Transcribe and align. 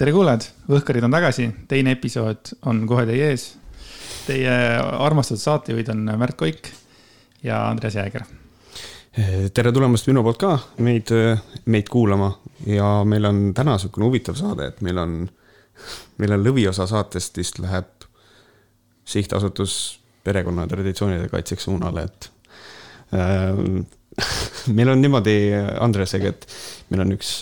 tere 0.00 0.14
kuulajad, 0.16 0.46
Võhkarid 0.70 1.04
on 1.04 1.12
tagasi, 1.12 1.46
teine 1.68 1.92
episood 1.92 2.54
on 2.70 2.86
kohe 2.88 3.02
teie 3.08 3.26
ees. 3.34 3.50
Teie 4.24 4.52
armastatud 4.80 5.42
saatejuhid 5.42 5.90
on 5.92 6.06
Märt 6.20 6.38
Koik 6.40 6.70
ja 7.44 7.66
Andreas 7.68 7.98
Jääger. 7.98 8.24
tere 9.52 9.72
tulemast 9.74 10.06
minu 10.08 10.22
poolt 10.24 10.38
ka 10.40 10.54
meid, 10.86 11.10
meid 11.66 11.88
kuulama 11.92 12.30
ja 12.66 13.02
meil 13.04 13.28
on 13.28 13.42
täna 13.54 13.74
niisugune 13.76 14.06
huvitav 14.06 14.38
saade, 14.38 14.70
et 14.70 14.80
meil 14.86 15.02
on, 15.02 15.16
meil 16.22 16.36
on 16.36 16.44
lõviosa 16.46 16.86
saatest 16.88 17.36
vist 17.36 17.58
läheb 17.60 18.06
sihtasutus 19.04 19.74
perekonna 20.24 20.68
traditsioonide 20.70 21.28
kaitseks 21.28 21.68
suunale, 21.68 22.06
et 22.06 22.30
äh, 23.12 23.84
meil 24.76 24.92
on 24.92 25.02
niimoodi 25.02 25.36
Andresega, 25.82 26.32
et 26.34 26.46
meil 26.92 27.04
on 27.04 27.14
üks, 27.16 27.36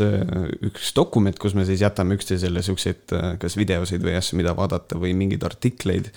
üks 0.70 0.92
dokument, 0.96 1.38
kus 1.38 1.56
me 1.58 1.66
siis 1.68 1.82
jätame 1.84 2.18
üksteisele 2.18 2.62
siukseid, 2.64 3.16
kas 3.40 3.58
videosid 3.58 4.04
või 4.04 4.18
asju, 4.18 4.38
mida 4.41 4.54
vaadata 4.56 5.01
või 5.01 5.14
mingeid 5.18 5.46
artikleid. 5.48 6.12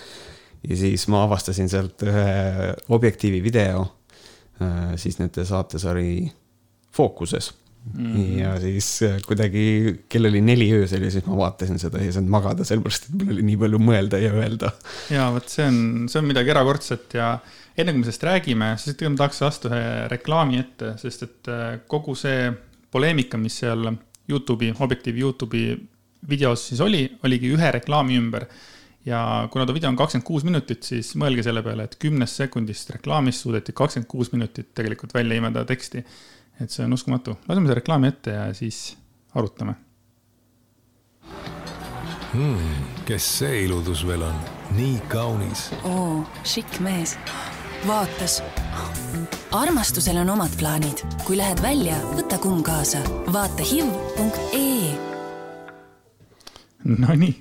ja 0.68 0.78
siis 0.78 1.08
ma 1.12 1.24
avastasin 1.26 1.70
sealt 1.72 2.04
ühe 2.06 2.76
Objektiivi 2.94 3.42
video, 3.44 3.88
siis 5.02 5.18
nende 5.22 5.46
saatesari 5.48 6.32
Fookuses 6.92 7.54
Mm 7.82 8.16
-hmm. 8.16 8.40
ja 8.40 8.60
siis 8.60 9.00
kuidagi 9.28 10.06
kell 10.10 10.26
oli 10.26 10.42
neli 10.42 10.74
öösel 10.74 11.02
ja 11.02 11.12
siis 11.12 11.26
ma 11.26 11.38
vaatasin 11.38 11.80
seda 11.80 11.98
ja 11.98 12.06
ei 12.06 12.12
saanud 12.14 12.30
magada, 12.30 12.64
sellepärast 12.64 13.08
et 13.08 13.16
mul 13.18 13.34
oli 13.34 13.46
nii 13.48 13.58
palju 13.58 13.80
mõelda 13.82 14.20
ja 14.22 14.32
öelda. 14.38 14.72
ja 15.10 15.32
vot 15.34 15.50
see 15.50 15.66
on, 15.66 16.06
see 16.10 16.20
on 16.22 16.28
midagi 16.30 16.54
erakordset 16.54 17.14
ja 17.18 17.32
enne 17.78 17.94
kui 17.94 18.02
me 18.02 18.08
sellest 18.08 18.28
räägime, 18.28 18.74
siis 18.78 18.96
tegelikult 18.96 19.18
ma 19.18 19.24
tahaks 19.24 19.42
lasta 19.46 19.72
ühe 19.72 19.86
reklaami 20.12 20.60
ette, 20.60 20.96
sest 21.02 21.24
et 21.28 21.52
kogu 21.92 22.16
see 22.20 22.52
poleemika, 22.92 23.40
mis 23.40 23.62
seal 23.64 23.88
Youtube'i, 24.32 24.74
Objektiivi 24.80 25.24
Youtube'i 25.24 25.78
videos 26.30 26.68
siis 26.70 26.82
oli, 26.82 27.06
oligi 27.26 27.52
ühe 27.56 27.72
reklaami 27.78 28.18
ümber. 28.20 28.46
ja 29.06 29.48
kuna 29.52 29.66
ta 29.66 29.74
video 29.74 29.90
on 29.90 29.96
kakskümmend 29.98 30.26
kuus 30.28 30.44
minutit, 30.46 30.84
siis 30.86 31.16
mõelge 31.18 31.42
selle 31.42 31.64
peale, 31.66 31.88
et 31.88 31.96
kümnest 32.02 32.38
sekundist 32.38 32.92
reklaamist 32.94 33.42
suudeti 33.42 33.74
kakskümmend 33.74 34.10
kuus 34.10 34.30
minutit 34.32 34.76
tegelikult 34.78 35.14
välja 35.14 35.38
imeda 35.38 35.66
teksti. 35.66 36.04
et 36.62 36.70
see 36.70 36.86
on 36.86 36.94
uskumatu, 36.94 37.38
laseme 37.48 37.66
selle 37.66 37.80
reklaami 37.80 38.08
ette 38.08 38.36
ja 38.36 38.54
siis 38.54 38.96
arutame 39.34 39.74
hmm,. 42.34 42.86
kes 43.06 43.32
see 43.40 43.64
iludus 43.66 44.06
veel 44.08 44.28
on, 44.28 44.38
nii 44.78 45.00
kaunis. 45.10 45.72
oo, 45.84 46.22
šikk 46.44 46.80
mees 46.86 47.18
vaates. 47.88 48.44
armastusel 49.52 50.18
on 50.18 50.30
omad 50.30 50.54
plaanid, 50.60 51.02
kui 51.26 51.38
lähed 51.38 51.62
välja, 51.64 51.98
võta 52.16 52.38
kumm 52.42 52.62
kaasa, 52.64 53.02
vaata 53.34 53.66
hiv.ee. 53.66 54.92
Nonii, 56.84 57.34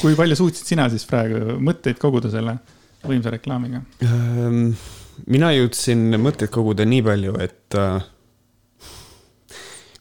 kui 0.00 0.16
palju 0.16 0.36
suutsid 0.36 0.72
sina 0.72 0.88
siis 0.92 1.04
praegu 1.08 1.58
mõtteid 1.60 2.00
koguda 2.00 2.32
selle 2.32 2.56
võimsa 3.04 3.32
reklaamiga? 3.32 3.82
Ehm, 4.04 4.72
mina 5.30 5.52
jõudsin 5.54 6.08
mõtteid 6.20 6.52
koguda 6.52 6.88
nii 6.88 7.04
palju, 7.06 7.36
et 7.40 7.78
äh, 7.78 8.02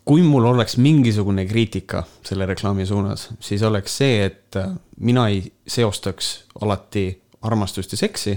kui 0.07 0.23
mul 0.25 0.49
oleks 0.49 0.79
mingisugune 0.81 1.45
kriitika 1.47 2.05
selle 2.25 2.47
reklaami 2.49 2.87
suunas, 2.87 3.29
siis 3.43 3.63
oleks 3.67 4.01
see, 4.01 4.23
et 4.31 4.59
äh, 4.59 4.71
mina 4.99 5.29
ei 5.31 5.43
seostaks 5.67 6.35
alati 6.63 7.09
armastust 7.47 7.93
ja 7.95 8.07
seksi 8.07 8.35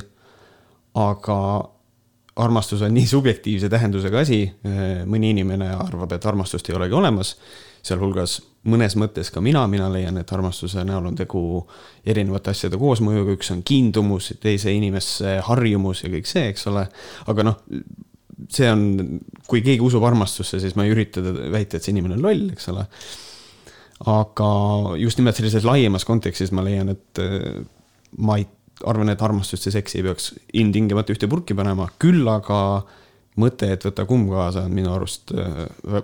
aga 0.95 1.39
armastus 2.37 2.83
on 2.83 2.95
nii 2.95 3.07
subjektiivse 3.07 3.69
tähendusega 3.73 4.23
asi, 4.25 4.45
mõni 5.09 5.33
inimene 5.35 5.69
arvab, 5.75 6.15
et 6.17 6.27
armastust 6.27 6.71
ei 6.71 6.77
olegi 6.77 6.97
olemas, 6.97 7.35
sealhulgas 7.85 8.39
mõnes 8.73 8.95
mõttes 8.97 9.29
ka 9.35 9.43
mina, 9.45 9.65
mina 9.69 9.89
leian, 9.93 10.17
et 10.21 10.33
armastuse 10.33 10.85
näol 10.87 11.11
on 11.11 11.19
tegu 11.19 11.43
erinevate 12.07 12.55
asjade 12.55 12.79
koosmõjuga, 12.81 13.35
üks 13.37 13.53
on 13.55 13.61
kiindumus, 13.67 14.31
teise 14.41 14.73
inimesse 14.73 15.41
harjumus 15.49 16.05
ja 16.05 16.13
kõik 16.13 16.31
see, 16.31 16.47
eks 16.53 16.69
ole, 16.71 16.87
aga 17.33 17.47
noh, 17.51 17.59
see 18.53 18.71
on, 18.71 18.87
kui 19.51 19.61
keegi 19.65 19.85
usub 19.85 20.05
armastusse, 20.07 20.61
siis 20.63 20.79
ma 20.79 20.87
ei 20.87 20.95
ürita 20.95 21.23
väita, 21.23 21.77
et 21.77 21.85
see 21.85 21.93
inimene 21.93 22.17
on 22.17 22.25
loll, 22.25 22.49
eks 22.55 22.71
ole. 22.73 22.87
aga 24.13 24.49
just 24.99 25.21
nimelt 25.21 25.37
sellises 25.39 25.67
laiemas 25.67 26.07
kontekstis 26.07 26.51
ma 26.55 26.65
leian, 26.65 26.95
et 26.95 27.23
ma 28.19 28.41
ei 28.41 28.49
arvan, 28.89 29.13
et 29.13 29.23
armastust 29.23 29.69
ja 29.69 29.75
seksi 29.75 30.01
ei 30.01 30.09
peaks 30.09 30.33
ilmtingimata 30.53 31.15
ühte 31.15 31.29
purki 31.31 31.57
panema, 31.59 31.89
küll 32.03 32.27
aga 32.31 32.59
mõte, 33.41 33.71
et 33.75 33.85
võta 33.87 34.05
kumm 34.09 34.29
kaasa, 34.33 34.67
on 34.69 34.75
minu 34.77 34.93
arust 34.93 35.33
äh, 35.37 35.63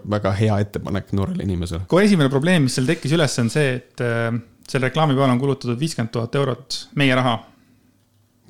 väga 0.08 0.32
hea 0.38 0.56
ettepanek 0.64 1.12
noorele 1.16 1.44
inimesele. 1.44 1.84
kohe 1.90 2.06
esimene 2.08 2.32
probleem, 2.32 2.64
mis 2.66 2.78
seal 2.78 2.88
tekkis 2.88 3.14
üles, 3.16 3.36
on 3.42 3.52
see, 3.52 3.74
et 3.80 4.04
äh, 4.04 4.30
selle 4.68 4.88
reklaami 4.88 5.16
peale 5.16 5.34
on 5.34 5.42
kulutatud 5.42 5.78
viiskümmend 5.80 6.12
tuhat 6.14 6.38
eurot 6.40 6.80
meie 7.00 7.16
raha. 7.18 7.36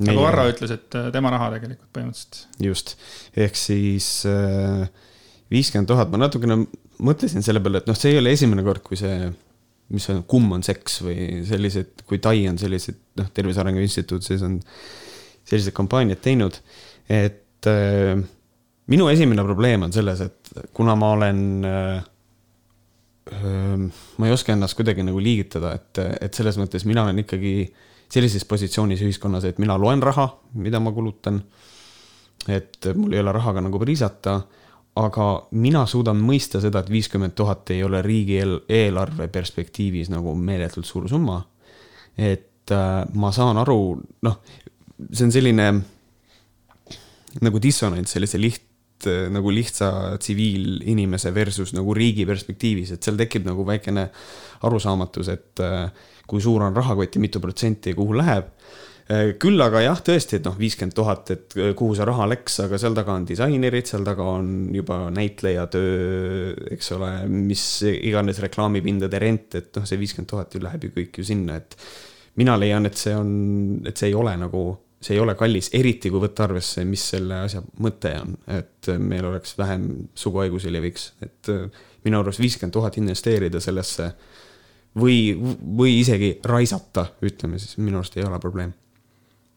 nagu 0.06 0.22
Varro 0.22 0.46
ütles, 0.52 0.74
et 0.76 0.98
äh, 0.98 1.10
tema 1.14 1.32
raha 1.34 1.50
tegelikult 1.56 1.90
põhimõtteliselt. 1.96 2.44
just, 2.62 2.94
ehk 3.34 3.58
siis 3.58 4.10
viiskümmend 5.50 5.90
tuhat, 5.90 6.12
ma 6.12 6.22
natukene 6.26 6.62
mõtlesin 7.02 7.42
selle 7.46 7.62
peale, 7.64 7.82
et 7.82 7.90
noh, 7.90 7.98
see 7.98 8.14
ei 8.14 8.22
ole 8.22 8.34
esimene 8.36 8.62
kord, 8.66 8.84
kui 8.86 8.98
see 9.00 9.30
mis 9.94 10.08
on, 10.12 10.22
kumm 10.28 10.58
on 10.58 10.64
seks 10.64 11.00
või 11.04 11.42
sellised, 11.48 12.04
kui 12.08 12.20
Tai 12.22 12.36
on 12.50 12.58
sellised, 12.60 12.98
noh, 13.20 13.30
Tervise 13.34 13.62
Arengu 13.62 13.80
Instituut 13.84 14.24
siis 14.26 14.42
on 14.44 14.58
sellised 15.48 15.72
kampaaniad 15.76 16.20
teinud, 16.24 16.58
et 17.08 17.68
äh, 17.70 18.20
minu 18.92 19.08
esimene 19.12 19.44
probleem 19.46 19.86
on 19.86 19.94
selles, 19.94 20.20
et 20.26 20.52
kuna 20.76 20.96
ma 20.98 21.12
olen 21.16 21.42
äh, 21.64 22.04
äh, 23.32 24.02
ma 24.18 24.28
ei 24.28 24.36
oska 24.36 24.52
ennast 24.52 24.76
kuidagi 24.76 25.06
nagu 25.06 25.22
liigitada, 25.24 25.72
et, 25.78 26.02
et 26.20 26.36
selles 26.36 26.60
mõttes 26.60 26.84
mina 26.88 27.06
olen 27.06 27.24
ikkagi 27.24 27.54
sellises 28.12 28.44
positsioonis 28.48 29.02
ühiskonnas, 29.04 29.48
et 29.48 29.58
mina 29.60 29.76
loen 29.80 30.04
raha, 30.04 30.30
mida 30.60 30.80
ma 30.80 30.92
kulutan. 30.96 31.42
et 32.48 32.86
mul 32.96 33.12
ei 33.12 33.20
ole 33.20 33.32
rahaga 33.34 33.60
nagu 33.60 33.78
priisata 33.80 34.38
aga 34.98 35.26
mina 35.58 35.84
suudan 35.86 36.18
mõista 36.20 36.60
seda, 36.62 36.82
et 36.82 36.90
viiskümmend 36.90 37.36
tuhat 37.38 37.70
ei 37.74 37.82
ole 37.86 38.00
riigieelarve 38.04 39.28
perspektiivis 39.32 40.10
nagu 40.12 40.34
meeletult 40.34 40.86
suur 40.86 41.08
summa. 41.08 41.42
et 42.18 42.72
äh, 42.74 43.04
ma 43.14 43.30
saan 43.32 43.60
aru, 43.62 43.98
noh, 44.26 44.40
see 45.12 45.28
on 45.28 45.32
selline 45.32 45.68
nagu 47.44 47.60
dissonants 47.62 48.16
sellise 48.16 48.40
liht-, 48.42 49.06
nagu 49.30 49.52
lihtsa 49.54 50.18
tsiviilinimese 50.18 51.30
versus 51.34 51.72
nagu 51.76 51.94
riigi 51.94 52.26
perspektiivis, 52.26 52.96
et 52.96 53.02
seal 53.02 53.16
tekib 53.20 53.46
nagu 53.46 53.66
väikene 53.66 54.08
arusaamatus, 54.66 55.30
et 55.30 55.62
äh, 55.62 55.86
kui 56.26 56.42
suur 56.42 56.66
on 56.66 56.74
rahakoti, 56.76 57.22
mitu 57.22 57.40
protsenti 57.40 57.94
kuhu 57.94 58.18
läheb 58.18 58.50
Äh, 58.50 58.97
küll 59.08 59.56
aga 59.64 59.80
jah, 59.80 60.00
tõesti, 60.04 60.36
et 60.36 60.44
noh, 60.44 60.56
viiskümmend 60.58 60.92
tuhat, 60.96 61.30
et 61.32 61.54
äh, 61.56 61.70
kuhu 61.76 61.94
see 61.96 62.04
raha 62.04 62.26
läks, 62.28 62.58
aga 62.66 62.80
seal 62.80 62.96
taga 62.96 63.14
on 63.16 63.24
disainerid, 63.28 63.88
seal 63.88 64.04
taga 64.04 64.26
on 64.34 64.50
juba 64.76 64.98
näitlejatöö, 65.14 66.50
eks 66.74 66.92
ole, 66.98 67.12
mis 67.32 67.62
iganes 67.88 68.42
reklaamipindade 68.44 69.20
rent, 69.22 69.56
et 69.56 69.78
noh, 69.78 69.86
see 69.88 70.00
viiskümmend 70.00 70.28
tuhat 70.28 70.52
ju 70.52 70.60
läheb 70.60 70.84
ju 70.84 70.92
kõik 70.98 71.20
ju 71.20 71.24
sinna, 71.24 71.56
et 71.56 71.78
mina 72.36 72.58
leian, 72.60 72.84
et 72.88 73.00
see 73.00 73.14
on, 73.16 73.30
et 73.88 73.96
see 73.96 74.10
ei 74.10 74.16
ole 74.18 74.34
nagu, 74.36 74.64
see 75.00 75.16
ei 75.16 75.22
ole 75.22 75.32
kallis, 75.40 75.70
eriti 75.78 76.12
kui 76.12 76.20
võtta 76.26 76.44
arvesse, 76.44 76.84
mis 76.84 77.04
selle 77.14 77.38
asja 77.46 77.62
mõte 77.80 78.12
on, 78.20 78.34
et 78.58 78.90
meil 79.00 79.30
oleks 79.30 79.56
vähem 79.56 79.86
suguhaigusi 80.20 80.72
leviks, 80.74 81.14
et 81.24 81.48
äh, 81.54 81.64
minu 82.04 82.20
arust 82.20 82.44
viiskümmend 82.44 82.76
tuhat 82.76 83.00
investeerida 83.00 83.62
sellesse 83.64 84.10
või, 85.00 85.32
või 85.32 85.96
isegi 86.02 86.34
raisata, 86.44 87.06
ütleme 87.24 87.56
siis, 87.56 87.78
minu 87.80 88.02
arust 88.02 88.20
ei 88.20 88.28
ole 88.28 88.42
probleem 88.44 88.76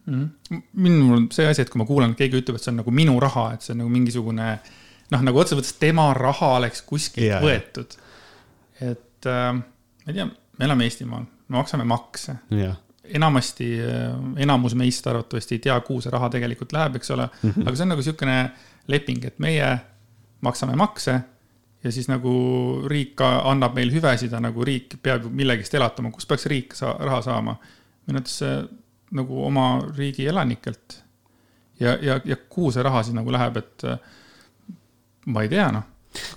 mm. 0.06 0.28
-hmm. 0.50 0.62
minul 0.72 1.16
on 1.16 1.26
see 1.32 1.46
asi, 1.48 1.62
et 1.62 1.70
kui 1.70 1.78
ma 1.78 1.86
kuulan, 1.88 2.14
keegi 2.18 2.40
ütleb, 2.42 2.56
et 2.56 2.64
see 2.64 2.72
on 2.72 2.80
nagu 2.82 2.94
minu 2.94 3.18
raha, 3.20 3.52
et 3.54 3.62
see 3.62 3.74
on 3.74 3.82
nagu 3.84 3.92
mingisugune 3.92 4.48
noh, 5.12 5.24
nagu 5.28 5.42
otseses 5.42 5.60
mõttes 5.60 5.78
tema 5.80 6.12
raha 6.16 6.54
oleks 6.58 6.82
kuskilt 6.88 7.26
yeah. 7.26 7.42
võetud. 7.42 7.98
et 8.80 9.28
äh, 9.28 9.52
ma 9.54 10.08
ei 10.08 10.14
tea, 10.14 10.26
me 10.26 10.68
elame 10.68 10.88
Eestimaal, 10.88 11.26
me 11.48 11.58
maksame 11.60 11.84
makse 11.88 12.36
yeah. 12.50 12.76
enamasti, 13.04 13.72
äh, 13.80 14.14
enamus 14.46 14.74
meist 14.78 15.06
arvatavasti 15.06 15.58
ei 15.58 15.66
tea, 15.68 15.80
kuhu 15.80 16.00
see 16.04 16.12
raha 16.12 16.30
tegelikult 16.32 16.72
läheb, 16.72 16.96
eks 17.00 17.10
ole 17.10 17.28
mm, 17.28 17.50
-hmm. 17.50 17.68
aga 17.68 17.76
see 17.76 17.86
on 17.86 17.94
nagu 17.94 18.04
niisugune 18.04 18.38
leping, 18.88 19.24
et 19.24 19.38
meie 19.38 19.78
maksame 20.42 20.76
makse 20.76 21.20
ja 21.84 21.92
siis 21.92 22.08
nagu 22.08 22.32
riik 22.86 23.20
annab 23.22 23.74
meile 23.74 23.92
hüvesid 23.94 24.32
ja 24.32 24.40
nagu 24.40 24.64
riik 24.64 24.96
peab 25.02 25.26
millegist 25.30 25.74
elatama, 25.74 26.10
kust 26.10 26.28
peaks 26.28 26.46
riik 26.46 26.74
sa 26.78 26.96
raha 26.98 27.22
saama? 27.22 27.56
minu 28.06 28.18
arvates 28.18 28.38
see 28.42 28.54
nagu 29.12 29.44
oma 29.46 29.68
riigi 29.96 30.26
elanikelt. 30.28 30.98
ja, 31.80 31.96
ja, 32.02 32.20
ja 32.24 32.36
kuhu 32.48 32.70
see 32.72 32.82
raha 32.82 33.02
siis 33.02 33.16
nagu 33.16 33.32
läheb, 33.32 33.56
et 33.58 33.86
ma 35.26 35.42
ei 35.42 35.50
tea, 35.50 35.70
noh. 35.74 35.88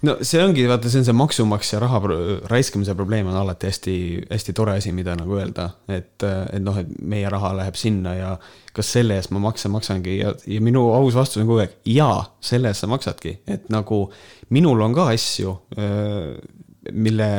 No 0.08 0.14
see 0.24 0.40
ongi, 0.40 0.64
vaata, 0.70 0.88
see 0.88 1.02
on 1.02 1.08
see 1.08 1.16
maksumaksja 1.20 1.82
raha 1.84 2.00
raiskamise 2.48 2.94
probleem 2.96 3.28
on 3.28 3.36
alati 3.36 3.68
hästi, 3.68 3.96
hästi 4.30 4.54
tore 4.56 4.78
asi, 4.80 4.94
mida 4.96 5.18
nagu 5.20 5.36
öelda, 5.36 5.68
et, 5.92 6.24
et 6.24 6.64
noh, 6.64 6.78
et 6.80 6.94
meie 7.04 7.28
raha 7.32 7.52
läheb 7.60 7.76
sinna 7.80 8.14
ja 8.16 8.30
kas 8.76 8.94
selle 8.96 9.18
eest 9.20 9.34
ma 9.36 9.42
makse 9.44 9.68
maksangi 9.72 10.16
ja, 10.22 10.32
ja 10.48 10.62
minu 10.64 10.86
aus 10.96 11.18
vastus 11.20 11.44
on 11.44 11.50
kogu 11.50 11.66
aeg 11.66 11.76
jaa, 11.92 12.24
selle 12.40 12.72
eest 12.72 12.86
sa 12.86 12.90
maksadki, 12.92 13.36
et 13.52 13.68
nagu 13.74 14.06
minul 14.56 14.88
on 14.88 14.96
ka 14.96 15.10
asju, 15.12 15.58
mille 16.96 17.30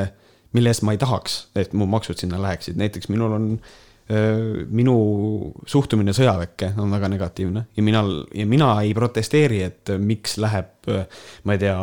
mille 0.57 0.73
eest 0.73 0.85
ma 0.87 0.95
ei 0.95 1.01
tahaks, 1.01 1.47
et 1.59 1.75
mu 1.77 1.89
maksud 1.91 2.21
sinna 2.21 2.41
läheksid, 2.43 2.79
näiteks 2.81 3.11
minul 3.13 3.35
on 3.37 3.49
minu 4.07 4.97
suhtumine 5.67 6.13
sõjaväkke 6.15 6.69
on 6.79 6.93
väga 6.95 7.09
negatiivne 7.11 7.65
ja 7.75 7.83
mina, 7.83 8.05
ja 8.35 8.47
mina 8.47 8.69
ei 8.85 8.93
protesteeri, 8.95 9.63
et 9.67 9.91
miks 9.99 10.37
läheb, 10.39 10.91
ma 11.45 11.57
ei 11.57 11.63
tea, 11.63 11.79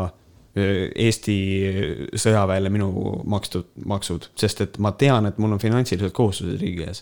Eesti 0.53 1.35
sõjaväele 2.13 2.69
minu 2.69 2.91
makstud 3.25 3.71
maksud, 3.89 4.27
sest 4.37 4.61
et 4.61 4.77
ma 4.77 4.91
tean, 4.93 5.25
et 5.25 5.39
mul 5.41 5.55
on 5.55 5.61
finantsilised 5.61 6.13
kohustused 6.13 6.61
riigi 6.61 6.85
ees. 6.85 7.01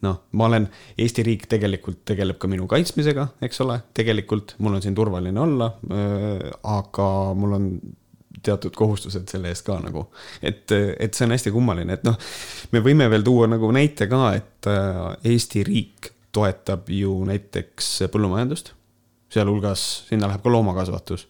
noh, 0.00 0.22
ma 0.32 0.46
olen, 0.48 0.64
Eesti 0.96 1.22
riik 1.26 1.44
tegelikult 1.52 2.00
tegeleb 2.08 2.38
ka 2.40 2.48
minu 2.48 2.64
kaitsmisega, 2.66 3.26
eks 3.44 3.60
ole, 3.66 3.82
tegelikult 3.94 4.54
mul 4.64 4.78
on 4.78 4.82
siin 4.82 4.96
turvaline 4.96 5.40
olla. 5.40 5.74
aga 6.64 7.08
mul 7.36 7.52
on 7.58 7.68
teatud 8.42 8.74
kohustused 8.76 9.28
selle 9.30 9.50
eest 9.52 9.66
ka 9.66 9.76
nagu, 9.82 10.06
et, 10.42 10.70
et 10.72 11.16
see 11.16 11.26
on 11.26 11.34
hästi 11.34 11.52
kummaline, 11.54 11.98
et 11.98 12.06
noh, 12.06 12.16
me 12.74 12.82
võime 12.84 13.08
veel 13.12 13.24
tuua 13.26 13.48
nagu 13.50 13.70
näite 13.74 14.08
ka, 14.10 14.22
et 14.38 14.70
äh, 14.70 15.00
Eesti 15.32 15.64
riik 15.66 16.12
toetab 16.32 16.88
ju 16.94 17.16
näiteks 17.28 17.90
põllumajandust, 18.12 18.72
sealhulgas 19.30 19.86
sinna 20.08 20.30
läheb 20.30 20.44
ka 20.44 20.54
loomakasvatus. 20.54 21.26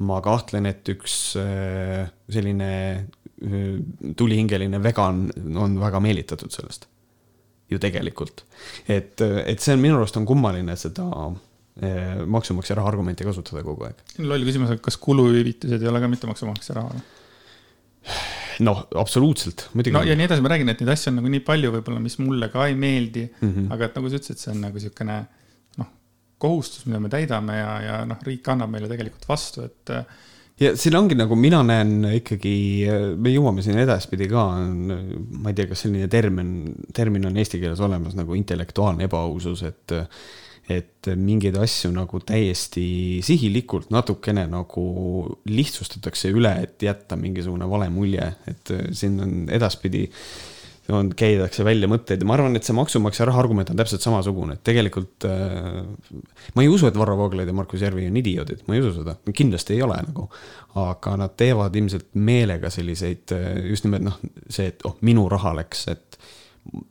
ma 0.00 0.20
kahtlen, 0.24 0.66
et 0.66 0.88
üks 0.88 1.36
äh, 1.36 2.08
selline 2.32 2.70
äh, 2.96 4.14
tulihingeline 4.16 4.80
vegan 4.82 5.26
on 5.56 5.80
väga 5.80 6.00
meelitatud 6.00 6.52
sellest. 6.52 6.88
ju 7.70 7.78
tegelikult, 7.78 8.42
et, 8.88 9.20
et 9.20 9.60
see 9.62 9.76
on 9.76 9.80
minu 9.80 9.94
arust 10.00 10.16
on 10.18 10.26
kummaline 10.26 10.74
seda 10.76 11.06
maksumaksja 12.26 12.76
raha 12.76 12.90
argumenti 12.92 13.24
kasutada 13.24 13.62
kogu 13.64 13.86
aeg. 13.88 14.02
loll 14.18 14.44
küsimus, 14.44 14.74
kas 14.84 14.98
kuluhüvitised 15.00 15.80
ei 15.80 15.88
ole 15.88 16.02
ka 16.02 16.10
mitte 16.12 16.28
maksumaksja 16.30 16.76
raha 16.76 16.92
või? 16.92 17.06
noh, 18.64 18.82
absoluutselt, 18.98 19.68
muidugi. 19.74 19.94
no 19.94 20.02
ja 20.06 20.16
nii 20.18 20.26
edasi, 20.28 20.44
ma 20.44 20.52
räägin, 20.52 20.72
et 20.72 20.80
neid 20.82 20.92
asju 20.94 21.10
on 21.12 21.20
nagu 21.20 21.32
nii 21.32 21.42
palju 21.44 21.74
võib-olla, 21.76 22.00
mis 22.02 22.16
mulle 22.20 22.50
ka 22.52 22.66
ei 22.68 22.76
meeldi 22.78 23.26
mm, 23.28 23.52
-hmm. 23.52 23.68
aga 23.74 23.88
et 23.88 24.00
nagu 24.00 24.10
sa 24.10 24.20
ütlesid, 24.20 24.40
see 24.40 24.52
on 24.54 24.64
nagu 24.64 24.80
niisugune 24.80 25.20
noh, 25.80 25.92
kohustus, 26.42 26.88
mida 26.88 27.00
me 27.02 27.12
täidame 27.12 27.56
ja, 27.60 27.70
ja 27.84 28.02
noh, 28.08 28.20
riik 28.26 28.50
annab 28.52 28.72
meile 28.72 28.90
tegelikult 28.90 29.28
vastu, 29.28 29.64
et. 29.68 29.94
ja 30.60 30.74
siin 30.76 30.98
ongi 30.98 31.16
nagu 31.18 31.38
mina 31.40 31.62
näen 31.66 32.10
ikkagi, 32.20 32.54
me 33.16 33.32
jõuame 33.32 33.64
siin 33.64 33.80
edaspidi 33.80 34.28
ka, 34.32 34.44
ma 34.60 35.52
ei 35.52 35.56
tea, 35.56 35.70
kas 35.70 35.86
selline 35.86 36.10
termin, 36.12 36.54
termin 36.96 37.30
on 37.30 37.40
eesti 37.40 37.62
keeles 37.62 37.80
olemas 37.84 38.18
nagu 38.18 38.36
intellektuaalne 38.36 39.08
ebaausus, 39.08 39.64
et 39.68 39.98
et 40.68 41.10
mingeid 41.16 41.56
asju 41.58 41.90
nagu 41.94 42.20
täiesti 42.26 42.84
sihilikult 43.24 43.90
natukene 43.94 44.46
nagu 44.50 44.84
lihtsustatakse 45.50 46.30
üle, 46.34 46.52
et 46.66 46.82
jätta 46.82 47.18
mingisugune 47.20 47.68
vale 47.70 47.90
mulje, 47.92 48.32
et 48.50 48.72
äh, 48.74 48.88
siin 48.96 49.20
on 49.24 49.36
edaspidi 49.52 50.06
on, 50.94 51.10
käidakse 51.16 51.64
välja 51.66 51.88
mõtteid 51.90 52.22
ja 52.22 52.28
ma 52.28 52.34
arvan, 52.36 52.56
et 52.58 52.66
see 52.66 52.74
maksumaksja 52.76 53.26
raha 53.28 53.42
argument 53.44 53.70
on 53.72 53.78
täpselt 53.78 54.04
samasugune, 54.04 54.56
et 54.56 54.64
tegelikult 54.66 55.26
äh, 55.28 55.80
ma 56.56 56.64
ei 56.64 56.70
usu, 56.70 56.88
et 56.88 56.98
Varro 56.98 57.16
Vooglaid 57.20 57.50
ja 57.50 57.54
Markus 57.56 57.84
Järvi 57.84 58.08
on 58.10 58.18
idioodid, 58.20 58.64
ma 58.66 58.76
ei 58.76 58.82
usu 58.84 58.96
seda, 59.00 59.16
kindlasti 59.36 59.76
ei 59.76 59.84
ole 59.86 60.00
nagu. 60.06 60.28
aga 60.80 61.16
nad 61.18 61.32
teevad 61.38 61.74
ilmselt 61.76 62.12
meelega 62.14 62.70
selliseid 62.70 63.34
äh, 63.36 63.48
just 63.70 63.86
nimelt 63.86 64.06
noh, 64.06 64.20
see, 64.48 64.70
et 64.70 64.84
oh, 64.86 64.96
minu 65.06 65.28
raha 65.30 65.54
läks, 65.58 65.86
et 65.90 66.20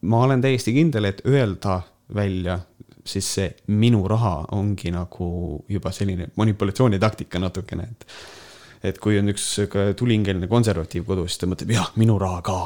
ma 0.01 0.23
olen 0.25 0.41
täiesti 0.43 0.73
kindel, 0.75 1.07
et 1.11 1.23
öelda 1.27 1.81
välja 2.15 2.59
siis 3.09 3.29
see 3.37 3.47
minu 3.79 4.03
raha 4.09 4.33
ongi 4.57 4.91
nagu 4.93 5.29
juba 5.69 5.91
selline 5.95 6.29
manipulatsioonitaktika 6.39 7.41
natukene, 7.41 7.87
et. 7.91 8.05
et 8.91 8.99
kui 9.01 9.17
on 9.19 9.31
üks 9.33 9.47
tulihingeline 9.99 10.47
konservatiiv 10.51 11.07
kodus, 11.07 11.33
siis 11.33 11.41
ta 11.41 11.49
mõtleb, 11.51 11.73
jah, 11.75 11.89
minu 11.99 12.19
raha 12.21 12.41
ka. 12.45 12.59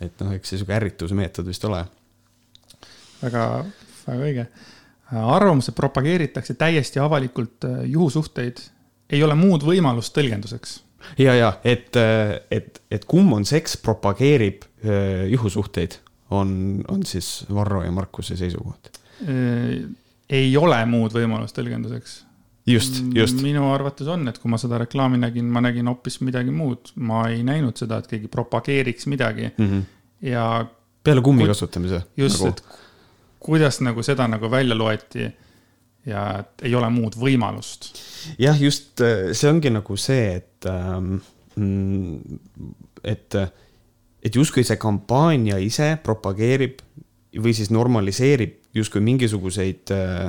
et 0.00 0.22
noh, 0.22 0.32
eks 0.36 0.52
see 0.52 0.60
sihuke 0.60 0.76
ärritusmeetod 0.76 1.48
vist 1.48 1.64
ole. 1.68 1.82
väga, 3.22 3.44
väga 4.06 4.30
õige. 4.30 4.46
arvamused 5.12 5.76
propageeritakse 5.76 6.54
täiesti 6.54 7.02
avalikult 7.02 7.68
äh, 7.68 7.84
juhusuhteid, 7.92 8.64
ei 9.10 9.22
ole 9.22 9.36
muud 9.38 9.62
võimalust 9.62 10.14
tõlgenduseks 10.16 10.80
ja, 11.18 11.34
ja 11.34 11.52
et, 11.64 11.94
et, 12.50 12.82
et 12.90 13.04
kumb 13.06 13.32
on 13.36 13.44
seks 13.46 13.76
propageerib 13.82 14.64
äh, 14.64 15.26
juhusuhteid, 15.30 16.00
on, 16.34 16.82
on 16.90 17.04
siis 17.06 17.44
Varro 17.54 17.84
ja 17.84 17.92
Markuse 17.94 18.36
seisukoht 18.36 18.90
Äh, 18.90 19.05
ei 19.24 20.56
ole 20.58 20.78
muud 20.90 21.14
võimalust 21.16 21.56
tõlgenduseks. 21.56 22.16
just, 22.66 23.02
just. 23.14 23.40
minu 23.42 23.68
arvates 23.72 24.08
on, 24.10 24.26
et 24.28 24.38
kui 24.42 24.50
ma 24.50 24.58
seda 24.60 24.80
reklaami 24.82 25.20
nägin, 25.22 25.46
ma 25.52 25.62
nägin 25.64 25.86
hoopis 25.88 26.20
midagi 26.26 26.54
muud, 26.54 26.92
ma 26.96 27.26
ei 27.30 27.44
näinud 27.46 27.78
seda, 27.78 28.00
et 28.02 28.10
keegi 28.10 28.28
propageeriks 28.32 29.06
midagi 29.06 29.50
mm. 29.52 29.68
-hmm. 29.70 29.82
ja. 30.32 30.66
peale 31.04 31.22
kummi 31.22 31.46
ku... 31.46 31.54
kasutamise. 31.54 32.02
just 32.16 32.42
nagu..., 32.42 32.48
et 32.48 32.62
kuidas 33.38 33.80
nagu 33.80 34.02
seda 34.02 34.26
nagu 34.28 34.50
välja 34.50 34.78
loeti 34.78 35.30
ja 36.06 36.24
et 36.40 36.66
ei 36.66 36.74
ole 36.74 36.88
muud 36.90 37.18
võimalust. 37.18 37.92
jah, 38.38 38.58
just 38.62 39.00
äh, 39.00 39.32
see 39.32 39.50
ongi 39.50 39.70
nagu 39.70 39.96
see, 39.96 40.36
et 40.40 40.68
ähm,, 40.70 41.18
et, 43.04 43.34
et 44.22 44.34
justkui 44.34 44.64
see 44.66 44.76
kampaania 44.76 45.58
ise 45.62 45.94
propageerib 46.04 46.82
või 47.36 47.54
siis 47.56 47.70
normaliseerib 47.72 48.65
justkui 48.76 49.02
mingisuguseid 49.04 49.92
äh, 49.94 50.26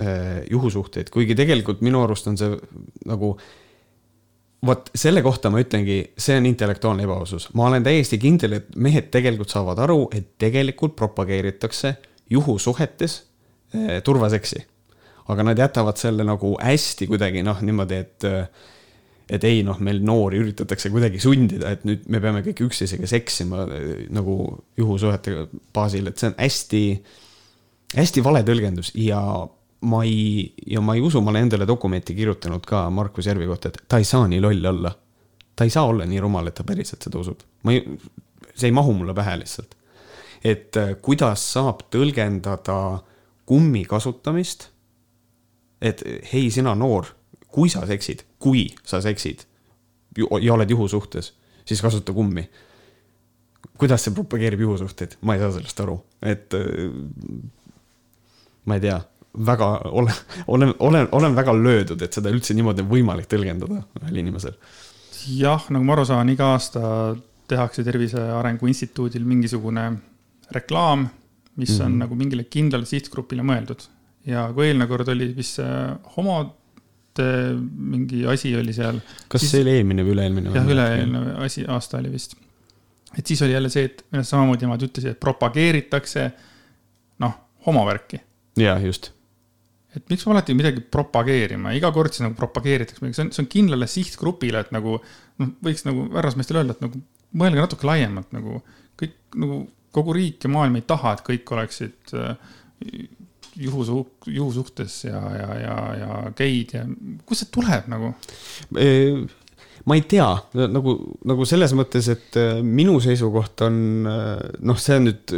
äh, 0.00 0.42
juhusuhteid, 0.50 1.10
kuigi 1.14 1.36
tegelikult 1.38 1.82
minu 1.84 2.02
arust 2.04 2.28
on 2.30 2.38
see 2.40 2.52
nagu 3.08 3.34
vot 4.66 4.90
selle 4.98 5.22
kohta 5.22 5.52
ma 5.54 5.62
ütlengi, 5.62 6.00
see 6.18 6.38
on 6.38 6.48
intellektuaalne 6.48 7.06
ebaausus, 7.06 7.48
ma 7.58 7.68
olen 7.68 7.84
täiesti 7.86 8.18
kindel, 8.22 8.58
et 8.58 8.72
mehed 8.76 9.12
tegelikult 9.14 9.54
saavad 9.54 9.78
aru, 9.84 10.00
et 10.14 10.32
tegelikult 10.40 10.96
propageeritakse 10.98 11.94
juhusuhetes 12.30 13.20
eh, 13.74 14.00
turvaseksi. 14.04 14.64
aga 15.28 15.44
nad 15.44 15.58
jätavad 15.60 15.96
selle 16.00 16.24
nagu 16.24 16.54
hästi 16.56 17.06
kuidagi 17.06 17.42
noh, 17.44 17.60
niimoodi, 17.62 17.94
et 17.94 18.24
äh, 18.24 18.48
et 19.28 19.44
ei 19.44 19.60
noh, 19.64 19.76
meil 19.84 20.00
noori 20.04 20.40
üritatakse 20.40 20.90
kuidagi 20.90 21.20
sundida, 21.20 21.74
et 21.74 21.84
nüüd 21.84 22.06
me 22.08 22.20
peame 22.22 22.40
kõik 22.46 22.62
üksteisega 22.68 23.08
seksima 23.10 23.66
nagu 24.14 24.36
juhusuhete 24.80 25.34
baasil, 25.74 26.08
et 26.08 26.20
see 26.20 26.30
on 26.30 26.36
hästi 26.38 26.82
hästi 27.96 28.24
vale 28.24 28.42
tõlgendus 28.46 28.92
ja 28.98 29.20
ma 29.88 30.02
ei, 30.04 30.54
ja 30.66 30.80
ma 30.84 30.96
ei 30.96 31.02
usu, 31.04 31.20
ma 31.22 31.32
olen 31.32 31.46
endale 31.46 31.66
dokumenti 31.66 32.14
kirjutanud 32.14 32.64
ka 32.66 32.88
Markus 32.90 33.28
Järvi 33.30 33.46
kohta, 33.46 33.70
et 33.70 33.82
ta 33.88 34.00
ei 34.00 34.06
saa 34.08 34.26
nii 34.28 34.40
loll 34.42 34.64
olla. 34.72 34.94
ta 35.56 35.64
ei 35.64 35.70
saa 35.70 35.86
olla 35.90 36.06
nii 36.06 36.20
rumal, 36.20 36.46
et 36.46 36.54
ta 36.54 36.64
päriselt 36.64 37.02
seda 37.02 37.18
usub. 37.18 37.42
ma 37.62 37.72
ei, 37.72 37.84
see 38.54 38.68
ei 38.68 38.74
mahu 38.74 38.92
mulle 38.92 39.14
pähe 39.14 39.38
lihtsalt. 39.38 39.76
et 40.44 40.76
äh, 40.76 40.94
kuidas 41.02 41.52
saab 41.52 41.86
tõlgendada 41.90 43.00
kummi 43.46 43.84
kasutamist, 43.84 44.68
et 45.80 46.02
hei, 46.32 46.50
sina 46.50 46.74
noor, 46.74 47.06
kui 47.48 47.70
sa 47.70 47.86
seksid, 47.86 48.24
kui 48.38 48.68
sa 48.84 49.00
seksid 49.00 49.46
ja 50.18 50.52
oled 50.52 50.70
juhusuhtes, 50.70 51.32
siis 51.64 51.80
kasuta 51.82 52.12
kummi 52.12 52.48
kuidas 53.78 54.02
see 54.02 54.14
propageerib 54.14 54.60
juhusuhteid, 54.60 55.16
ma 55.22 55.36
ei 55.36 55.42
saa 55.42 55.52
sellest 55.54 55.80
aru, 55.84 56.00
et 56.26 56.54
äh, 56.58 56.90
ma 58.68 58.76
ei 58.76 58.84
tea, 58.84 58.98
väga 59.46 59.66
olen, 59.84 60.14
olen, 60.46 60.74
olen, 60.78 61.08
olen 61.12 61.36
väga 61.36 61.54
löödud, 61.54 62.02
et 62.02 62.12
seda 62.16 62.30
üldse 62.32 62.56
niimoodi 62.56 62.84
on 62.84 62.90
võimalik 62.90 63.28
tõlgendada 63.30 63.82
ühel 64.00 64.20
inimesel. 64.22 64.56
jah, 65.36 65.68
nagu 65.70 65.84
ma 65.84 65.94
aru 65.96 66.06
saan, 66.08 66.32
iga 66.32 66.52
aasta 66.54 66.82
tehakse 67.48 67.84
Tervise 67.84 68.22
Arengu 68.38 68.68
Instituudil 68.68 69.24
mingisugune 69.28 69.90
reklaam, 70.54 71.08
mis 71.56 71.70
mm 71.70 71.76
-hmm. 71.76 71.86
on 71.86 71.98
nagu 71.98 72.14
mingile 72.14 72.44
kindlale 72.44 72.86
sihtgrupile 72.86 73.42
mõeldud. 73.42 73.86
ja 74.26 74.50
kui 74.54 74.66
eelmine 74.66 74.86
kord 74.86 75.08
oli 75.08 75.32
vist 75.36 75.60
see 75.60 75.96
homode 76.16 77.24
mingi 77.74 78.26
asi 78.26 78.56
oli 78.56 78.72
seal. 78.72 79.00
kas 79.28 79.40
siis, 79.40 79.50
see 79.50 79.62
oli 79.62 79.70
eelmine 79.78 80.04
või 80.04 80.14
üle-eelmine? 80.16 80.54
jah, 80.54 80.66
üle-eelmine 80.66 81.34
asi, 81.44 81.64
aasta 81.68 81.98
oli 81.98 82.12
vist. 82.12 82.36
et 83.18 83.26
siis 83.26 83.42
oli 83.42 83.52
jälle 83.52 83.68
see, 83.68 83.84
et 83.84 84.04
samamoodi 84.22 84.66
nemad 84.66 84.82
ütlesid, 84.82 85.10
et 85.10 85.20
propageeritakse 85.20 86.30
noh, 87.18 87.34
homovärki 87.66 88.20
jaa, 88.62 88.78
just. 88.82 89.12
et 89.96 90.04
miks 90.12 90.26
me 90.26 90.34
alati 90.34 90.56
midagi 90.56 90.82
propageerima, 90.94 91.72
iga 91.76 91.90
kord 91.94 92.14
siis 92.14 92.26
nagu 92.26 92.36
propageeritakse 92.38 93.02
midagi, 93.02 93.18
see 93.18 93.26
on, 93.26 93.32
see 93.34 93.44
on 93.44 93.50
kindlale 93.54 93.88
sihtgrupile, 93.90 94.64
et 94.66 94.74
nagu 94.74 94.98
noh, 94.98 95.54
võiks 95.64 95.86
nagu 95.88 96.08
härrasmeestele 96.16 96.62
öelda, 96.62 96.76
et 96.76 96.84
nagu 96.84 97.02
mõelge 97.38 97.62
natuke 97.62 97.88
laiemalt 97.88 98.32
nagu 98.36 98.62
kõik 98.98 99.16
nagu 99.38 99.62
kogu 99.94 100.14
riik 100.16 100.44
ja 100.44 100.52
maailm 100.52 100.78
ei 100.78 100.86
taha, 100.88 101.14
et 101.16 101.24
kõik 101.26 101.54
oleksid 101.56 102.14
äh, 102.16 102.34
juhusu-, 103.58 104.06
juhusuhtes 104.26 105.04
ja, 105.08 105.20
ja, 105.38 105.50
ja, 105.62 105.76
ja 106.02 106.22
geid 106.36 106.74
ja 106.76 106.84
kust 107.26 107.44
see 107.44 107.52
tuleb 107.54 107.88
nagu? 107.90 108.14
ma 109.88 109.96
ei 109.96 110.02
tea, 110.04 110.28
nagu, 110.68 110.94
nagu 111.28 111.46
selles 111.48 111.72
mõttes, 111.76 112.10
et 112.12 112.36
äh, 112.36 112.60
minu 112.62 112.98
seisukoht 113.00 113.64
on 113.64 113.80
äh, 114.10 114.36
noh, 114.60 114.80
see 114.80 114.98
on 115.00 115.08
nüüd 115.08 115.36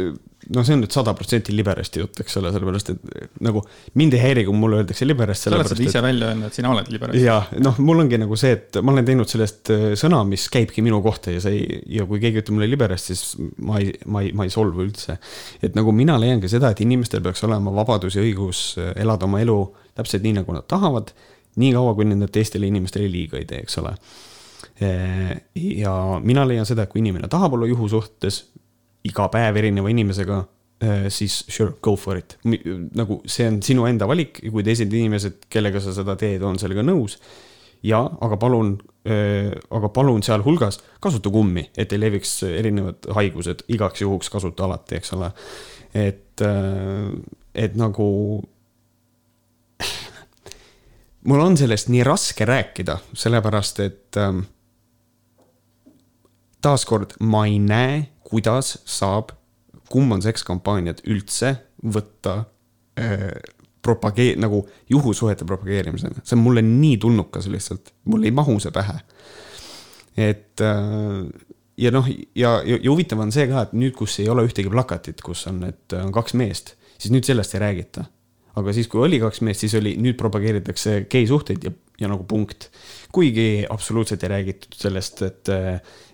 no 0.49 0.63
see 0.65 0.75
on 0.75 0.81
nüüd 0.81 0.93
sada 0.93 1.13
protsenti 1.17 1.53
liberasti 1.53 2.01
jutt, 2.01 2.19
eks 2.23 2.37
ole, 2.39 2.49
sellepärast 2.53 2.91
et 2.93 3.03
nagu 3.45 3.61
mind 3.99 4.15
ei 4.17 4.21
häiri, 4.23 4.43
kui 4.47 4.57
mulle 4.57 4.79
öeldakse 4.81 5.05
liberast. 5.05 5.45
sa 5.45 5.53
oled 5.53 5.69
seda 5.69 5.85
ise 5.85 5.99
et... 5.99 6.05
välja 6.05 6.31
öelnud, 6.31 6.47
et 6.49 6.57
sina 6.57 6.71
oled 6.73 6.89
liberast. 6.93 7.19
jah, 7.21 7.51
noh, 7.61 7.77
mul 7.85 8.01
ongi 8.03 8.19
nagu 8.21 8.37
see, 8.39 8.55
et 8.57 8.79
ma 8.81 8.95
olen 8.95 9.07
teinud 9.07 9.29
sellest 9.29 9.73
äh, 9.73 9.85
sõna, 9.99 10.23
mis 10.27 10.47
käibki 10.53 10.83
minu 10.85 11.01
kohta 11.05 11.33
ja 11.35 11.43
see 11.43 11.59
ei, 11.59 11.81
ja 11.99 12.07
kui 12.09 12.21
keegi 12.23 12.41
ütleb 12.41 12.57
mulle 12.57 12.69
liberast, 12.71 13.11
siis 13.11 13.25
ma 13.61 13.77
ei, 13.81 13.93
ma 14.09 14.23
ei, 14.25 14.33
ma 14.37 14.47
ei 14.47 14.53
solvu 14.53 14.85
üldse. 14.85 15.19
et 15.61 15.77
nagu 15.77 15.93
mina 15.95 16.17
leiangi 16.21 16.49
seda, 16.51 16.73
et 16.73 16.81
inimestel 16.83 17.21
peaks 17.25 17.45
olema 17.47 17.73
vabadus 17.75 18.17
ja 18.17 18.25
õigus 18.25 18.63
äh, 18.81 18.95
elada 19.03 19.29
oma 19.29 19.43
elu 19.43 19.59
täpselt 19.97 20.25
nii, 20.25 20.39
nagu 20.41 20.55
nad 20.57 20.65
tahavad, 20.71 21.13
niikaua, 21.61 21.93
kui 21.97 22.07
nad 22.09 22.31
teistele 22.33 22.69
inimestele 22.71 23.09
liiga 23.11 23.37
ei 23.37 23.45
tee, 23.45 23.61
eks 23.61 23.77
ole 23.83 23.93
äh, 24.81 25.35
ja 25.53 25.93
mina 26.23 26.47
leian 26.49 26.65
seda, 26.65 26.87
et 26.87 26.93
kui 26.93 27.03
inimene 27.03 27.29
tahab 27.29 27.59
olla 27.59 27.69
juhusuhtes, 27.69 28.45
iga 29.07 29.27
päev 29.33 29.57
erineva 29.61 29.89
inimesega, 29.91 30.39
äh, 30.83 31.05
siis 31.13 31.41
sure, 31.49 31.73
go 31.81 31.95
for 31.95 32.17
it. 32.17 32.37
nagu 32.43 33.21
see 33.25 33.47
on 33.49 33.61
sinu 33.65 33.87
enda 33.89 34.07
valik 34.09 34.41
ja 34.43 34.51
kui 34.53 34.65
teised 34.65 34.93
inimesed, 34.93 35.47
kellega 35.51 35.81
sa 35.81 35.95
seda 35.95 36.15
teed, 36.19 36.43
on 36.45 36.59
sellega 36.61 36.85
nõus. 36.85 37.17
ja, 37.83 38.03
aga 38.21 38.37
palun, 38.37 38.75
äh, 39.09 39.51
aga 39.73 39.89
palun 39.89 40.21
sealhulgas 40.23 40.81
kasuta 41.01 41.29
kummi, 41.33 41.69
et 41.77 41.93
ei 41.93 41.99
leviks 42.01 42.43
erinevad 42.45 43.09
haigused, 43.17 43.65
igaks 43.73 44.01
juhuks 44.05 44.29
kasuta 44.29 44.67
alati, 44.67 44.95
eks 45.01 45.13
ole. 45.17 45.31
et, 45.93 46.41
äh, 46.45 47.11
et 47.55 47.75
nagu 47.75 48.07
mul 51.27 51.41
on 51.41 51.57
sellest 51.57 51.89
nii 51.89 52.05
raske 52.05 52.45
rääkida, 52.45 52.99
sellepärast 53.17 53.79
et 53.81 54.21
ähm, 54.21 54.45
taaskord 56.61 57.17
ma 57.19 57.45
ei 57.49 57.57
näe 57.59 58.10
kuidas 58.31 58.79
saab 58.87 59.35
Kumm 59.91 60.15
on 60.15 60.21
seks 60.23 60.45
kampaaniat 60.47 61.01
üldse 61.11 61.49
võtta 61.83 62.37
äh, 62.95 63.27
propagee-, 63.83 64.37
nagu 64.39 64.61
juhusuhete 64.89 65.45
propageerimisena, 65.47 66.23
see 66.23 66.37
on 66.37 66.45
mulle 66.45 66.63
nii 66.65 66.95
tulnukas 67.01 67.49
lihtsalt, 67.51 67.91
mul 68.07 68.23
ei 68.27 68.31
mahu 68.35 68.55
see 68.63 68.71
pähe. 68.75 68.99
et 70.15 70.63
äh, 70.63 71.27
ja 71.81 71.91
noh, 71.93 72.07
ja, 72.07 72.55
ja, 72.67 72.77
ja 72.77 72.89
huvitav 72.91 73.21
on 73.23 73.33
see 73.33 73.47
ka, 73.49 73.65
et 73.67 73.75
nüüd, 73.77 73.95
kus 73.97 74.19
ei 74.21 74.29
ole 74.31 74.45
ühtegi 74.47 74.71
plakatit, 74.71 75.21
kus 75.25 75.43
on, 75.51 75.63
et 75.67 75.97
on 75.97 76.11
kaks 76.15 76.35
meest, 76.39 76.75
siis 76.97 77.13
nüüd 77.13 77.27
sellest 77.27 77.55
ei 77.57 77.63
räägita. 77.63 78.05
aga 78.59 78.73
siis, 78.75 78.89
kui 78.91 79.03
oli 79.03 79.19
kaks 79.19 79.41
meest, 79.47 79.63
siis 79.63 79.75
oli, 79.79 79.95
nüüd 79.99 80.17
propageeritakse 80.19 81.05
geisuhteid 81.11 81.67
ja, 81.67 81.71
ja 82.03 82.11
nagu 82.11 82.23
punkt. 82.27 82.69
kuigi 83.11 83.65
absoluutselt 83.69 84.23
ei 84.23 84.35
räägitud 84.37 84.77
sellest, 84.77 85.21
et, 85.27 85.51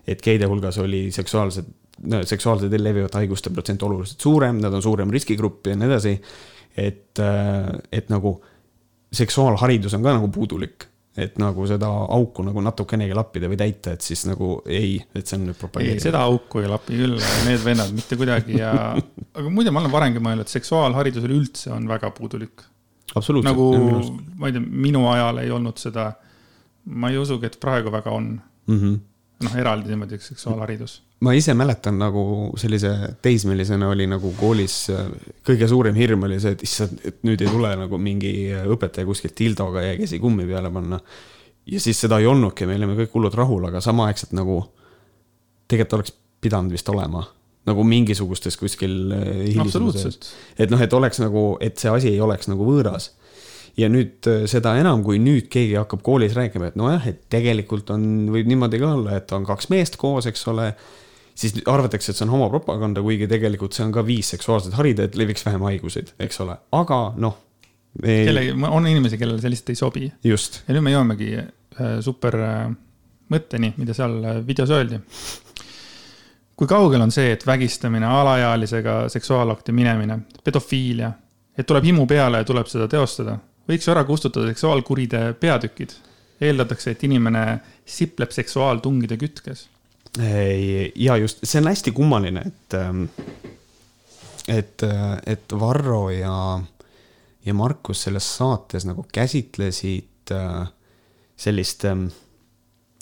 et 0.08 0.24
geide 0.24 0.50
hulgas 0.50 0.78
oli 0.82 1.10
seksuaalsed 1.12 1.76
seksuaalselt 2.26 2.74
levivate 2.78 3.22
haiguste 3.22 3.50
protsent 3.54 3.84
oluliselt 3.84 4.22
suurem, 4.22 4.62
nad 4.62 4.74
on 4.74 4.84
suurem 4.84 5.12
riskigrupp 5.14 5.68
ja 5.68 5.78
nii 5.78 5.90
edasi. 5.90 6.14
et, 6.78 7.18
äh, 7.20 7.72
et 7.92 8.10
nagu 8.14 8.36
seksuaalharidus 9.14 9.96
on 9.98 10.04
ka 10.04 10.14
nagu 10.14 10.28
puudulik, 10.30 10.86
et 11.18 11.40
nagu 11.42 11.66
seda 11.66 11.88
auku 11.90 12.44
nagu 12.46 12.62
natukenegi 12.62 13.16
lappida 13.18 13.50
või 13.50 13.58
täita, 13.58 13.96
et 13.96 14.06
siis 14.06 14.28
nagu 14.30 14.60
ei, 14.70 15.00
et 15.16 15.26
see 15.26 15.40
on 15.40 15.48
nüüd 15.48 15.58
propageerimine. 15.58 16.04
seda 16.04 16.22
auku 16.28 16.62
ei 16.62 16.70
lapi 16.70 17.00
küll, 17.00 17.18
need 17.48 17.64
vennad 17.66 17.96
mitte 17.98 18.20
kuidagi 18.20 18.60
ja, 18.60 18.74
aga 19.40 19.50
muide, 19.50 19.74
ma 19.74 19.82
olen 19.82 19.96
varemgi 19.96 20.22
mõelnud, 20.22 20.46
et 20.46 20.54
seksuaalharidus 20.54 21.26
üleüldse 21.26 21.74
on 21.74 21.90
väga 21.90 22.12
puudulik. 22.14 22.68
nagu 23.42 23.68
ma 24.38 24.52
ei 24.52 24.58
tea, 24.60 24.62
minu 24.62 25.08
ajal 25.10 25.42
ei 25.42 25.52
olnud 25.58 25.82
seda, 25.82 26.12
ma 26.94 27.10
ei 27.10 27.18
usugi, 27.18 27.50
et 27.50 27.58
praegu 27.60 27.90
väga 27.92 28.14
on 28.14 28.36
mm. 28.68 28.82
-hmm 28.82 28.98
noh, 29.44 29.56
eraldi 29.60 29.92
niimoodi 29.94 30.20
seksuaalharidus. 30.22 31.02
ma 31.26 31.34
ise 31.38 31.54
mäletan 31.58 31.98
nagu 32.00 32.24
sellise 32.58 32.92
teismelisena 33.22 33.90
oli 33.90 34.08
nagu 34.10 34.34
koolis 34.40 34.76
kõige 35.48 35.70
suurem 35.70 35.96
hirm 35.98 36.28
oli 36.28 36.40
see, 36.42 36.56
et 36.58 36.64
issand, 36.66 37.02
et 37.06 37.24
nüüd 37.28 37.42
ei 37.42 37.52
tule 37.52 37.74
nagu 37.80 38.02
mingi 38.02 38.34
õpetaja 38.76 39.08
kuskilt 39.08 39.36
tildoga 39.38 39.86
ja 39.86 39.98
käsi 40.00 40.20
kummi 40.24 40.46
peale 40.50 40.72
panna. 40.74 41.00
ja 41.66 41.82
siis 41.82 42.00
seda 42.06 42.20
ei 42.22 42.30
olnudki, 42.30 42.70
me 42.70 42.78
olime 42.80 42.98
kõik 43.02 43.18
hullud 43.18 43.38
rahul, 43.38 43.70
aga 43.70 43.82
samaaegselt 43.84 44.36
nagu 44.38 44.62
tegelikult 45.68 46.00
oleks 46.00 46.16
pidanud 46.42 46.72
vist 46.72 46.90
olema 46.90 47.26
nagu 47.68 47.84
mingisugustes 47.84 48.56
kuskil 48.58 49.12
äh, 49.12 49.62
absoluutselt. 49.62 50.30
et 50.58 50.72
noh, 50.72 50.82
et 50.82 50.94
oleks 50.94 51.20
nagu, 51.20 51.48
et 51.62 51.78
see 51.78 51.92
asi 51.92 52.14
ei 52.14 52.22
oleks 52.24 52.50
nagu 52.52 52.66
võõras 52.68 53.12
ja 53.78 53.90
nüüd 53.94 54.28
äh, 54.30 54.46
seda 54.50 54.76
enam, 54.80 55.04
kui 55.06 55.20
nüüd 55.22 55.50
keegi 55.54 55.78
hakkab 55.80 56.04
koolis 56.06 56.36
rääkima, 56.38 56.72
et 56.72 56.80
nojah, 56.80 57.10
et 57.10 57.26
tegelikult 57.34 57.92
on, 57.94 58.06
võib 58.34 58.50
niimoodi 58.50 58.80
ka 58.82 58.94
olla, 58.96 59.18
et 59.20 59.34
on 59.38 59.46
kaks 59.48 59.70
meest 59.74 60.00
koos, 60.02 60.30
eks 60.30 60.48
ole. 60.54 60.72
siis 61.38 61.54
arvatakse, 61.70 62.12
et 62.12 62.18
see 62.18 62.26
on 62.26 62.34
homopropaganda, 62.34 63.02
kuigi 63.06 63.28
tegelikult 63.30 63.76
see 63.78 63.86
on 63.86 63.92
ka 63.94 64.02
viis 64.06 64.32
seksuaalset 64.34 64.74
harida, 64.74 65.06
et 65.06 65.16
leviks 65.16 65.46
vähem 65.46 65.62
haiguseid, 65.70 66.16
eks 66.20 66.42
ole, 66.42 66.58
aga 66.74 67.02
noh 67.18 67.44
kellegi, 68.02 68.54
on 68.70 68.88
inimesi, 68.88 69.18
kellele 69.18 69.42
see 69.42 69.52
lihtsalt 69.54 69.70
ei 69.70 69.80
sobi. 69.80 70.12
just. 70.24 70.62
ja 70.68 70.74
nüüd 70.76 70.86
me 70.86 70.94
jõuamegi 70.94 71.30
super 72.02 72.38
äh, 72.42 72.72
mõtteni, 73.34 73.74
mida 73.78 73.96
seal 73.98 74.18
äh, 74.24 74.40
videos 74.48 74.72
öeldi. 74.74 75.00
kui 76.58 76.68
kaugel 76.68 77.02
on 77.02 77.14
see, 77.14 77.32
et 77.36 77.46
vägistamine, 77.46 78.08
alaealisega 78.10 79.04
seksuaalakti 79.14 79.72
minemine, 79.72 80.20
pedofiilia, 80.44 81.12
et 81.58 81.68
tuleb 81.70 81.86
himu 81.86 82.08
peale 82.10 82.42
ja 82.42 82.48
tuleb 82.48 82.70
seda 82.70 82.88
teostada 82.90 83.38
võiks 83.68 83.88
ära 83.92 84.04
kustutada 84.08 84.48
seksuaalkuride 84.52 85.34
peatükid. 85.40 85.96
eeldatakse, 86.42 86.92
et 86.92 87.04
inimene 87.04 87.60
sipleb 87.86 88.32
seksuaaltungide 88.32 89.18
kütkes. 89.18 89.68
ja 90.96 91.18
just, 91.18 91.40
see 91.44 91.62
on 91.62 91.68
hästi 91.68 91.92
kummaline, 91.92 92.42
et, 92.46 92.74
ähm, 92.74 93.04
et, 94.48 94.84
äh, 94.84 95.18
et 95.26 95.54
Varro 95.60 96.10
ja, 96.10 96.62
ja 97.46 97.54
Markus 97.54 98.04
selles 98.04 98.38
saates 98.38 98.86
nagu 98.86 99.06
käsitlesid 99.14 100.32
äh, 100.32 100.68
sellist 101.38 101.86
ähm, 101.86 102.08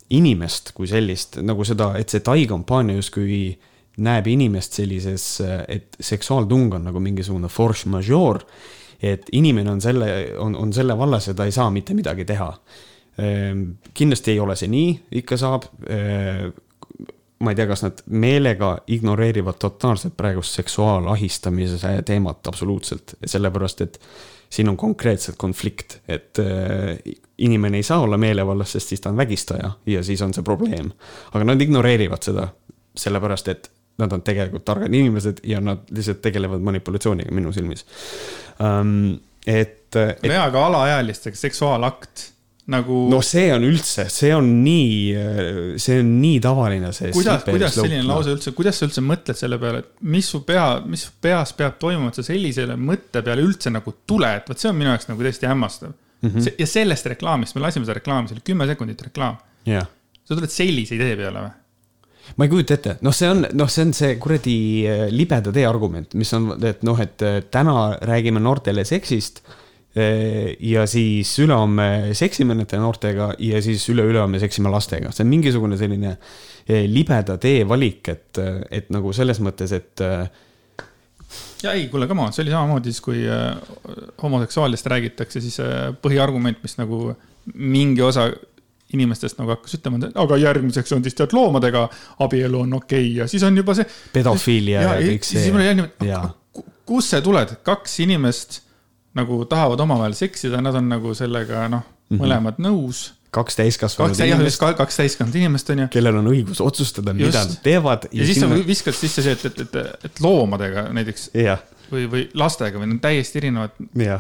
inimest 0.10 0.72
kui 0.76 0.88
sellist, 0.88 1.40
nagu 1.42 1.66
seda, 1.66 1.94
et 2.00 2.12
see 2.12 2.24
Tai 2.26 2.46
kampaania 2.50 3.00
justkui 3.00 3.56
näeb 4.06 4.28
inimest 4.28 4.80
sellises, 4.80 5.28
äh, 5.44 5.64
et 5.78 6.00
seksuaaltung 6.00 6.74
on 6.76 6.90
nagu 6.90 7.00
mingisugune 7.00 7.50
force 7.50 7.90
majeure 7.90 8.44
et 9.02 9.30
inimene 9.32 9.72
on 9.72 9.82
selle, 9.82 10.12
on, 10.40 10.56
on 10.56 10.74
selle 10.74 10.98
vallas 10.98 11.28
ja 11.28 11.34
ta 11.34 11.46
ei 11.46 11.56
saa 11.56 11.70
mitte 11.72 11.94
midagi 11.94 12.26
teha. 12.26 12.52
Ehm, 13.18 13.64
kindlasti 13.94 14.32
ei 14.32 14.40
ole 14.40 14.56
see 14.60 14.70
nii, 14.72 14.94
ikka 15.22 15.38
saab. 15.40 15.68
Ehm, 15.90 16.54
ma 17.40 17.52
ei 17.52 17.58
tea, 17.58 17.68
kas 17.68 17.84
nad 17.84 18.00
meelega 18.10 18.78
ignoreerivad 18.88 19.60
totaalselt 19.60 20.16
praegust 20.18 20.56
seksuaalahistamise 20.56 21.92
teemat 22.08 22.48
absoluutselt, 22.48 23.18
sellepärast 23.26 23.84
et 23.86 24.00
siin 24.50 24.70
on 24.70 24.78
konkreetselt 24.78 25.38
konflikt, 25.38 26.00
et 26.08 26.40
äh, 26.40 26.96
inimene 27.38 27.78
ei 27.78 27.84
saa 27.84 28.00
olla 28.00 28.18
meelevallas, 28.18 28.72
sest 28.72 28.94
siis 28.94 29.02
ta 29.04 29.12
on 29.12 29.18
vägistaja 29.18 29.72
ja 29.86 30.04
siis 30.04 30.22
on 30.22 30.34
see 30.34 30.44
probleem. 30.44 30.92
aga 31.34 31.44
nad 31.44 31.62
ignoreerivad 31.62 32.24
seda, 32.24 32.48
sellepärast 32.96 33.48
et 33.52 33.72
nad 34.02 34.14
on 34.14 34.24
tegelikult 34.26 34.66
targad 34.68 34.94
inimesed 34.94 35.44
ja 35.48 35.62
nad 35.64 35.88
lihtsalt 35.96 36.22
tegelevad 36.26 36.64
manipulatsiooniga 36.66 37.36
minu 37.36 37.54
silmis 37.56 37.86
um,. 38.60 39.16
et, 39.48 39.96
et. 39.96 40.24
jaa, 40.32 40.48
aga 40.50 40.66
alaealistega 40.68 41.38
seksuaalakt 41.40 42.30
nagu. 42.72 43.00
no 43.12 43.20
see 43.26 43.50
on 43.54 43.66
üldse, 43.68 44.08
see 44.12 44.32
on 44.36 44.48
nii, 44.66 45.76
see 45.82 46.00
on 46.02 46.14
nii 46.22 46.40
tavaline 46.44 46.92
see. 46.96 47.12
kuidas, 47.16 47.46
kuidas 47.48 47.78
selline 47.78 48.06
lause 48.08 48.34
üldse, 48.34 48.54
kuidas 48.58 48.80
sa 48.80 48.88
üldse 48.90 49.04
mõtled 49.06 49.40
selle 49.40 49.60
peale, 49.62 49.84
et 49.84 50.08
mis 50.16 50.30
su 50.34 50.42
pea, 50.48 50.66
mis 50.90 51.06
su 51.08 51.14
peas 51.22 51.54
peab 51.58 51.78
toimuma, 51.82 52.12
et 52.12 52.20
sa 52.20 52.26
sellisele 52.26 52.78
mõtte 52.80 53.22
peale 53.26 53.46
üldse 53.46 53.74
nagu 53.74 53.94
tuled, 54.10 54.48
vot 54.50 54.62
see 54.62 54.72
on 54.72 54.80
minu 54.80 54.92
jaoks 54.94 55.12
nagu 55.12 55.28
täiesti 55.28 55.50
hämmastav 55.50 55.92
mm. 55.92 56.32
-hmm. 56.32 56.56
ja 56.64 56.70
sellest 56.70 57.12
reklaamist, 57.14 57.58
me 57.58 57.66
lasime 57.66 57.86
seda 57.86 58.00
reklaami, 58.00 58.32
see 58.32 58.40
oli 58.40 58.48
kümme 58.52 58.68
sekundit 58.72 59.06
reklaam 59.10 59.38
yeah.. 59.70 59.86
sa 60.24 60.34
tuled 60.34 60.54
sellise 60.54 60.98
idee 60.98 61.14
peale 61.22 61.46
või? 61.46 61.54
Ma 62.36 62.46
ei 62.46 62.52
kujuta 62.52 62.76
ette, 62.76 62.96
noh, 63.06 63.14
see 63.16 63.30
on, 63.32 63.46
noh, 63.58 63.70
see 63.72 63.86
on 63.86 63.94
see 63.96 64.16
kuradi 64.22 64.58
äh, 64.90 65.04
libeda 65.14 65.54
tee 65.56 65.66
argument, 65.68 66.16
mis 66.20 66.32
on, 66.38 66.50
et 66.66 66.82
noh, 66.88 67.00
et 67.02 67.22
äh, 67.26 67.38
täna 67.52 67.96
räägime 68.06 68.42
noortele 68.44 68.86
seksist. 68.88 69.44
Äh, 69.96 70.56
ja 70.66 70.84
siis 70.90 71.32
ülehomme 71.40 72.16
seksime 72.18 72.58
nende 72.58 72.80
noortega 72.82 73.32
ja 73.40 73.62
siis 73.64 73.86
üle-ülehomme 73.94 74.42
seksime 74.44 74.74
lastega, 74.74 75.14
see 75.16 75.24
on 75.24 75.32
mingisugune 75.32 75.80
selline 75.80 76.18
libeda 76.90 77.38
tee 77.38 77.62
valik, 77.70 78.10
et, 78.10 78.40
et 78.74 78.88
nagu 78.90 79.12
selles 79.14 79.38
mõttes, 79.46 79.70
et 79.78 80.02
ja 81.62 81.76
ei, 81.78 81.86
kuule, 81.92 82.08
come 82.10 82.26
on, 82.26 82.34
see 82.34 82.42
oli 82.42 82.56
samamoodi 82.56 82.90
siis, 82.90 83.04
kui 83.06 83.22
homoseksuaalidest 84.24 84.90
räägitakse, 84.90 85.44
siis 85.46 85.60
põhiargument, 86.02 86.58
mis 86.66 86.74
nagu 86.82 87.14
mingi 87.54 88.02
osa 88.02 88.32
inimestest 88.94 89.40
nagu 89.40 89.56
hakkas 89.56 89.78
ütlema, 89.80 90.00
et 90.06 90.20
aga 90.22 90.38
järgmiseks 90.38 90.94
on 90.96 91.04
siis 91.06 91.18
tead 91.18 91.34
loomadega 91.34 91.88
abielu 92.26 92.60
on 92.66 92.78
okei 92.78 93.08
okay. 93.08 93.16
ja 93.24 93.28
siis 93.28 93.44
on 93.44 93.58
juba 93.58 93.74
see. 93.78 93.88
pedofiilia 94.14 94.82
ja, 94.82 94.94
ja 95.00 95.10
kõik 95.10 95.26
see. 95.26 95.42
siis 95.42 95.54
mul 95.56 95.66
jäi 95.66 95.80
niimoodi, 95.80 96.62
kust 96.86 97.16
see 97.16 97.26
tuleb, 97.26 97.58
kaks 97.66 98.00
inimest 98.06 98.62
nagu 99.16 99.42
tahavad 99.50 99.82
omavahel 99.86 100.16
seksida, 100.18 100.62
nad 100.64 100.76
on 100.78 100.90
nagu 100.92 101.14
sellega 101.18 101.68
noh 101.72 101.84
mm 101.84 102.18
-hmm., 102.18 102.22
mõlemad 102.22 102.60
nõus. 102.62 103.14
kaks 103.36 103.58
täiskasvanud 103.60 104.20
inimest, 104.24 104.60
ka- 104.60 104.74
kaks 104.74 104.98
täiskasvanud 105.02 105.36
inimest 105.36 105.70
on 105.70 105.80
ju. 105.80 105.88
kellel 105.92 106.22
on 106.22 106.28
õigus 106.32 106.62
otsustada, 106.64 107.14
mida 107.14 107.32
nad 107.44 107.58
teevad. 107.64 108.08
ja 108.12 108.26
siis 108.26 108.40
sa 108.40 108.50
viskad 108.50 108.94
sisse 108.96 109.22
see, 109.22 109.32
et, 109.32 109.46
et, 109.46 109.60
et, 109.60 110.06
et 110.06 110.20
loomadega 110.24 110.88
näiteks 110.94 111.30
jah, 111.34 111.60
või, 111.92 112.06
või 112.12 112.24
lastega 112.38 112.80
või 112.80 112.90
need 112.90 112.98
on 112.98 113.04
täiesti 113.04 113.42
erinevad. 113.42 113.76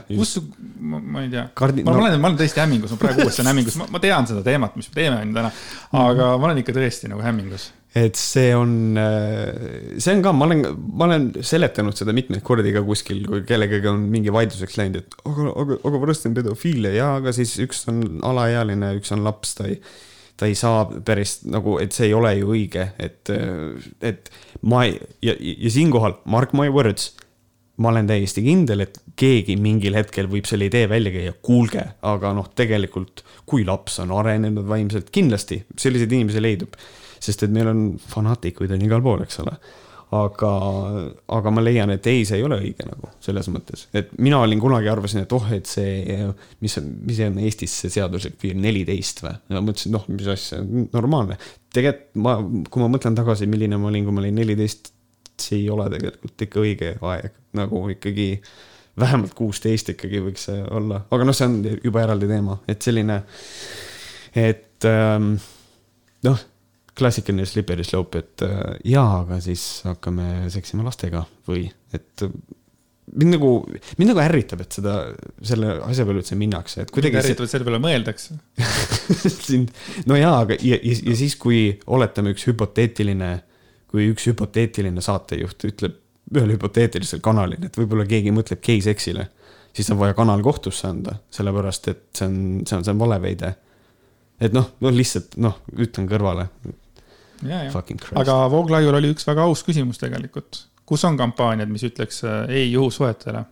kus, 0.09 0.35
ma, 0.79 1.23
ei 1.23 1.31
tea 1.33 1.47
Kardi- 1.57 1.85
ma, 1.85 1.93
no- 1.93 2.01
ma 2.01 2.09
olen, 2.09 2.19
ma 2.21 2.31
olen 2.31 2.39
tõesti 2.41 2.63
hämmingus, 2.63 2.93
ma 2.95 3.01
praegu 3.01 3.25
uuesti 3.25 3.43
olen 3.43 3.51
hämmingus, 3.53 3.79
ma 3.81 4.03
tean 4.03 4.29
seda 4.29 4.43
teemat, 4.45 4.77
mis 4.79 4.91
me 4.91 4.99
teeme 4.99 5.17
on 5.21 5.33
ju 5.33 5.39
täna, 5.39 5.51
aga 6.03 6.29
ma 6.37 6.49
olen 6.49 6.61
ikka 6.63 6.77
tõesti 6.77 7.11
nagu 7.11 7.25
hämmingus. 7.25 7.69
et 7.95 8.17
see 8.19 8.49
on, 8.55 8.97
see 9.97 10.15
on 10.17 10.23
ka, 10.25 10.33
ma 10.35 10.49
olen, 10.49 10.65
ma 10.99 11.05
olen 11.07 11.29
seletanud 11.47 11.95
seda 11.95 12.15
mitmeid 12.15 12.43
kordi 12.43 12.73
ka 12.75 12.83
kuskil, 12.83 13.21
kui 13.29 13.45
kellegagi 13.47 13.87
on 13.87 14.09
mingi 14.11 14.33
vaidluseks 14.35 14.75
läinud, 14.81 14.99
et 14.99 15.15
aga, 15.23 15.53
aga, 15.63 15.79
aga 15.79 16.01
pärast 16.03 16.27
on 16.27 16.35
pedofiilia 16.35 16.91
ja, 16.97 17.13
aga 17.21 17.31
siis 17.35 17.55
üks 17.63 17.85
on 17.91 18.03
alaealine, 18.27 18.97
üks 18.99 19.15
on 19.15 19.23
laps, 19.23 19.55
ta 19.59 19.69
ei 19.71 19.79
ta 20.35 20.49
ei 20.49 20.55
saa 20.55 20.85
päris 21.05 21.39
nagu, 21.47 21.77
et 21.79 21.95
see 21.95 22.09
ei 22.09 22.15
ole 22.15 22.33
ju 22.39 22.51
õige, 22.55 22.89
et, 22.99 23.31
et 24.03 24.31
ma 24.67 24.83
ei, 24.87 24.97
ja, 25.23 25.35
ja 25.39 25.71
siinkohal 25.71 26.17
mark 26.31 26.51
my 26.57 26.67
words, 26.73 27.13
ma 27.77 27.89
olen 27.91 28.07
täiesti 28.07 28.43
kindel, 28.45 28.85
et 28.85 29.01
keegi 29.19 29.57
mingil 29.59 29.97
hetkel 29.97 30.29
võib 30.31 30.47
selle 30.47 30.69
idee 30.69 30.89
välja 30.91 31.11
käia, 31.11 31.33
kuulge, 31.43 31.83
aga 32.07 32.31
noh, 32.35 32.51
tegelikult 32.55 33.25
kui 33.45 33.65
laps 33.67 33.99
on 34.03 34.13
arenenud 34.15 34.67
vaimselt, 34.67 35.11
kindlasti 35.15 35.61
selliseid 35.79 36.13
inimesi 36.15 36.43
leidub 36.43 36.77
sest 37.25 37.47
et 37.47 37.55
meil 37.55 37.71
on 37.71 37.81
fanaatikuid 38.11 38.75
on 38.75 38.85
igal 38.85 39.03
pool, 39.05 39.25
eks 39.25 39.41
ole. 39.43 39.55
aga, 40.15 40.49
aga 41.33 41.51
ma 41.51 41.63
leian, 41.65 41.89
et 41.91 42.05
ei, 42.07 42.21
see 42.29 42.37
ei 42.37 42.43
ole 42.45 42.59
õige 42.61 42.85
nagu 42.87 43.09
selles 43.25 43.49
mõttes, 43.51 43.87
et 43.97 44.11
mina 44.21 44.37
olin 44.45 44.61
kunagi 44.61 44.87
arvasin, 44.91 45.23
et 45.25 45.33
oh, 45.35 45.47
et 45.51 45.67
see, 45.67 46.19
mis 46.63 46.77
mis 47.09 47.21
on 47.25 47.39
Eestis 47.41 47.73
see 47.81 47.91
seaduslik 47.97 48.37
piir, 48.39 48.55
neliteist 48.61 49.23
või? 49.25 49.33
ja 49.51 49.63
mõtlesin, 49.65 49.95
noh, 49.97 50.05
mis 50.13 50.29
asja, 50.31 50.61
normaalne. 50.93 51.39
tegelikult 51.73 52.21
ma, 52.21 52.37
kui 52.69 52.85
ma 52.85 52.91
mõtlen 52.93 53.17
tagasi, 53.17 53.49
milline 53.49 53.81
ma 53.81 53.89
olin, 53.89 54.05
kui 54.05 54.15
ma 54.15 54.23
olin 54.23 54.39
neliteist, 54.39 54.93
see 55.41 55.63
ei 55.63 55.69
ole 55.73 55.89
tegelikult 55.93 56.45
ikka 56.47 56.63
õige 56.63 56.95
aeg, 57.11 57.37
nagu 57.57 57.83
ikkagi 57.93 58.29
vähemalt 58.99 59.35
kuusteist 59.35 59.91
ikkagi 59.91 60.21
võiks 60.23 60.47
see 60.49 60.61
olla, 60.71 61.01
aga 61.11 61.27
noh, 61.27 61.35
see 61.35 61.49
on 61.49 61.57
juba 61.83 62.03
eraldi 62.05 62.29
teema, 62.31 62.57
et 62.71 62.85
selline, 62.85 63.21
et 64.39 64.87
ähm, 64.89 65.33
noh 66.27 66.43
klassikaline 66.95 67.45
slippery 67.47 67.83
slope, 67.83 68.21
et 68.23 68.43
äh, 68.45 68.77
jaa, 68.87 69.21
aga 69.25 69.39
siis 69.43 69.65
hakkame 69.83 70.47
seksima 70.53 70.85
lastega 70.85 71.25
või 71.47 71.65
et 71.95 72.23
äh, 72.23 72.31
mind 73.13 73.35
nagu, 73.35 73.49
mind 73.99 74.11
nagu 74.11 74.21
ärritab, 74.23 74.63
et 74.65 74.77
seda, 74.77 74.95
selle 75.45 75.75
asja 75.85 76.05
peale 76.07 76.21
üldse 76.21 76.37
minnakse, 76.39 76.85
et 76.85 76.93
kuidagi 76.93 77.19
eriti, 77.21 77.43
et 77.43 77.51
selle 77.51 77.67
peale 77.67 77.81
mõeldakse. 77.83 78.37
siin, 79.47 79.67
no 80.09 80.17
jaa, 80.19 80.37
aga 80.45 80.57
ja, 80.61 80.79
ja, 80.79 80.95
ja 81.11 81.17
siis, 81.19 81.35
kui 81.41 81.67
oletame 81.85 82.33
üks 82.35 82.47
hüpoteetiline, 82.49 83.31
kui 83.95 84.09
üks 84.11 84.27
hüpoteetiline 84.27 85.03
saatejuht 85.03 85.67
ütleb 85.69 86.01
ühel 86.35 86.55
hüpoteetilisel 86.55 87.21
kanalil, 87.23 87.67
et 87.67 87.77
võib-olla 87.77 88.05
keegi 88.09 88.33
mõtleb 88.33 88.61
geiseksile, 88.65 89.27
siis 89.75 89.91
on 89.93 89.99
vaja 89.99 90.15
kanal 90.17 90.41
kohtusse 90.43 90.87
anda, 90.89 91.19
sellepärast 91.33 91.91
et 91.91 92.01
see 92.17 92.27
on, 92.27 92.39
see 92.65 92.79
on, 92.79 92.85
see 92.87 92.95
on 92.95 93.03
valeväide. 93.03 93.53
et 94.41 94.55
noh, 94.55 94.71
no 94.81 94.91
lihtsalt 94.91 95.37
noh, 95.39 95.59
ütlen 95.77 96.09
kõrvale, 96.11 96.49
aga 98.19 98.37
Vooglaiul 98.51 98.97
oli 98.97 99.11
üks 99.13 99.27
väga 99.27 99.45
aus 99.45 99.63
küsimus 99.67 100.01
tegelikult. 100.01 100.65
kus 100.85 101.05
on 101.05 101.17
kampaaniad, 101.17 101.69
mis 101.69 101.85
ütleks 101.87 102.23
ei 102.49 102.71
juhusuhetele? 102.71 103.45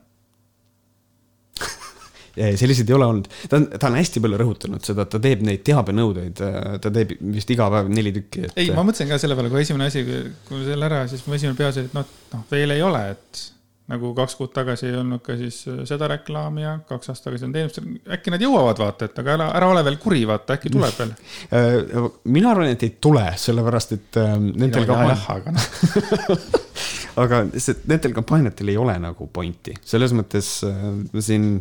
Selliseid 2.34 2.90
ei 2.90 2.98
ole 2.98 3.10
olnud, 3.10 3.30
ta 3.50 3.60
on, 3.60 3.68
ta 3.78 3.90
on 3.90 3.98
hästi 4.00 4.24
palju 4.24 4.42
rõhutanud 4.42 4.86
seda, 4.86 5.06
et 5.06 5.14
ta 5.14 5.22
teeb 5.24 5.46
neid 5.46 5.64
teabenõudeid, 5.68 6.44
ta 6.84 6.94
teeb 6.94 7.16
vist 7.36 7.52
iga 7.54 7.70
päev 7.74 7.92
neli 7.94 8.14
tükki, 8.16 8.48
et. 8.48 8.60
ei, 8.60 8.72
ma 8.74 8.86
mõtlesin 8.86 9.12
ka 9.12 9.22
selle 9.22 9.38
peale, 9.40 9.54
kui 9.54 9.64
esimene 9.64 9.90
asi, 9.92 10.06
kui 10.48 10.60
me 10.60 10.68
selle 10.68 10.90
ära, 10.90 11.04
siis 11.12 11.26
mu 11.28 11.38
esimene 11.38 11.60
peas 11.60 11.82
oli, 11.82 11.92
et 11.92 11.98
noh, 11.98 12.16
noh 12.34 12.48
veel 12.52 12.76
ei 12.78 12.86
ole, 12.86 13.04
et 13.14 13.44
nagu 13.92 14.14
kaks 14.16 14.36
kuud 14.40 14.52
tagasi 14.56 14.88
ei 14.88 14.96
olnud 14.96 15.22
ka 15.26 15.36
siis 15.40 15.58
äh, 15.68 15.82
seda 15.88 16.08
reklaami 16.14 16.64
ja 16.64 16.74
kaks 16.88 17.12
aastat 17.12 17.28
tagasi 17.30 17.48
on 17.50 17.56
teenust, 17.56 17.80
äkki 18.16 18.32
nad 18.32 18.44
jõuavad 18.44 18.80
vaata, 18.80 19.10
et 19.10 19.18
aga 19.20 19.34
ära, 19.36 19.48
ära 19.60 19.72
ole 19.74 19.84
veel 19.90 19.98
kuri, 20.02 20.22
vaata 20.30 20.58
äkki 20.58 20.72
tuleb 20.74 21.00
veel. 21.02 21.16
Äh, 21.54 22.06
mina 22.32 22.54
arvan, 22.54 22.72
et 22.72 22.84
ei 22.86 22.94
tule, 23.04 23.24
sellepärast 23.38 23.92
et 23.98 24.18
äh, 24.18 24.32
nendel 24.40 24.88
kampaaniatel, 24.88 25.36
aga 25.36 25.52
noh, 25.54 26.46
aga 27.24 27.42
see, 27.58 27.76
nendel 27.90 28.16
kampaaniatel 28.16 28.72
ei 28.72 28.78
ole 28.80 28.96
nagu 29.04 29.28
pointi, 29.34 29.76
selles 29.86 30.16
mõttes 30.16 30.56
äh, 30.66 30.88
ma 31.12 31.26
siin 31.26 31.52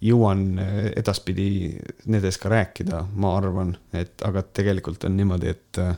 jõuan 0.00 0.58
äh, 0.58 0.82
edaspidi 0.96 1.76
nendest 2.06 2.40
ka 2.42 2.52
rääkida, 2.52 3.04
ma 3.14 3.36
arvan, 3.38 3.74
et 3.92 4.22
aga 4.26 4.42
tegelikult 4.42 5.04
on 5.08 5.16
niimoodi, 5.16 5.54
et 5.54 5.80
äh, 5.82 5.96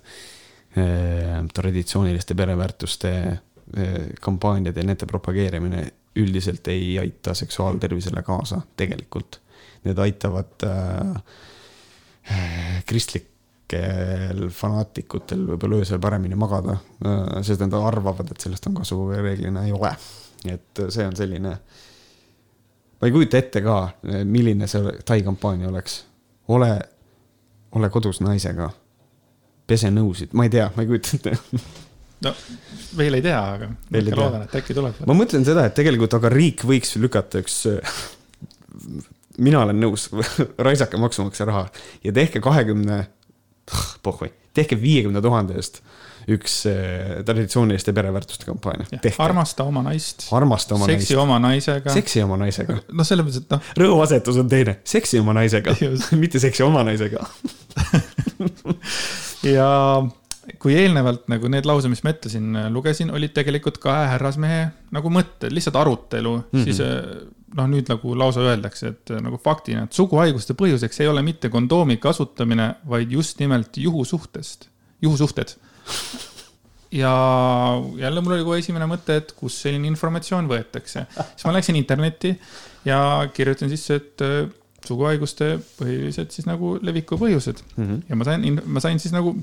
traditsiooniliste 1.55 2.35
pereväärtuste 2.35 3.11
äh, 3.29 3.39
kampaaniad 4.21 4.77
ja 4.77 4.85
nende 4.85 5.07
propageerimine 5.07 5.91
üldiselt 6.17 6.69
ei 6.69 6.99
aita 6.99 7.35
seksuaaltervisele 7.35 8.23
kaasa, 8.23 8.61
tegelikult. 8.77 9.41
Need 9.85 9.99
aitavad 9.99 10.65
äh, 10.65 11.23
äh, 12.31 12.85
kristlikel 12.87 14.49
fanaatikutel 14.53 15.47
võib-olla 15.53 15.81
öösel 15.81 16.01
paremini 16.01 16.37
magada, 16.37 16.77
sest 17.41 17.63
nad 17.65 17.73
arvavad, 17.79 18.29
et 18.33 18.45
sellest 18.45 18.69
on 18.69 18.77
kasu, 18.83 18.99
reeglina 19.17 19.65
ei 19.65 19.73
ole. 19.73 19.95
et 20.51 20.81
see 20.91 21.07
on 21.07 21.17
selline, 21.17 21.57
ma 23.03 23.09
ei 23.11 23.15
kujuta 23.15 23.41
ette 23.43 23.61
ka, 23.65 23.77
milline 24.25 24.69
see 24.71 24.93
Tai 25.05 25.23
kampaania 25.27 25.69
oleks. 25.69 26.05
ole, 26.49 26.71
ole 27.75 27.89
kodus 27.91 28.21
naisega, 28.23 28.71
pese 29.67 29.91
nõusid, 29.91 30.37
ma 30.39 30.47
ei 30.47 30.53
tea, 30.55 30.71
ma 30.77 30.85
ei 30.85 30.91
kujuta 30.91 31.17
ette 31.19 31.37
no 32.23 32.33
veel 32.97 33.19
ei 33.19 33.25
tea, 33.25 33.41
aga 33.57 33.69
ma 33.71 33.77
Veel 33.93 34.07
ei 34.07 34.13
ikka 34.13 34.21
loodan, 34.21 34.45
et 34.47 34.55
äkki 34.61 34.77
tuleb. 34.77 35.01
ma 35.09 35.17
mõtlen 35.17 35.47
seda, 35.47 35.67
et 35.67 35.75
tegelikult, 35.75 36.15
aga 36.19 36.31
riik 36.33 36.63
võiks 36.69 36.95
lükata 37.03 37.43
üks, 37.43 37.59
mina 39.47 39.65
olen 39.65 39.81
nõus, 39.83 40.09
raisake 40.69 41.01
maksumaksja 41.03 41.49
raha 41.49 41.67
ja 42.05 42.15
tehke 42.15 42.43
kahekümne, 42.45 43.01
pohhui, 44.07 44.31
tehke 44.55 44.79
viiekümne 44.79 45.23
tuhande 45.25 45.59
eest 45.59 45.83
üks 46.31 46.57
eh, 46.71 47.19
traditsiooniliste 47.27 47.95
pereväärtuste 47.97 48.47
kampaania. 48.49 49.01
armasta 49.25 49.67
oma 49.69 49.83
naist, 49.87 50.29
armasta 50.33 50.77
oma 50.77 50.89
seksi 50.91 51.15
naist, 51.15 51.23
oma 51.25 51.39
naisega. 51.43 51.95
seksi 51.95 52.23
oma 52.23 52.39
naisega. 52.45 52.79
noh, 52.93 53.09
selles 53.09 53.27
mõttes, 53.27 53.43
et 53.45 53.55
noh, 53.55 53.75
rõhuasetus 53.83 54.41
on 54.43 54.51
teine, 54.53 54.79
seksi 54.85 55.23
oma 55.23 55.37
naisega 55.41 55.77
mitte 56.23 56.43
seksi 56.43 56.67
oma 56.67 56.85
naisega. 56.87 57.27
ja 59.57 59.69
kui 60.63 60.75
eelnevalt 60.75 61.29
nagu 61.31 61.51
need 61.51 61.67
lause, 61.69 61.91
mis 61.91 62.03
ma 62.07 62.15
ette 62.15 62.31
siin 62.33 62.57
lugesin, 62.75 63.13
olid 63.15 63.35
tegelikult 63.35 63.79
kahe 63.83 64.09
härrasmehe 64.11 64.65
nagu 64.95 65.13
mõtted, 65.15 65.55
lihtsalt 65.55 65.79
arutelu 65.79 66.37
mm, 66.41 66.51
-hmm. 66.51 66.67
siis 66.67 66.83
eh, 66.83 67.23
noh, 67.57 67.69
nüüd 67.71 67.91
nagu 67.93 68.15
lausa 68.19 68.45
öeldakse, 68.45 68.93
et 68.95 69.13
eh, 69.15 69.21
nagu 69.25 69.39
faktina, 69.43 69.87
et 69.87 69.97
suguhaiguste 69.97 70.57
põhjuseks 70.59 71.03
ei 71.03 71.11
ole 71.11 71.23
mitte 71.27 71.51
kondoomi 71.53 71.99
kasutamine, 72.03 72.73
vaid 72.89 73.13
just 73.13 73.41
nimelt 73.43 73.77
juhusuhtest, 73.77 74.69
juhusuhted. 75.03 75.57
Ja 76.93 77.13
jälle 77.97 78.21
mul 78.21 78.37
oli 78.37 78.45
kohe 78.45 78.59
esimene 78.59 78.87
mõte, 78.91 79.17
et 79.23 79.33
kust 79.37 79.65
selline 79.65 79.89
informatsioon 79.89 80.49
võetakse. 80.49 81.07
siis 81.15 81.47
ma 81.49 81.55
läksin 81.57 81.77
internetti 81.77 82.35
ja 82.85 83.29
kirjutasin 83.35 83.73
sisse, 83.73 83.95
et 84.01 84.25
eh, 84.27 84.51
suguhaiguste 84.87 85.57
põhilised 85.79 86.35
siis 86.35 86.47
nagu 86.49 86.77
leviku 86.83 87.17
põhjused 87.21 87.63
mm. 87.77 87.85
-hmm. 87.85 88.03
ja 88.09 88.17
ma 88.17 88.25
sain, 88.29 88.63
ma 88.67 88.81
sain 88.81 89.01
siis 89.01 89.15
nagu 89.15 89.37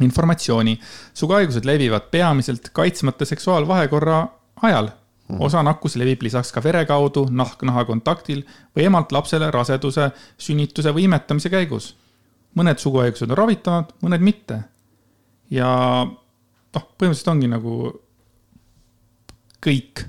informatsiooni. 0.00 0.80
suguhaigused 1.14 1.64
levivad 1.64 2.10
peamiselt 2.10 2.68
kaitsmata 2.72 3.24
seksuaalvahekorra 3.24 4.26
ajal. 4.62 4.88
osa 5.38 5.62
nakkus 5.62 5.96
levib 5.96 6.22
lisaks 6.22 6.52
ka 6.52 6.62
vere 6.62 6.84
kaudu, 6.86 7.26
nahk-naha 7.30 7.84
kontaktil 7.84 8.44
või 8.76 8.84
emalt 8.86 9.12
lapsele 9.12 9.50
raseduse, 9.50 10.10
sünnituse 10.38 10.92
või 10.94 11.08
imetamise 11.08 11.50
käigus. 11.50 11.96
mõned 12.56 12.78
suguhaigused 12.78 13.30
on 13.30 13.36
ravitavad, 13.36 13.92
mõned 14.02 14.20
mitte. 14.20 14.60
Ja 15.50 15.70
noh, 16.06 16.90
põhimõtteliselt 16.98 17.32
ongi 17.32 17.50
nagu 17.50 17.78
kõik. 19.66 20.06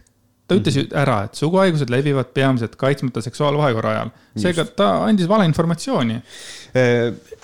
ta 0.48 0.56
ütles 0.56 0.78
ju 0.80 0.86
ära, 0.96 1.26
et 1.28 1.36
suguhaigused 1.36 1.90
levivad 1.92 2.30
peamiselt 2.32 2.78
kaitsmata 2.80 3.20
seksuaalvahekorra 3.26 3.90
ajal. 3.96 4.12
seega 4.40 4.64
ta 4.80 4.92
andis 5.04 5.28
valeinformatsiooni. 5.28 6.22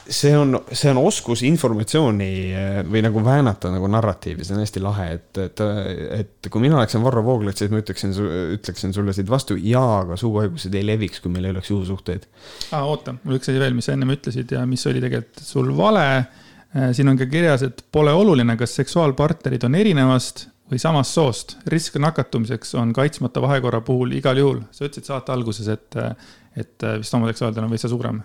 see 0.03 0.31
on, 0.37 0.59
see 0.71 0.91
on 0.91 0.99
oskus 1.01 1.41
informatsiooni 1.47 2.29
eh, 2.51 2.79
või 2.87 3.01
nagu 3.03 3.23
väänata 3.23 3.71
nagu 3.73 3.87
narratiivi, 3.91 4.45
see 4.45 4.55
on 4.55 4.61
hästi 4.63 4.83
lahe, 4.83 5.07
et, 5.17 5.39
et, 5.41 5.63
et 6.19 6.49
kui 6.51 6.61
mina 6.61 6.77
oleksin 6.77 7.03
Varro 7.03 7.23
Vooglaid, 7.25 7.57
siis 7.57 7.71
ma 7.71 7.79
ütleksin, 7.81 8.13
ütleksin 8.57 8.93
sulle 8.95 9.15
siit 9.15 9.31
vastu, 9.31 9.57
jaa, 9.57 10.03
aga 10.03 10.19
suguhaigused 10.19 10.75
ei 10.75 10.85
leviks, 10.85 11.23
kui 11.23 11.31
meil 11.33 11.47
ei 11.49 11.55
oleks 11.55 11.71
juhusuhteid. 11.71 12.27
aa, 12.71 12.83
oota, 12.83 13.17
mul 13.23 13.39
üks 13.39 13.51
asi 13.51 13.63
veel, 13.63 13.75
mis 13.75 13.89
sa 13.89 13.97
ennem 13.97 14.15
ütlesid 14.15 14.53
ja 14.53 14.63
mis 14.69 14.85
oli 14.91 15.03
tegelikult 15.03 15.43
sul 15.43 15.75
vale. 15.75 16.07
Siin 16.91 17.09
on 17.09 17.17
ka 17.17 17.27
kirjas, 17.29 17.63
et 17.67 17.83
pole 17.91 18.13
oluline, 18.13 18.57
kas 18.57 18.75
seksuaalpartnerid 18.79 19.63
on 19.67 19.75
erinevast 19.75 20.47
või 20.71 20.79
samast 20.81 21.13
soost. 21.13 21.57
risk 21.67 21.99
nakatumiseks 22.01 22.75
on 22.79 22.93
kaitsmata 22.93 23.41
vahekorra 23.41 23.81
puhul 23.81 24.15
igal 24.17 24.37
juhul. 24.37 24.61
sa 24.71 24.85
ütlesid 24.85 25.09
saate 25.09 25.31
alguses, 25.31 25.67
et, 25.67 25.97
et 26.57 26.87
vist 26.97 27.13
homoseksuaalidel 27.13 27.67
on 27.67 27.75
veitsa 27.75 27.91
suurem. 27.91 28.23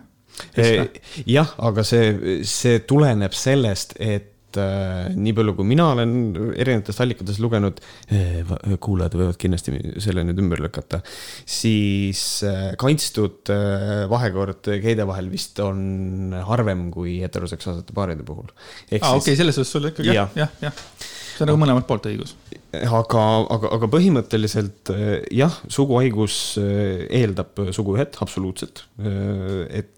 jah, 1.27 1.55
aga 1.59 1.85
see, 1.85 2.43
see 2.47 2.81
tuleneb 2.87 3.35
sellest, 3.37 3.97
et 3.99 4.35
äh, 4.59 5.09
nii 5.15 5.35
palju, 5.37 5.55
kui 5.59 5.69
mina 5.69 5.89
olen 5.95 6.13
erinevatest 6.55 7.03
allikatest 7.05 7.43
lugenud 7.43 7.81
eh,, 8.13 8.43
kuulajad 8.83 9.17
võivad 9.21 9.41
kindlasti 9.41 9.75
selle 10.03 10.25
nüüd 10.29 10.43
ümber 10.43 10.63
lükata, 10.65 11.01
siis 11.49 12.23
äh, 12.47 12.73
kaitstud 12.81 13.53
äh, 13.55 14.05
vahekord 14.11 14.71
geide 14.85 15.07
vahel 15.09 15.31
vist 15.33 15.59
on 15.65 16.35
harvem 16.49 16.89
kui 16.95 17.19
heteroseksuaalsete 17.25 17.97
paaride 17.97 18.27
puhul. 18.27 18.51
aa, 18.99 19.15
okei 19.17 19.39
selles 19.39 19.59
suhtes 19.59 19.75
sul 19.77 19.91
ikkagi 19.93 20.15
jah, 20.17 20.33
jah, 20.39 20.53
jah, 20.63 20.85
see 20.99 21.47
on 21.47 21.53
nagu 21.53 21.63
mõlemalt 21.63 21.89
poolt 21.89 22.11
õigus. 22.11 22.37
Aga, 22.73 23.23
aga, 23.49 23.71
aga 23.77 23.89
põhimõtteliselt 23.93 24.93
äh, 24.93 25.07
jah, 25.35 25.55
suguhaigus 25.73 26.59
äh, 26.61 27.07
eeldab 27.21 27.59
suguühet, 27.75 28.19
absoluutselt. 28.25 28.85
Äh, 29.01 29.65
et 29.81 29.95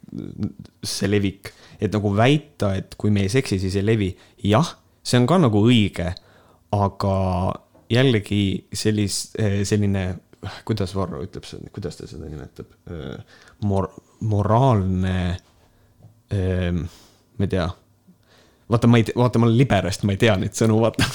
see 0.86 1.10
levik 1.10 1.52
et 1.80 1.94
nagu 1.94 2.12
väita, 2.12 2.74
et 2.76 2.94
kui 3.00 3.12
me 3.14 3.24
ei 3.24 3.32
seksi, 3.32 3.56
siis 3.62 3.78
ei 3.80 3.86
levi, 3.86 4.10
jah, 4.44 4.74
see 5.02 5.16
on 5.20 5.28
ka 5.30 5.38
nagu 5.40 5.62
õige, 5.64 6.10
aga 6.76 7.14
jällegi 7.90 8.42
sellis-, 8.76 9.30
selline, 9.66 10.02
kuidas 10.68 10.92
Varro 10.96 11.22
ütleb, 11.24 11.46
kuidas 11.72 11.96
ta 11.96 12.08
seda 12.10 12.28
nimetab, 12.28 12.68
mor-, 13.64 13.94
moraalne, 14.28 15.16
ma 16.28 17.48
ei 17.48 17.50
tea 17.50 17.64
vaata, 18.70 18.90
ma 18.90 19.00
ei 19.00 19.06
vaata, 19.16 19.40
ma 19.40 19.48
olen 19.48 19.58
liberast, 19.58 20.04
ma 20.06 20.14
ei 20.14 20.20
tea 20.20 20.36
neid 20.40 20.56
sõnu, 20.56 20.78
vaata 20.82 21.06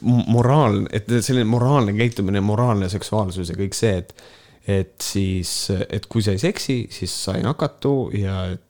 moraal, 0.34 0.84
et 0.94 1.10
selline 1.20 1.48
moraalne 1.48 1.94
käitumine, 1.98 2.42
moraalne 2.44 2.88
seksuaalsus 2.92 3.52
ja 3.52 3.58
kõik 3.58 3.76
see, 3.78 4.00
et 4.04 4.16
et 4.64 4.94
siis, 5.04 5.50
et 5.92 6.06
kui 6.08 6.22
sa 6.24 6.32
ei 6.32 6.38
seksi, 6.40 6.86
siis 6.88 7.12
sa 7.26 7.34
ei 7.36 7.42
nakatu 7.44 8.08
ja 8.16 8.46
et 8.54 8.64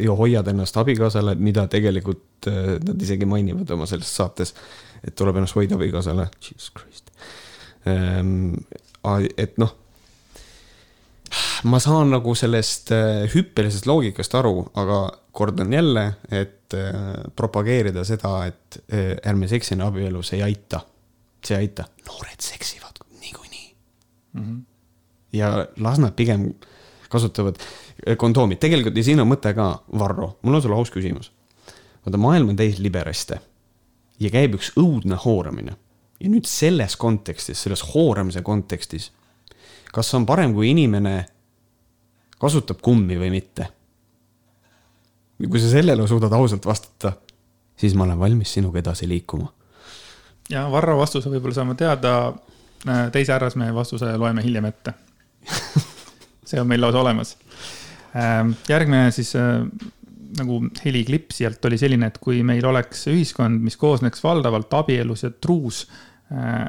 ja 0.00 0.14
hoiad 0.16 0.48
ennast 0.50 0.76
abikaasale, 0.80 1.34
mida 1.34 1.66
tegelikult 1.70 2.48
äh, 2.50 2.74
nad 2.82 3.02
isegi 3.02 3.26
mainivad 3.28 3.70
oma 3.70 3.86
selles 3.86 4.10
saates, 4.16 4.54
et 5.04 5.14
tuleb 5.16 5.38
ennast 5.38 5.56
hoida 5.58 5.76
abikaasale, 5.78 6.26
jesus 6.42 6.72
christ. 6.74 7.12
Ehm, 7.86 8.54
et 9.36 9.58
noh, 9.60 9.74
ma 11.70 11.80
saan 11.82 12.10
nagu 12.14 12.34
sellest 12.38 12.92
äh, 12.94 13.24
hüppelisest 13.34 13.86
loogikast 13.86 14.34
aru, 14.40 14.66
aga 14.80 15.04
kordan 15.34 15.72
jälle, 15.72 16.04
et 16.30 16.74
äh, 16.78 17.24
propageerida 17.36 18.04
seda, 18.06 18.36
et 18.46 18.78
ärme 19.26 19.48
seksime 19.50 19.82
abielus, 19.84 20.32
ei 20.32 20.42
aita. 20.46 20.80
see 21.44 21.58
ei 21.58 21.66
aita, 21.66 21.84
noored 22.06 22.40
seksivad 22.40 23.02
niikuinii 23.20 23.74
mm. 24.32 24.44
-hmm 24.44 24.62
ja 25.34 25.66
las 25.76 25.98
nad 25.98 26.14
pigem 26.16 26.52
kasutavad 27.08 27.58
eh, 28.06 28.16
kondoomi. 28.16 28.56
tegelikult 28.56 28.96
ja 28.96 29.04
siin 29.04 29.20
on 29.20 29.28
mõte 29.30 29.54
ka, 29.54 29.68
Varro, 29.98 30.36
mul 30.42 30.58
on 30.58 30.62
sulle 30.62 30.78
aus 30.78 30.92
küsimus. 30.94 31.32
vaata, 32.06 32.18
maailm 32.18 32.54
on 32.54 32.56
täis 32.56 32.78
liberaste 32.78 33.40
ja 34.20 34.30
käib 34.30 34.58
üks 34.58 34.72
õudne 34.80 35.18
hooramine. 35.24 35.76
ja 36.20 36.30
nüüd 36.30 36.48
selles 36.48 36.96
kontekstis, 36.96 37.62
selles 37.62 37.82
hooramise 37.94 38.42
kontekstis, 38.42 39.10
kas 39.92 40.14
on 40.14 40.26
parem, 40.26 40.54
kui 40.54 40.70
inimene 40.70 41.16
kasutab 42.38 42.82
kummi 42.82 43.18
või 43.18 43.30
mitte? 43.34 43.68
Kui 45.42 45.60
sa 45.60 45.70
sellele 45.72 46.06
suudad 46.08 46.32
ausalt 46.32 46.66
vastata, 46.66 47.12
siis 47.76 47.94
ma 47.98 48.06
olen 48.06 48.18
valmis 48.18 48.52
sinuga 48.54 48.78
edasi 48.78 49.08
liikuma. 49.08 49.50
ja 50.50 50.66
Varro 50.70 50.98
vastuse 50.98 51.30
võib-olla 51.32 51.54
saame 51.56 51.74
teada, 51.74 52.32
teise 53.12 53.32
härrasmehe 53.32 53.74
vastuse 53.74 54.12
loeme 54.20 54.44
hiljem 54.44 54.68
ette 54.68 54.94
see 56.48 56.60
on 56.60 56.68
meil 56.68 56.82
lausa 56.84 57.00
olemas. 57.00 57.36
Ähm, 58.16 58.54
järgmine 58.68 59.10
siis 59.14 59.34
äh, 59.36 59.64
nagu 60.38 60.60
heliklipp 60.84 61.34
sealt 61.34 61.64
oli 61.64 61.78
selline, 61.80 62.10
et 62.10 62.18
kui 62.22 62.42
meil 62.46 62.64
oleks 62.66 63.06
ühiskond, 63.10 63.62
mis 63.64 63.76
koosneks 63.80 64.22
valdavalt 64.24 64.72
abielus 64.80 65.24
ja 65.26 65.32
truus 65.32 65.84
äh, 66.32 66.66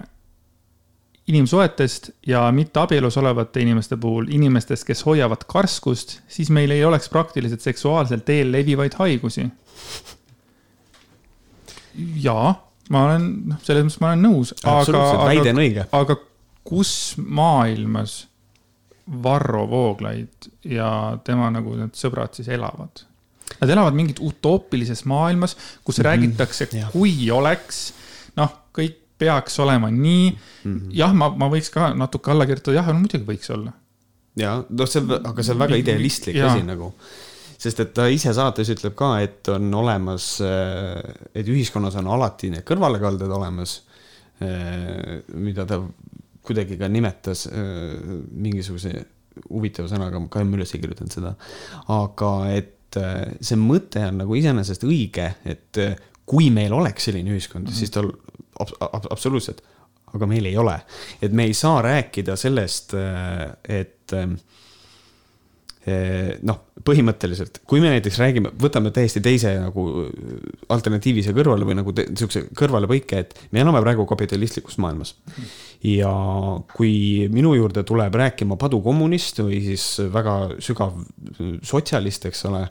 inimsuhetest 1.27 2.09
ja 2.27 2.43
mitte 2.51 2.79
abielus 2.79 3.17
olevate 3.17 3.61
inimeste 3.61 3.97
puhul 3.97 4.27
inimestest, 4.29 4.85
kes 4.85 5.05
hoiavad 5.05 5.47
karskust, 5.49 6.19
siis 6.27 6.51
meil 6.53 6.71
ei 6.71 6.85
oleks 6.85 7.09
praktiliselt 7.09 7.65
seksuaalsel 7.65 8.21
teel 8.25 8.51
levivaid 8.51 8.93
haigusi. 8.99 9.47
jaa, 12.21 12.53
ma 12.89 13.03
olen, 13.07 13.27
noh, 13.49 13.59
selles 13.63 13.88
mõttes 13.88 13.99
ma 14.03 14.11
olen 14.13 14.25
nõus, 14.27 14.53
aga, 14.61 15.03
aga, 15.31 15.88
aga 16.03 16.17
kus 16.65 16.93
maailmas 17.17 18.25
Varro 19.23 19.65
Vooglaid 19.69 20.49
ja 20.65 20.89
tema 21.23 21.49
nagu 21.53 21.75
need 21.77 21.97
sõbrad 21.97 22.38
siis 22.38 22.49
elavad. 22.53 23.05
Nad 23.61 23.69
elavad 23.71 23.97
mingit 23.97 24.19
utoopilises 24.21 25.05
maailmas, 25.05 25.55
kus 25.83 25.97
mm 25.97 26.01
-hmm. 26.01 26.05
räägitakse, 26.05 26.67
kui 26.91 27.31
oleks, 27.31 27.93
noh, 28.35 28.64
peaks 29.17 29.60
olema 29.63 29.91
nii 29.91 30.32
mm. 30.32 30.39
-hmm. 30.63 30.89
jah, 31.01 31.13
ma, 31.13 31.30
ma 31.30 31.49
võiks 31.51 31.71
ka 31.73 31.93
natuke 31.97 32.32
alla 32.32 32.47
kirjutada, 32.49 32.80
jah, 32.80 32.91
no 32.91 32.99
muidugi 32.99 33.28
võiks 33.28 33.51
olla. 33.54 33.73
ja 34.39 34.58
noh, 34.69 34.89
see, 34.89 35.06
aga 35.15 35.43
see 35.43 35.56
on 35.56 35.63
väga 35.63 35.80
idealistlik 35.84 36.36
ja. 36.41 36.51
asi 36.51 36.65
nagu 36.67 36.93
sest 37.58 37.80
et 37.80 37.93
ta 37.95 38.08
ise 38.12 38.34
saates 38.36 38.69
ütleb 38.69 38.93
ka, 38.99 39.15
et 39.23 39.47
on 39.49 39.73
olemas, 39.73 40.25
et 41.34 41.47
ühiskonnas 41.47 41.95
on 41.97 42.10
alati 42.12 42.51
need 42.51 42.65
kõrvalekalded 42.67 43.32
olemas, 43.32 43.80
mida 45.32 45.63
ta 45.65 45.80
kuidagi 46.45 46.78
ka 46.80 46.89
nimetas 46.91 47.45
äh, 47.49 47.95
mingisuguse 48.32 48.93
huvitava 49.49 49.89
sõnaga, 49.91 50.21
ma 50.21 50.32
kahjuks 50.32 50.58
üles 50.60 50.73
ei 50.75 50.84
kirjutanud 50.84 51.15
seda. 51.15 51.34
aga 51.91 52.32
et 52.54 52.99
äh, 53.01 53.36
see 53.43 53.60
mõte 53.60 54.04
on 54.08 54.21
nagu 54.23 54.38
iseenesest 54.38 54.86
õige, 54.88 55.32
et 55.47 55.82
äh, 55.82 55.97
kui 56.25 56.49
meil 56.54 56.73
oleks 56.73 57.10
selline 57.10 57.34
ühiskond 57.36 57.65
mm, 57.65 57.71
-hmm. 57.71 57.80
siis 57.80 57.93
tal 57.93 58.10
ab, 58.10 58.15
ab, 58.15 58.24
absoluutselt, 58.59 59.61
aga 60.15 60.27
meil 60.29 60.45
ei 60.49 60.57
ole. 60.57 60.77
et 61.21 61.33
me 61.33 61.47
ei 61.49 61.53
saa 61.53 61.81
rääkida 61.85 62.35
sellest, 62.39 62.95
et 63.69 64.15
noh, 65.85 66.61
põhimõtteliselt, 66.85 67.59
kui 67.69 67.81
me 67.81 67.91
näiteks 67.93 68.17
räägime, 68.17 68.49
võtame 68.61 68.89
täiesti 68.93 69.21
teise 69.23 69.51
nagu 69.61 69.83
alternatiivi 70.73 71.21
siia 71.23 71.35
kõrvale 71.37 71.67
või 71.67 71.77
nagu 71.77 71.93
sihukese 71.93 72.47
kõrvalepõike, 72.57 73.21
et 73.21 73.35
me 73.53 73.61
elame 73.61 73.83
praegu 73.85 74.07
kapitalistlikus 74.09 74.79
maailmas. 74.81 75.13
ja 75.85 76.11
kui 76.73 77.27
minu 77.29 77.53
juurde 77.53 77.83
tuleb 77.85 78.15
rääkima 78.17 78.57
padukommunist 78.57 79.43
või 79.43 79.61
siis 79.61 79.85
väga 80.13 80.55
sügav 80.57 80.97
sotsialist, 81.61 82.25
eks 82.25 82.45
ole, 82.49 82.65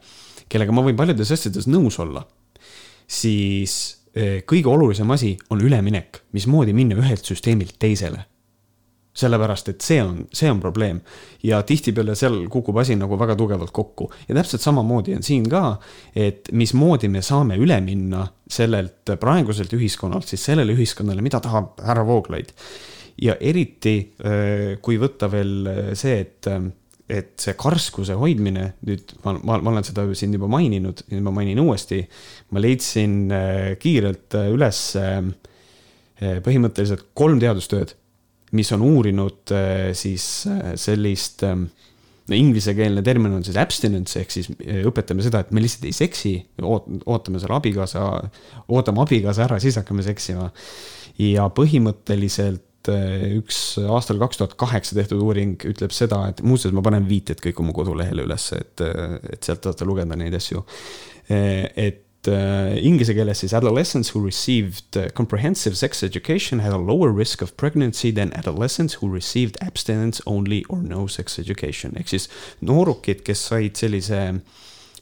kellega 0.50 0.74
ma 0.74 0.82
võin 0.82 0.98
paljudes 0.98 1.30
asjades 1.30 1.70
nõus 1.70 2.00
olla, 2.02 2.24
siis 3.06 4.03
kõige 4.46 4.70
olulisem 4.70 5.11
asi 5.11 5.33
on 5.50 5.62
üleminek, 5.64 6.20
mismoodi 6.37 6.74
minna 6.77 6.98
ühelt 7.00 7.27
süsteemilt 7.27 7.74
teisele. 7.83 8.20
Sellepärast 9.14 9.68
et 9.70 9.85
see 9.87 10.00
on, 10.03 10.24
see 10.35 10.48
on 10.50 10.59
probleem. 10.62 10.98
Ja 11.46 11.61
tihtipeale 11.66 12.16
seal 12.18 12.40
kukub 12.50 12.81
asi 12.83 12.96
nagu 12.98 13.14
väga 13.18 13.37
tugevalt 13.38 13.70
kokku. 13.74 14.09
Ja 14.27 14.35
täpselt 14.35 14.62
samamoodi 14.64 15.14
on 15.14 15.22
siin 15.22 15.46
ka, 15.50 15.77
et 16.18 16.50
mismoodi 16.50 17.11
me 17.11 17.22
saame 17.22 17.59
üle 17.62 17.79
minna 17.83 18.24
sellelt 18.50 19.14
praeguselt 19.22 19.74
ühiskonnalt 19.79 20.27
siis 20.31 20.46
sellele 20.50 20.74
ühiskonnale, 20.74 21.22
mida 21.22 21.38
tahab 21.42 21.79
härra 21.83 22.07
Vooglaid. 22.07 22.50
ja 23.22 23.37
eriti, 23.40 24.14
äh, 24.27 24.81
kui 24.83 24.98
võtta 24.98 25.31
veel 25.31 25.94
see, 25.94 26.18
et, 26.18 26.48
et 27.08 27.34
see 27.40 27.52
karskuse 27.60 28.14
hoidmine, 28.16 28.70
nüüd 28.88 29.16
ma, 29.24 29.34
ma, 29.42 29.58
ma 29.58 29.74
olen 29.74 29.84
seda 29.84 30.06
siin 30.16 30.32
juba 30.32 30.48
maininud, 30.52 31.02
nüüd 31.12 31.26
ma 31.26 31.34
mainin 31.36 31.60
uuesti, 31.60 32.00
ma 32.54 32.62
leidsin 32.64 33.18
äh, 33.34 33.74
kiirelt 33.80 34.38
äh, 34.40 34.52
üles 34.54 34.86
põhimõtteliselt 36.14 37.08
kolm 37.18 37.40
teadustööd 37.42 37.90
mis 38.54 38.72
on 38.72 38.82
uurinud 38.86 39.52
äh, 39.52 39.92
siis 39.96 40.46
äh, 40.46 40.74
sellist 40.78 41.42
ähm, 41.46 41.66
no 42.28 42.36
inglisekeelne 42.36 43.02
termin 43.02 43.34
on 43.34 43.44
siis 43.46 43.58
abstinence 43.60 44.20
ehk 44.20 44.34
siis 44.34 44.50
äh, 44.54 44.82
õpetame 44.86 45.24
seda, 45.26 45.42
et 45.42 45.50
me 45.54 45.62
lihtsalt 45.62 45.88
ei 45.88 45.96
seksi, 45.96 46.34
ootame 46.62 47.42
selle 47.42 47.58
abikaasa, 47.58 48.04
ootame 48.68 49.02
abikaasa 49.04 49.48
ära, 49.48 49.58
siis 49.62 49.78
hakkame 49.80 50.06
seksima. 50.06 50.50
ja 51.18 51.48
põhimõtteliselt 51.54 52.64
üks 52.88 53.58
aastal 53.80 54.20
kaks 54.22 54.40
tuhat 54.40 54.54
kaheksa 54.60 54.96
tehtud 54.98 55.22
uuring 55.24 55.56
ütleb 55.70 55.94
seda, 55.94 56.20
et 56.30 56.42
muuseas 56.44 56.74
ma 56.76 56.84
panen 56.84 57.08
viited 57.08 57.42
kõik 57.44 57.60
oma 57.62 57.74
kodulehele 57.76 58.26
ülesse, 58.26 58.60
et, 58.60 58.84
et 59.32 59.44
sealt 59.44 59.66
saate 59.66 59.88
lugeda 59.88 60.18
neid 60.18 60.34
asju. 60.36 60.64
et 61.28 62.28
uh, 62.28 62.74
inglise 62.84 63.14
keeles 63.16 63.40
siis 63.40 63.54
adolescents 63.56 64.12
who 64.12 64.20
received 64.24 64.98
comprehensive 65.16 65.76
sex 65.76 66.02
education 66.04 66.60
had 66.60 66.72
a 66.72 66.78
lower 66.78 67.12
risk 67.12 67.42
of 67.42 67.56
pregnancy 67.56 68.12
than 68.12 68.32
adolescents 68.34 69.00
who 69.00 69.08
received 69.08 69.56
abstinence 69.60 70.20
only 70.26 70.64
or 70.68 70.82
no 70.82 71.06
sex 71.06 71.38
education. 71.38 71.96
ehk 71.96 72.08
siis 72.08 72.28
noorukid, 72.60 73.24
kes 73.24 73.48
said 73.48 73.80
sellise 73.80 74.20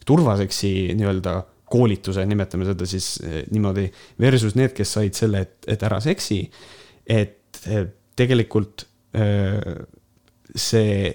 turvaseksi 0.05 0.93
nii-öelda 0.95 1.41
koolituse, 1.73 2.25
nimetame 2.29 2.67
seda 2.67 2.87
siis 2.89 3.15
eh, 3.23 3.39
niimoodi, 3.51 3.87
versus 4.21 4.57
need, 4.59 4.75
kes 4.77 4.97
said 4.97 5.17
selle, 5.17 5.45
et, 5.47 5.55
et 5.73 5.85
ära 5.87 5.99
seksi. 6.03 6.43
et 7.07 7.31
eh, 7.31 7.39
tegelikult 8.17 8.83
see 10.53 11.11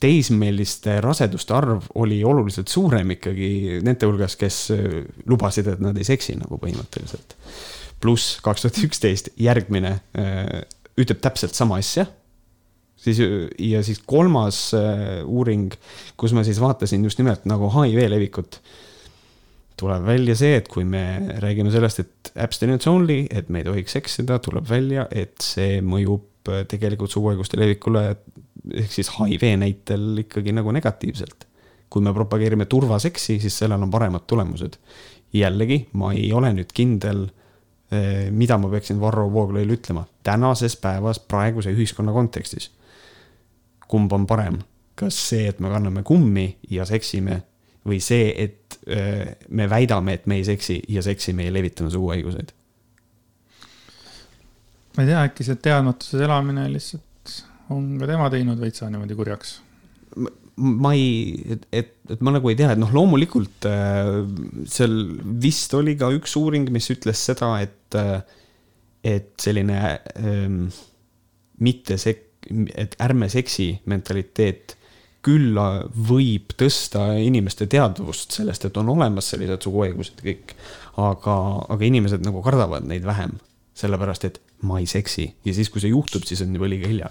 teismeliste 0.00 0.94
raseduste 1.04 1.52
arv 1.54 1.90
oli 2.00 2.22
oluliselt 2.24 2.70
suurem 2.72 3.10
ikkagi 3.16 3.80
nende 3.84 4.08
hulgas, 4.08 4.38
kes 4.40 4.70
lubasid, 5.28 5.68
et 5.74 5.82
nad 5.84 5.98
ei 6.00 6.06
seksi 6.08 6.38
nagu 6.40 6.56
põhimõtteliselt. 6.62 7.36
pluss 8.00 8.38
kaks 8.40 8.64
tuhat 8.64 8.78
üksteist 8.86 9.28
järgmine 9.36 9.98
ütleb 11.00 11.20
täpselt 11.20 11.54
sama 11.54 11.76
asja 11.82 12.06
siis 13.00 13.20
ja 13.58 13.82
siis 13.84 14.00
kolmas 14.06 14.70
uuring, 15.24 15.72
kus 16.16 16.34
ma 16.36 16.44
siis 16.46 16.60
vaatasin 16.60 17.04
just 17.04 17.20
nimelt 17.20 17.46
nagu 17.48 17.70
HIV 17.72 18.08
levikut. 18.12 18.60
Tuleb 19.80 20.04
välja 20.06 20.36
see, 20.38 20.58
et 20.60 20.68
kui 20.70 20.84
me 20.88 21.02
räägime 21.42 21.72
sellest, 21.72 22.02
et 22.04 22.32
abstinence 22.44 22.90
only, 22.90 23.24
et 23.30 23.48
me 23.48 23.62
ei 23.62 23.68
tohiks 23.68 23.96
eksida, 24.00 24.38
tuleb 24.44 24.68
välja, 24.68 25.06
et 25.10 25.40
see 25.44 25.80
mõjub 25.84 26.52
äh, 26.52 26.64
tegelikult 26.70 27.12
suguhaiguste 27.12 27.60
levikule 27.60 28.04
ehk 28.76 28.92
siis 28.92 29.08
HIV 29.16 29.54
näitel 29.62 30.24
ikkagi 30.26 30.52
nagu 30.56 30.72
negatiivselt. 30.76 31.46
kui 31.90 32.02
me 32.06 32.12
propageerime 32.14 32.68
turvaseksi, 32.70 33.40
siis 33.42 33.56
sellel 33.58 33.82
on 33.82 33.90
paremad 33.90 34.22
tulemused. 34.26 34.76
jällegi, 35.32 35.86
ma 35.92 36.12
ei 36.12 36.32
ole 36.32 36.52
nüüd 36.54 36.72
kindel 36.74 37.24
äh, 37.24 38.28
mida 38.30 38.58
ma 38.58 38.68
peaksin 38.68 39.00
Varro 39.00 39.30
Vooglaiule 39.32 39.78
ütlema 39.78 40.04
tänases 40.22 40.76
päevas 40.76 41.18
praeguse 41.18 41.72
ühiskonna 41.72 42.12
kontekstis 42.12 42.70
kumb 43.90 44.12
on 44.14 44.26
parem, 44.30 44.60
kas 44.98 45.18
see, 45.30 45.48
et 45.50 45.60
me 45.62 45.70
kanname 45.72 46.04
kummi 46.06 46.46
ja 46.70 46.86
seksime 46.88 47.42
või 47.88 48.00
see, 48.04 48.30
et 48.36 48.78
äh, 48.88 49.36
me 49.48 49.68
väidame, 49.70 50.18
et 50.18 50.26
me 50.30 50.40
ei 50.40 50.46
seksi 50.48 50.80
ja 50.92 51.04
seksime 51.04 51.46
ja 51.46 51.54
levitame 51.54 51.92
suguhaiguseid? 51.92 52.52
ma 54.96 55.04
ei 55.04 55.12
tea, 55.12 55.22
äkki 55.30 55.46
see 55.46 55.60
teadmatuses 55.62 56.26
elamine 56.26 56.66
lihtsalt 56.72 57.36
on 57.70 57.94
ka 58.00 58.08
tema 58.10 58.28
teinud 58.32 58.60
veitsa 58.60 58.90
niimoodi 58.90 59.16
kurjaks? 59.18 59.58
ma 60.60 60.92
ei, 60.92 61.38
et, 61.54 61.64
et, 61.72 61.92
et 62.12 62.22
ma 62.26 62.34
nagu 62.34 62.50
ei 62.50 62.58
tea, 62.58 62.72
et 62.74 62.80
noh, 62.80 62.90
loomulikult 62.92 63.64
äh, 63.70 64.10
seal 64.68 64.96
vist 65.40 65.72
oli 65.78 65.94
ka 66.00 66.10
üks 66.12 66.34
uuring, 66.36 66.68
mis 66.74 66.90
ütles 66.92 67.22
seda, 67.30 67.54
et 67.64 67.96
äh,, 67.98 68.18
et 69.06 69.32
selline 69.40 69.78
äh, 69.80 70.82
mitte 71.64 71.96
sek-, 72.00 72.50
et 72.50 72.98
ärme 73.00 73.30
seksi 73.32 73.72
mentaliteet 73.88 74.76
küll 75.24 75.56
võib 76.08 76.54
tõsta 76.58 77.10
inimeste 77.20 77.68
teadvust 77.70 78.38
sellest, 78.38 78.66
et 78.66 78.78
on 78.80 78.92
olemas 78.94 79.32
sellised 79.32 79.66
suguhaigused 79.66 80.22
ja 80.22 80.30
kõik. 80.30 80.54
aga, 81.00 81.34
aga 81.70 81.86
inimesed 81.86 82.24
nagu 82.26 82.42
kardavad 82.44 82.84
neid 82.88 83.04
vähem, 83.06 83.38
sellepärast 83.78 84.24
et 84.28 84.40
ma 84.66 84.80
ei 84.80 84.88
seksi 84.90 85.24
ja 85.46 85.54
siis, 85.56 85.70
kui 85.72 85.80
see 85.80 85.92
juhtub, 85.92 86.24
siis 86.28 86.42
on 86.44 86.54
juba 86.56 86.68
liiga 86.68 86.88
hilja. 86.90 87.10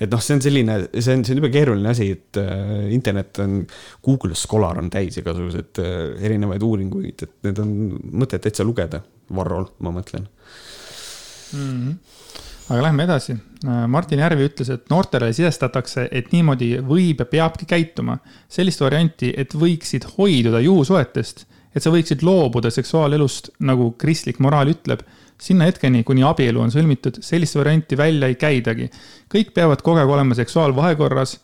et 0.00 0.10
noh, 0.10 0.22
see 0.24 0.36
on 0.38 0.44
selline, 0.44 0.76
see 0.94 1.16
on, 1.16 1.24
see 1.24 1.34
on 1.34 1.40
jube 1.42 1.50
keeruline 1.52 1.90
asi, 1.90 2.10
et 2.16 2.40
äh, 2.40 2.88
internet 2.94 3.40
on, 3.44 3.60
Google 4.04 4.36
Scholar 4.38 4.80
on 4.80 4.90
täis 4.92 5.18
igasuguseid 5.20 5.82
äh, 5.82 5.98
erinevaid 6.28 6.64
uuringuid, 6.64 7.26
et 7.26 7.34
need 7.48 7.64
on 7.64 7.74
mõtet 8.24 8.44
täitsa 8.46 8.66
lugeda, 8.66 9.02
Varrol, 9.34 9.66
ma 9.84 9.92
mõtlen 9.92 10.24
mm. 11.52 11.58
-hmm 11.58 12.16
aga 12.68 12.82
lähme 12.84 13.04
edasi. 13.08 13.36
Martin 13.88 14.20
Järvi 14.22 14.46
ütles, 14.48 14.70
et 14.70 14.90
noortele 14.92 15.30
sisestatakse, 15.34 16.06
et 16.12 16.32
niimoodi 16.34 16.76
võib 16.84 17.22
ja 17.22 17.26
peabki 17.28 17.66
käituma. 17.68 18.18
sellist 18.48 18.80
varianti, 18.80 19.32
et 19.36 19.54
võiksid 19.54 20.06
hoiduda 20.16 20.60
juhusuhetest, 20.60 21.46
et 21.74 21.82
sa 21.82 21.90
võiksid 21.90 22.22
loobuda 22.22 22.70
seksuaalelust, 22.70 23.50
nagu 23.60 23.92
kristlik 23.98 24.38
moraal 24.38 24.74
ütleb. 24.74 25.02
sinna 25.38 25.64
hetkeni, 25.64 26.02
kuni 26.04 26.22
abielu 26.26 26.60
on 26.60 26.70
sõlmitud, 26.70 27.20
sellist 27.22 27.54
varianti 27.54 27.96
välja 27.96 28.28
ei 28.28 28.34
käidagi. 28.34 28.90
kõik 29.34 29.54
peavad 29.54 29.82
kogu 29.82 29.98
aeg 29.98 30.08
olema 30.08 30.34
seksuaalvahekorras. 30.34 31.38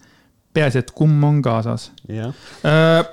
peaasi, 0.52 0.78
et 0.78 0.90
kumm 0.90 1.24
on 1.24 1.42
kaasas. 1.42 1.90
Äh, 2.08 3.06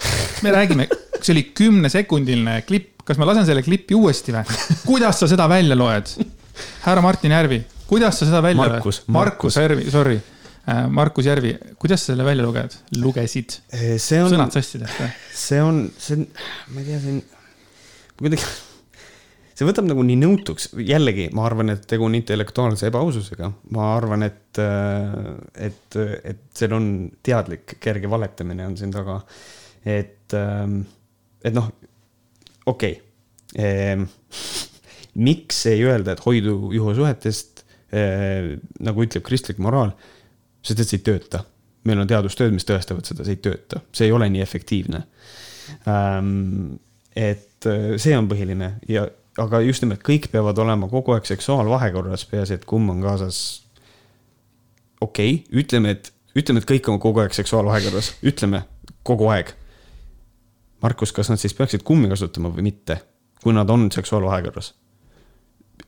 me 0.43 0.52
räägime, 0.52 0.88
see 1.21 1.34
oli 1.34 1.43
kümnesekundiline 1.43 2.62
klipp, 2.62 3.02
kas 3.06 3.17
ma 3.17 3.26
lasen 3.26 3.45
selle 3.45 3.63
klipi 3.63 3.95
uuesti 3.95 4.32
või? 4.32 4.43
kuidas 4.86 5.19
sa 5.19 5.28
seda 5.28 5.50
välja 5.50 5.76
loed? 5.76 6.06
härra 6.84 7.02
Martin 7.02 7.32
Järvi 7.32 7.63
kuidas 7.91 8.21
sa 8.21 8.27
seda 8.30 8.39
välja 8.43 8.63
Markus, 8.63 9.04
Markus 9.12 9.58
Järvi, 9.60 9.91
sorry. 9.91 10.15
Äh, 10.69 10.86
Markus 10.89 11.27
Järvi, 11.27 11.58
kuidas 11.80 12.06
sa 12.06 12.13
selle 12.13 12.23
välja 12.23 12.45
luged, 12.45 12.77
lugesid? 13.01 13.58
Eh, 13.73 13.97
see 13.99 14.21
on. 14.23 14.32
sõnad 14.32 14.56
sassi 14.56 14.80
tehta. 14.80 15.10
see 15.36 15.60
on, 15.63 15.84
see 15.99 16.19
on, 16.19 16.27
ma 16.71 16.84
ei 16.84 16.88
tea, 16.88 16.99
see 17.04 17.17
on 17.17 17.19
kuidagi, 18.21 18.47
see 19.58 19.67
võtab 19.67 19.89
nagu 19.89 20.06
nii 20.08 20.19
nõutuks, 20.21 20.69
jällegi 20.88 21.27
ma 21.36 21.43
arvan, 21.49 21.73
et 21.75 21.84
tegu 21.89 22.08
on 22.08 22.15
intellektuaalse 22.15 22.88
ebaaususega, 22.93 23.51
ma 23.75 23.91
arvan, 23.97 24.23
et, 24.30 24.62
äh, 24.63 25.19
et, 25.67 26.01
et 26.32 26.43
seal 26.56 26.77
on 26.77 26.89
teadlik 27.25 27.75
kerge 27.84 28.12
valetamine 28.12 28.71
on 28.71 28.80
siin 28.80 28.95
taga. 28.95 29.19
et, 29.84 30.32
ähm, 30.38 30.84
et 31.43 31.58
noh, 31.58 31.73
okei 32.65 32.95
okay. 32.95 33.08
Ehm, 33.60 34.06
miks 35.27 35.65
ei 35.67 35.82
öelda, 35.84 36.13
et 36.13 36.21
hoidu 36.23 36.69
juhusuhetest 36.71 37.51
Äh, 37.51 37.51
nagu 37.91 39.04
ütleb 39.04 39.23
kristlik 39.27 39.58
moraal, 39.60 39.91
sest 40.63 40.80
et 40.80 40.88
see 40.88 41.01
ei 41.01 41.08
tööta. 41.10 41.45
meil 41.84 41.97
on 41.97 42.08
teadustööd, 42.08 42.54
mis 42.54 42.67
tõestavad 42.67 43.08
seda, 43.10 43.25
see 43.25 43.34
ei 43.36 43.41
tööta, 43.41 43.80
see 43.91 44.06
ei 44.06 44.12
ole 44.13 44.27
nii 44.30 44.43
efektiivne. 44.43 44.99
Ähm, 45.89 46.77
et 47.15 47.65
äh, 47.65 47.95
see 48.01 48.13
on 48.17 48.27
põhiline 48.30 48.75
ja, 48.89 49.08
aga 49.41 49.62
just 49.65 49.84
nimelt 49.84 50.04
kõik 50.06 50.30
peavad 50.32 50.60
olema 50.62 50.89
kogu 50.91 51.15
aeg 51.15 51.27
seksuaalvahekorras, 51.30 52.25
peaasi, 52.30 52.60
et 52.60 52.67
kumm 52.69 52.93
on 52.93 53.01
kaasas. 53.04 53.63
okei 55.01 55.34
okay,, 55.41 55.63
ütleme, 55.63 55.95
et, 55.97 56.12
ütleme, 56.36 56.62
et 56.62 56.69
kõik 56.69 56.91
on 56.91 56.99
kogu 57.01 57.23
aeg 57.23 57.34
seksuaalvahekorras, 57.36 58.13
ütleme 58.23 58.63
kogu 59.04 59.30
aeg. 59.34 59.56
Markus, 60.82 61.12
kas 61.13 61.30
nad 61.30 61.41
siis 61.41 61.54
peaksid 61.54 61.84
kummi 61.86 62.10
kasutama 62.10 62.49
või 62.54 62.69
mitte, 62.71 63.01
kui 63.43 63.54
nad 63.54 63.69
on 63.69 63.89
seksuaalvahekorras? 63.93 64.73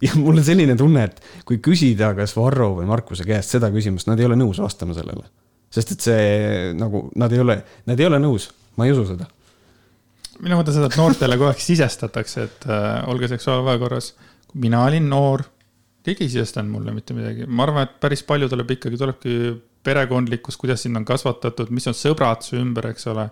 Ja 0.01 0.15
mul 0.19 0.37
on 0.37 0.45
selline 0.45 0.75
tunne, 0.79 1.05
et 1.09 1.21
kui 1.47 1.59
küsida 1.63 2.13
kas 2.17 2.35
Varro 2.37 2.73
või 2.79 2.87
Markuse 2.89 3.25
käest 3.27 3.55
seda 3.55 3.69
küsimust, 3.73 4.09
nad 4.09 4.19
ei 4.19 4.27
ole 4.29 4.37
nõus 4.39 4.61
vastama 4.63 4.95
sellele. 4.97 5.25
sest 5.73 5.95
et 5.95 6.05
see 6.05 6.73
nagu, 6.77 7.07
nad 7.17 7.33
ei 7.33 7.41
ole, 7.41 7.57
nad 7.89 7.99
ei 7.99 8.05
ole 8.05 8.19
nõus, 8.21 8.51
ma 8.77 8.85
ei 8.85 8.93
usu 8.93 9.07
seda. 9.13 9.27
mina 10.39 10.59
mõtlen 10.59 10.77
seda, 10.77 10.91
et 10.91 10.99
noortele 10.99 11.37
kogu 11.39 11.51
aeg 11.51 11.63
sisestatakse, 11.63 12.47
et 12.47 12.69
äh, 12.69 13.09
olge 13.09 13.27
seksuaalvahekorras. 13.31 14.13
mina 14.53 14.83
olin 14.85 15.09
noor, 15.09 15.43
keegi 16.03 16.27
ei 16.27 16.35
sisestanud 16.35 16.71
mulle 16.71 16.93
mitte 16.93 17.13
midagi, 17.17 17.47
ma 17.47 17.67
arvan, 17.67 17.87
et 17.87 17.99
päris 17.99 18.23
palju 18.23 18.49
tuleb 18.49 18.77
ikkagi, 18.77 18.97
tulebki 18.97 19.39
perekondlikkus, 19.83 20.57
kuidas 20.57 20.85
sind 20.85 20.95
on 20.95 21.05
kasvatatud, 21.05 21.69
mis 21.75 21.87
on 21.91 21.97
sõbrad 21.97 22.45
su 22.45 22.55
ümber, 22.55 22.87
eks 22.93 23.07
ole. 23.11 23.27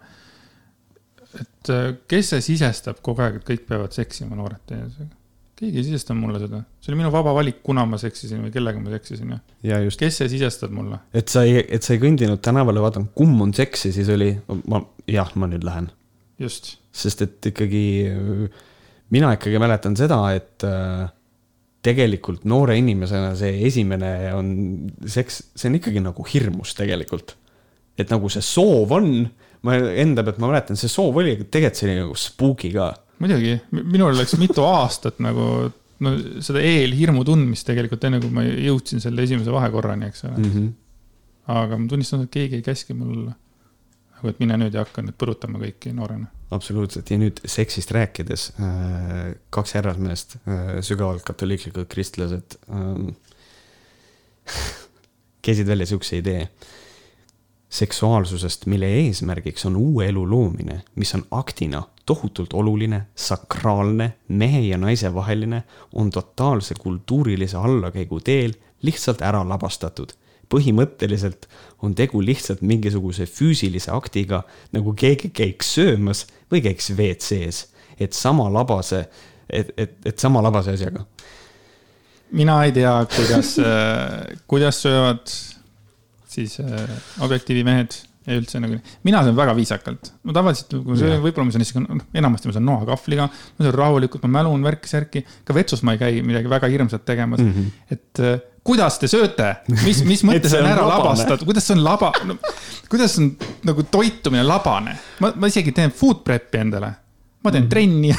et 1.40 1.70
äh, 1.72 1.90
kes 2.08 2.36
see 2.36 2.46
sisestab 2.54 3.02
kogu 3.02 3.24
aeg, 3.24 3.40
et 3.40 3.50
kõik 3.54 3.68
peavad 3.70 3.96
seksima 3.96 4.36
noored 4.36 4.64
teineteisega 4.68 5.21
keegi 5.62 5.78
ei 5.78 5.86
sisestanud 5.86 6.26
mulle 6.26 6.42
seda, 6.42 6.64
see 6.82 6.92
oli 6.92 7.00
minu 7.04 7.12
vaba 7.14 7.34
valik, 7.38 7.60
kuna 7.66 7.84
ma 7.90 8.00
seksisin 8.02 8.42
või 8.46 8.54
kellega 8.54 8.82
ma 8.82 8.94
seksisin 8.96 9.36
ja. 9.68 9.80
kes 10.00 10.22
see 10.22 10.30
sisestab 10.34 10.74
mulle? 10.74 10.98
et 11.18 11.30
sa 11.32 11.46
ei, 11.46 11.62
et 11.62 11.86
sa 11.86 11.94
ei 11.94 12.02
kõndinud 12.02 12.42
tänavale, 12.44 12.82
vaadanud, 12.82 13.12
kumm 13.18 13.46
on 13.46 13.54
seksi, 13.56 13.94
siis 13.94 14.10
oli, 14.14 14.34
ma, 14.72 14.82
jah, 15.12 15.30
ma 15.38 15.50
nüüd 15.52 15.66
lähen. 15.68 15.92
just. 16.42 16.76
sest 16.96 17.22
et 17.28 17.52
ikkagi, 17.52 17.84
mina 19.14 19.34
ikkagi 19.38 19.62
mäletan 19.62 19.98
seda, 20.00 20.24
et 20.34 20.66
äh, 20.68 21.06
tegelikult 21.86 22.48
noore 22.50 22.78
inimesena 22.82 23.36
see 23.38 23.62
esimene 23.70 24.12
on 24.38 24.50
seks, 25.10 25.44
see 25.58 25.70
on 25.70 25.78
ikkagi 25.78 26.02
nagu 26.02 26.26
hirmus 26.34 26.74
tegelikult. 26.78 27.38
et 28.02 28.10
nagu 28.10 28.30
see 28.34 28.42
soov 28.42 28.98
on, 28.98 29.14
ma 29.68 29.78
enda 29.78 30.26
pealt 30.26 30.42
ma 30.42 30.50
mäletan, 30.50 30.80
see 30.80 30.90
soov 30.90 31.22
oli, 31.22 31.38
tegelikult 31.44 31.78
see 31.84 31.90
oli 31.92 32.02
nagu 32.02 32.18
spooky 32.18 32.74
ka 32.74 32.94
muidugi, 33.22 33.56
minul 33.72 34.16
läks 34.18 34.36
mitu 34.42 34.66
aastat 34.66 35.22
nagu 35.24 35.46
no 36.02 36.16
seda 36.44 36.64
eelhirmu 36.66 37.24
tundmist 37.28 37.68
tegelikult, 37.70 38.04
enne 38.08 38.20
kui 38.24 38.34
ma 38.34 38.46
jõudsin 38.46 39.04
selle 39.04 39.26
esimese 39.28 39.54
vahekorrani, 39.54 40.10
eks 40.10 40.26
ole 40.28 40.38
mm. 40.40 40.52
-hmm. 40.52 40.68
aga 41.56 41.78
ma 41.78 41.90
tunnistan, 41.92 42.26
et 42.26 42.34
keegi 42.34 42.60
ei 42.60 42.66
käski 42.66 42.98
mul 42.98 43.28
nagu, 43.30 44.32
et 44.32 44.42
mine 44.42 44.58
nüüd 44.64 44.78
ja 44.78 44.86
hakka 44.86 45.04
nüüd 45.06 45.18
põrutama 45.22 45.62
kõiki 45.62 45.94
noorena. 45.98 46.28
absoluutselt 46.52 47.12
ja 47.12 47.18
nüüd 47.22 47.42
seksist 47.46 47.94
rääkides 47.96 48.52
äh,, 48.60 49.34
kaks 49.50 49.78
härrasmeest 49.78 50.38
äh,, 50.42 50.80
sügavalt 50.86 51.24
katoliiklikud 51.28 51.88
kristlased 51.92 52.58
äh, 52.76 52.98
käisid 55.42 55.68
välja 55.70 55.86
sihukese 55.86 56.22
idee 56.22 56.50
seksuaalsusest, 57.72 58.66
mille 58.66 58.86
eesmärgiks 58.86 59.66
on 59.66 59.76
uue 59.76 60.08
elu 60.12 60.30
loomine, 60.30 60.82
mis 60.96 61.16
on 61.16 61.24
aktina 61.32 61.84
tohutult 62.06 62.54
oluline, 62.54 63.02
sakraalne, 63.16 64.14
mehe 64.28 64.60
ja 64.60 64.78
naise 64.78 65.14
vaheline, 65.14 65.64
on 65.94 66.10
totaalse 66.12 66.76
kultuurilise 66.80 67.58
allakäigu 67.58 68.20
teel 68.20 68.54
lihtsalt 68.82 69.22
ära 69.22 69.46
labastatud. 69.48 70.18
põhimõtteliselt 70.52 71.46
on 71.80 71.94
tegu 71.96 72.20
lihtsalt 72.20 72.60
mingisuguse 72.62 73.24
füüsilise 73.24 73.88
aktiga, 73.96 74.42
nagu 74.76 74.92
keegi 74.94 75.30
käiks 75.32 75.70
söömas 75.78 76.26
või 76.52 76.60
käiks 76.66 76.90
WC-s, 76.92 77.70
et 78.00 78.12
sama 78.14 78.50
labase, 78.52 79.06
et, 79.48 79.72
et, 79.78 79.94
et 80.06 80.20
sama 80.20 80.44
labase 80.44 80.74
asjaga. 80.76 81.06
mina 82.32 82.64
ei 82.66 82.72
tea, 82.72 83.06
kuidas 83.16 83.56
kuidas 84.52 84.82
söövad 84.84 85.32
siis 86.32 86.58
äh, 86.64 86.96
objektiivi 87.26 87.66
mehed 87.68 87.98
ja 88.28 88.38
üldse 88.38 88.60
nagu, 88.62 88.78
mina 89.08 89.24
söön 89.26 89.38
väga 89.38 89.56
viisakalt. 89.58 90.12
ma 90.28 90.36
tavaliselt, 90.36 90.76
kui 90.76 90.94
ma 90.94 91.00
söön, 91.00 91.18
võib-olla 91.24 91.48
ma 91.48 91.56
söön 91.56 91.66
isegi, 91.66 91.82
enamasti 92.22 92.50
ma 92.50 92.56
söön 92.58 92.68
noakahvliga, 92.70 93.28
ma 93.32 93.66
söön 93.66 93.76
rahulikult, 93.76 94.24
ma 94.28 94.36
mälun 94.40 94.66
värki-särki. 94.66 95.24
ka 95.48 95.58
vetsus 95.58 95.82
ma 95.88 95.96
ei 95.96 96.02
käi 96.02 96.22
midagi 96.26 96.52
väga 96.52 96.70
hirmsat 96.70 97.06
tegemas 97.06 97.42
mm. 97.42 97.52
-hmm. 97.52 97.96
et 97.98 98.22
äh, 98.22 98.40
kuidas 98.64 99.00
te 99.02 99.10
sööte, 99.10 99.56
mis, 99.82 100.04
mis 100.06 100.24
mõttes 100.28 100.54
on 100.54 100.66
on 100.66 100.72
ära 100.72 100.86
labane. 100.86 101.04
labastatud, 101.10 101.48
kuidas 101.50 101.68
see 101.68 101.78
on 101.78 101.84
laba 101.84 102.12
no,, 102.30 102.38
kuidas 102.90 103.18
on 103.22 103.32
nagu 103.68 103.88
toitumine 103.90 104.46
labane? 104.46 104.98
ma, 105.20 105.34
ma 105.36 105.50
isegi 105.50 105.74
teen 105.74 105.92
food 105.92 106.22
prep'i 106.28 106.62
endale. 106.62 106.94
Ma 107.42 107.52
teen 107.54 107.66
mm. 107.66 107.70
trenni 107.72 108.12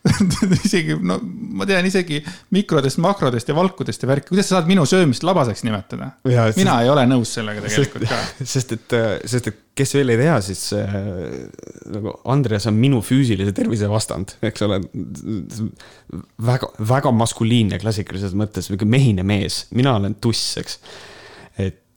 isegi, 0.66 0.96
no 0.98 1.18
ma 1.56 1.66
tean 1.68 1.86
isegi 1.86 2.18
mikrodest, 2.54 2.98
makrodest 3.02 3.50
ja 3.50 3.56
valkudest 3.56 4.02
ja 4.02 4.10
värki, 4.10 4.30
kuidas 4.32 4.50
sa 4.50 4.58
saad 4.58 4.70
minu 4.70 4.86
söömist 4.88 5.26
labaseks 5.26 5.62
nimetada? 5.66 6.12
Jaa, 6.26 6.48
sest- 6.50 6.60
mina 6.62 6.80
ei 6.82 6.90
ole 6.90 7.06
nõus 7.10 7.36
sellega 7.38 7.62
sest 7.64 7.76
tegelikult 7.76 8.10
ka. 8.10 8.20
sest 8.54 8.76
et, 8.76 8.96
sest 9.30 9.50
et 9.52 9.62
kes 9.76 9.92
veel 9.98 10.14
ei 10.14 10.20
tea, 10.20 10.36
siis 10.44 10.62
äh, 10.76 10.94
nagu 11.94 12.14
Andreas 12.32 12.66
on 12.70 12.78
minu 12.80 13.02
füüsilise 13.04 13.52
tervise 13.56 13.90
vastand, 13.92 14.36
eks 14.46 14.64
ole. 14.66 14.80
väga, 16.50 16.70
väga 16.94 17.12
maskuliinne 17.14 17.78
klassikalises 17.82 18.34
mõttes, 18.38 18.70
niisugune 18.70 18.96
mehine 18.96 19.26
mees, 19.26 19.66
mina 19.76 19.94
olen 20.00 20.16
tuss, 20.22 20.56
eks. 20.62 20.80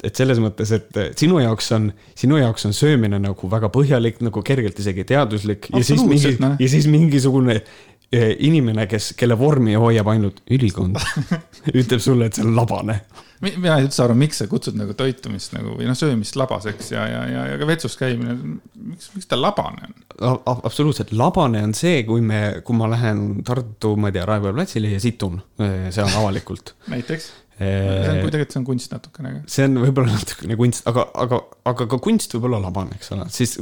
et, 0.04 0.16
selles 0.16 0.40
mõttes, 0.44 0.72
et 0.76 1.00
sinu 1.20 1.40
jaoks 1.44 1.72
on, 1.76 1.92
sinu 2.18 2.40
jaoks 2.40 2.68
on 2.70 2.76
söömine 2.76 3.20
nagu 3.22 3.52
väga 3.52 3.72
põhjalik, 3.74 4.22
nagu 4.26 4.44
kergelt 4.46 4.80
isegi 4.80 5.06
teaduslik 5.08 5.70
ja 5.74 5.84
siis 5.86 6.04
mingi 6.06 6.36
noh. 6.42 6.58
ja 6.60 6.70
siis 6.72 6.88
mingisugune 6.92 7.60
eh, 7.60 8.36
inimene, 8.48 8.88
kes, 8.90 9.14
kelle 9.20 9.38
vormi 9.40 9.78
hoiab 9.80 10.12
ainult 10.14 10.44
ülikond, 10.52 11.00
ütleb 11.80 12.04
sulle, 12.04 12.30
et 12.30 12.40
see 12.40 12.48
on 12.48 12.56
labane 12.58 13.02
Mi- 13.40 13.54
mina 13.56 13.78
ei 13.80 13.86
üldse 13.86 14.02
aru, 14.04 14.16
miks 14.20 14.42
sa 14.42 14.50
kutsud 14.52 14.76
nagu 14.76 14.92
toitumist 15.00 15.54
nagu 15.56 15.78
või 15.78 15.88
noh, 15.88 15.96
söömist 15.96 16.36
labaseks 16.40 16.92
ja, 16.92 17.06
ja, 17.08 17.22
ja, 17.32 17.44
ja 17.54 17.60
ka 17.60 17.68
vetsus 17.70 17.96
käimine, 18.00 18.36
miks, 18.76 19.14
miks 19.16 19.30
ta 19.32 19.40
labane 19.40 19.88
on? 19.88 20.42
Absoluutselt, 20.58 21.14
labane 21.16 21.62
on 21.64 21.76
see, 21.78 22.02
kui 22.08 22.20
me, 22.26 22.60
kui 22.68 22.76
ma 22.76 22.90
lähen 22.92 23.40
Tartu, 23.48 23.94
ma 23.96 24.12
ei 24.12 24.18
tea, 24.18 24.26
Raekoja 24.28 24.58
platsile 24.58 24.92
ja 24.92 25.00
situn 25.00 25.40
eh, 25.64 25.88
seal 25.96 26.12
avalikult. 26.20 26.76
näiteks. 26.94 27.30
See 27.60 28.10
on, 28.14 28.20
tegelikult 28.24 28.54
see 28.56 28.62
on 28.62 28.66
kunst 28.68 28.94
natukene, 28.96 29.32
see 29.52 29.68
on 29.68 29.80
võib-olla 29.84 30.16
natukene 30.16 30.56
kunst, 30.60 30.86
aga, 30.90 31.08
aga, 31.26 31.42
aga 31.68 31.88
ka 31.92 32.00
kunst 32.04 32.36
võib 32.36 32.50
olla 32.50 32.62
labane, 32.64 32.96
eks 33.00 33.12
ole, 33.16 33.28
siis, 33.36 33.58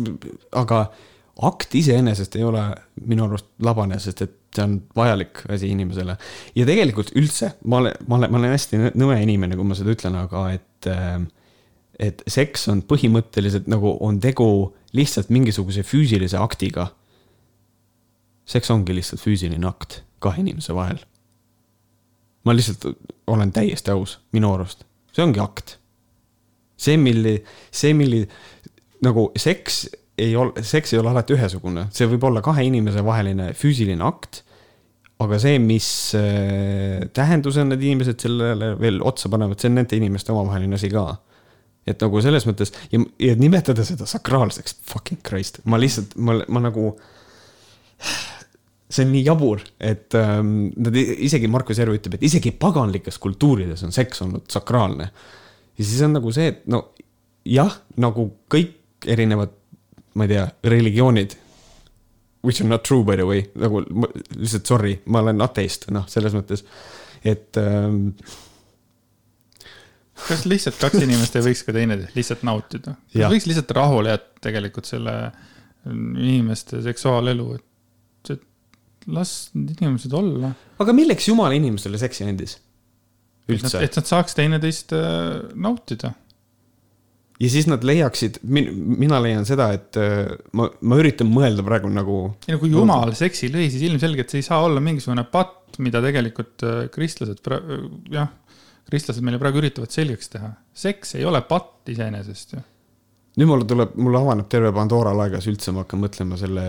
aga 0.58 0.84
akt 1.48 1.76
iseenesest 1.78 2.36
ei 2.38 2.46
ole 2.46 2.62
minu 3.06 3.28
arust 3.28 3.50
labane, 3.66 4.00
sest 4.02 4.24
et 4.26 4.36
see 4.58 4.64
on 4.66 4.78
vajalik 4.98 5.44
asi 5.54 5.70
inimesele. 5.74 6.18
ja 6.58 6.68
tegelikult 6.70 7.12
üldse, 7.18 7.54
ma 7.66 7.82
olen, 7.82 7.98
ma 8.08 8.20
olen, 8.20 8.34
ma 8.34 8.42
olen 8.42 8.56
hästi 8.56 8.80
nõ- 8.82 8.94
nõme 8.98 9.18
inimene, 9.26 9.58
kui 9.58 9.68
ma 9.68 9.78
seda 9.78 9.94
ütlen, 9.94 10.18
aga 10.18 10.48
et, 10.56 10.90
et 12.10 12.24
seks 12.30 12.68
on 12.74 12.82
põhimõtteliselt 12.90 13.70
nagu 13.70 13.98
on 14.02 14.22
tegu 14.24 14.50
lihtsalt 14.98 15.30
mingisuguse 15.34 15.86
füüsilise 15.86 16.40
aktiga. 16.42 16.92
seks 18.48 18.70
ongi 18.72 18.96
lihtsalt 18.96 19.22
füüsiline 19.22 19.68
akt 19.68 20.02
kahe 20.24 20.42
inimese 20.42 20.74
vahel 20.74 21.02
ma 22.46 22.56
lihtsalt 22.56 22.86
olen 23.28 23.52
täiesti 23.56 23.92
aus, 23.92 24.18
minu 24.36 24.54
arust, 24.56 24.86
see 25.14 25.26
ongi 25.26 25.42
akt. 25.44 25.78
see, 26.78 26.98
milli, 27.02 27.40
see, 27.74 27.94
milli 27.98 28.22
nagu 29.02 29.32
seks 29.38 29.88
ei 30.18 30.36
ole, 30.38 30.64
seks 30.66 30.94
ei 30.94 31.00
ole 31.02 31.12
alati 31.12 31.36
ühesugune, 31.36 31.88
see 31.94 32.10
võib 32.10 32.28
olla 32.30 32.42
kahe 32.46 32.66
inimese 32.68 33.04
vaheline 33.06 33.52
füüsiline 33.58 34.06
akt. 34.06 34.44
aga 35.18 35.40
see, 35.42 35.58
mis 35.58 35.88
äh, 36.18 37.08
tähenduse 37.14 37.64
need 37.66 37.82
inimesed 37.82 38.22
sellele 38.22 38.76
veel 38.78 39.02
otsa 39.02 39.32
panevad, 39.34 39.58
see 39.58 39.72
on 39.72 39.80
nende 39.80 39.98
inimeste 39.98 40.34
omavaheline 40.34 40.78
asi 40.78 40.92
ka. 40.94 41.08
et 41.88 42.02
nagu 42.04 42.22
selles 42.22 42.46
mõttes 42.46 42.74
ja, 42.92 43.02
ja 43.24 43.36
nimetada 43.40 43.86
seda 43.88 44.06
sakraalseks, 44.10 44.80
fucking 44.90 45.22
christ, 45.26 45.62
ma 45.66 45.80
lihtsalt, 45.82 46.18
ma, 46.22 46.40
ma 46.48 46.66
nagu 46.70 46.92
see 48.88 49.04
on 49.04 49.12
nii 49.12 49.24
jabur, 49.26 49.62
et 49.84 50.16
ähm, 50.16 50.70
nad 50.80 50.96
isegi 50.96 51.50
Markus 51.52 51.82
Järv 51.82 51.98
ütleb, 51.98 52.16
et 52.16 52.24
isegi 52.24 52.54
paganlikes 52.56 53.20
kultuurides 53.24 53.84
on 53.84 53.92
seks 53.96 54.24
olnud 54.24 54.48
sakraalne. 54.52 55.10
ja 55.78 55.84
siis 55.84 56.02
on 56.08 56.16
nagu 56.16 56.32
see, 56.36 56.48
et 56.54 56.64
no 56.72 56.86
jah, 57.48 57.76
nagu 58.00 58.30
kõik 58.52 59.08
erinevad, 59.08 59.52
ma 60.18 60.26
ei 60.26 60.34
tea, 60.34 60.48
religioonid. 60.72 61.36
Which 62.46 62.62
are 62.62 62.70
not 62.70 62.86
true 62.88 63.04
by 63.04 63.18
the 63.20 63.26
way, 63.28 63.44
nagu 63.60 63.82
lihtsalt 64.38 64.70
sorry, 64.70 64.98
ma 65.12 65.24
olen 65.26 65.42
ateist, 65.44 65.90
noh, 65.92 66.06
selles 66.08 66.36
mõttes, 66.38 66.64
et 67.28 67.60
ähm, 67.60 68.14
kas 70.28 70.46
lihtsalt 70.48 70.80
kaks 70.80 71.02
inimest 71.06 71.36
ei 71.36 71.46
võiks 71.50 71.66
ka 71.68 71.76
teineteist 71.76 72.16
lihtsalt 72.16 72.46
nautida? 72.48 72.96
Võiks 73.14 73.50
lihtsalt 73.50 73.74
rahule 73.76 74.16
jätta 74.16 74.48
tegelikult 74.48 74.88
selle 74.88 75.18
inimeste 75.88 76.80
seksuaalelu, 76.86 77.50
et, 77.58 78.32
et 78.36 78.46
las 79.08 79.34
inimesed 79.56 80.14
olla. 80.18 80.54
aga 80.82 80.96
milleks 80.96 81.28
jumala 81.30 81.58
inimesele 81.58 82.00
seksi 82.02 82.28
andis? 82.28 82.58
üldse. 83.48 83.82
et 83.84 83.98
nad 83.98 84.08
saaks 84.08 84.36
teineteist 84.38 84.94
äh, 84.96 85.52
nautida. 85.56 86.14
ja 87.38 87.52
siis 87.54 87.68
nad 87.70 87.86
leiaksid, 87.86 88.42
mina 88.44 89.22
leian 89.24 89.48
seda, 89.48 89.70
et 89.78 90.00
äh, 90.02 90.34
ma, 90.58 90.70
ma 90.82 91.00
üritan 91.00 91.30
mõelda 91.32 91.66
praegu 91.66 91.92
nagu 91.94 92.20
ei 92.48 92.56
no 92.56 92.62
kui 92.64 92.74
jumal 92.74 93.14
seksi 93.18 93.52
lõi, 93.54 93.70
siis 93.74 93.86
ilmselgelt 93.88 94.34
see 94.34 94.44
ei 94.44 94.50
saa 94.50 94.64
olla 94.68 94.84
mingisugune 94.84 95.28
patt, 95.32 95.80
mida 95.84 96.02
tegelikult 96.04 96.66
äh, 96.68 96.80
kristlased, 96.94 97.44
jah, 98.14 98.34
kristlased 98.88 99.24
meile 99.26 99.40
praegu 99.42 99.62
üritavad 99.64 99.94
selgeks 99.94 100.34
teha. 100.36 100.52
seks 100.76 101.16
ei 101.20 101.28
ole 101.28 101.44
patt 101.48 101.94
iseenesest 101.94 102.58
ju. 102.58 102.66
Nüüd 103.38 103.50
mul 103.50 103.66
tuleb, 103.70 103.94
mul 104.02 104.18
avaneb 104.18 104.50
terve 104.50 104.72
Pandora 104.76 105.14
laegas 105.16 105.46
üldse, 105.50 105.74
ma 105.74 105.84
hakkan 105.84 106.02
mõtlema 106.02 106.40
selle 106.40 106.66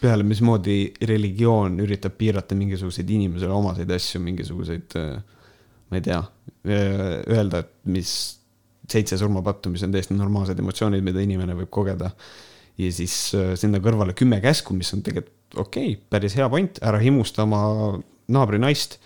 peale, 0.00 0.26
mismoodi 0.26 0.80
religioon 1.06 1.78
üritab 1.84 2.16
piirata 2.18 2.58
mingisuguseid 2.58 3.10
inimesele 3.14 3.54
omaseid 3.54 3.90
asju, 3.94 4.22
mingisuguseid, 4.24 4.98
ma 5.90 6.00
ei 6.00 6.04
tea, 6.06 6.20
öelda, 6.66 7.62
et 7.62 7.72
mis 7.94 8.14
seitse 8.90 9.18
surmapattu, 9.20 9.70
mis 9.72 9.84
on 9.86 9.94
täiesti 9.94 10.16
normaalsed 10.18 10.58
emotsioonid, 10.58 11.04
mida 11.06 11.22
inimene 11.22 11.54
võib 11.58 11.70
kogeda. 11.72 12.10
ja 12.80 12.90
siis 12.94 13.14
äh, 13.36 13.52
sinna 13.60 13.78
kõrvale 13.82 14.14
kümme 14.16 14.40
käsku, 14.40 14.74
mis 14.74 14.90
on 14.94 15.02
tegelikult 15.06 15.36
okei 15.58 15.94
okay,, 15.94 16.02
päris 16.10 16.36
hea 16.38 16.46
point, 16.48 16.78
ära 16.82 17.00
himusta 17.02 17.42
oma 17.44 17.62
naabri 18.30 18.60
naist 18.62 18.98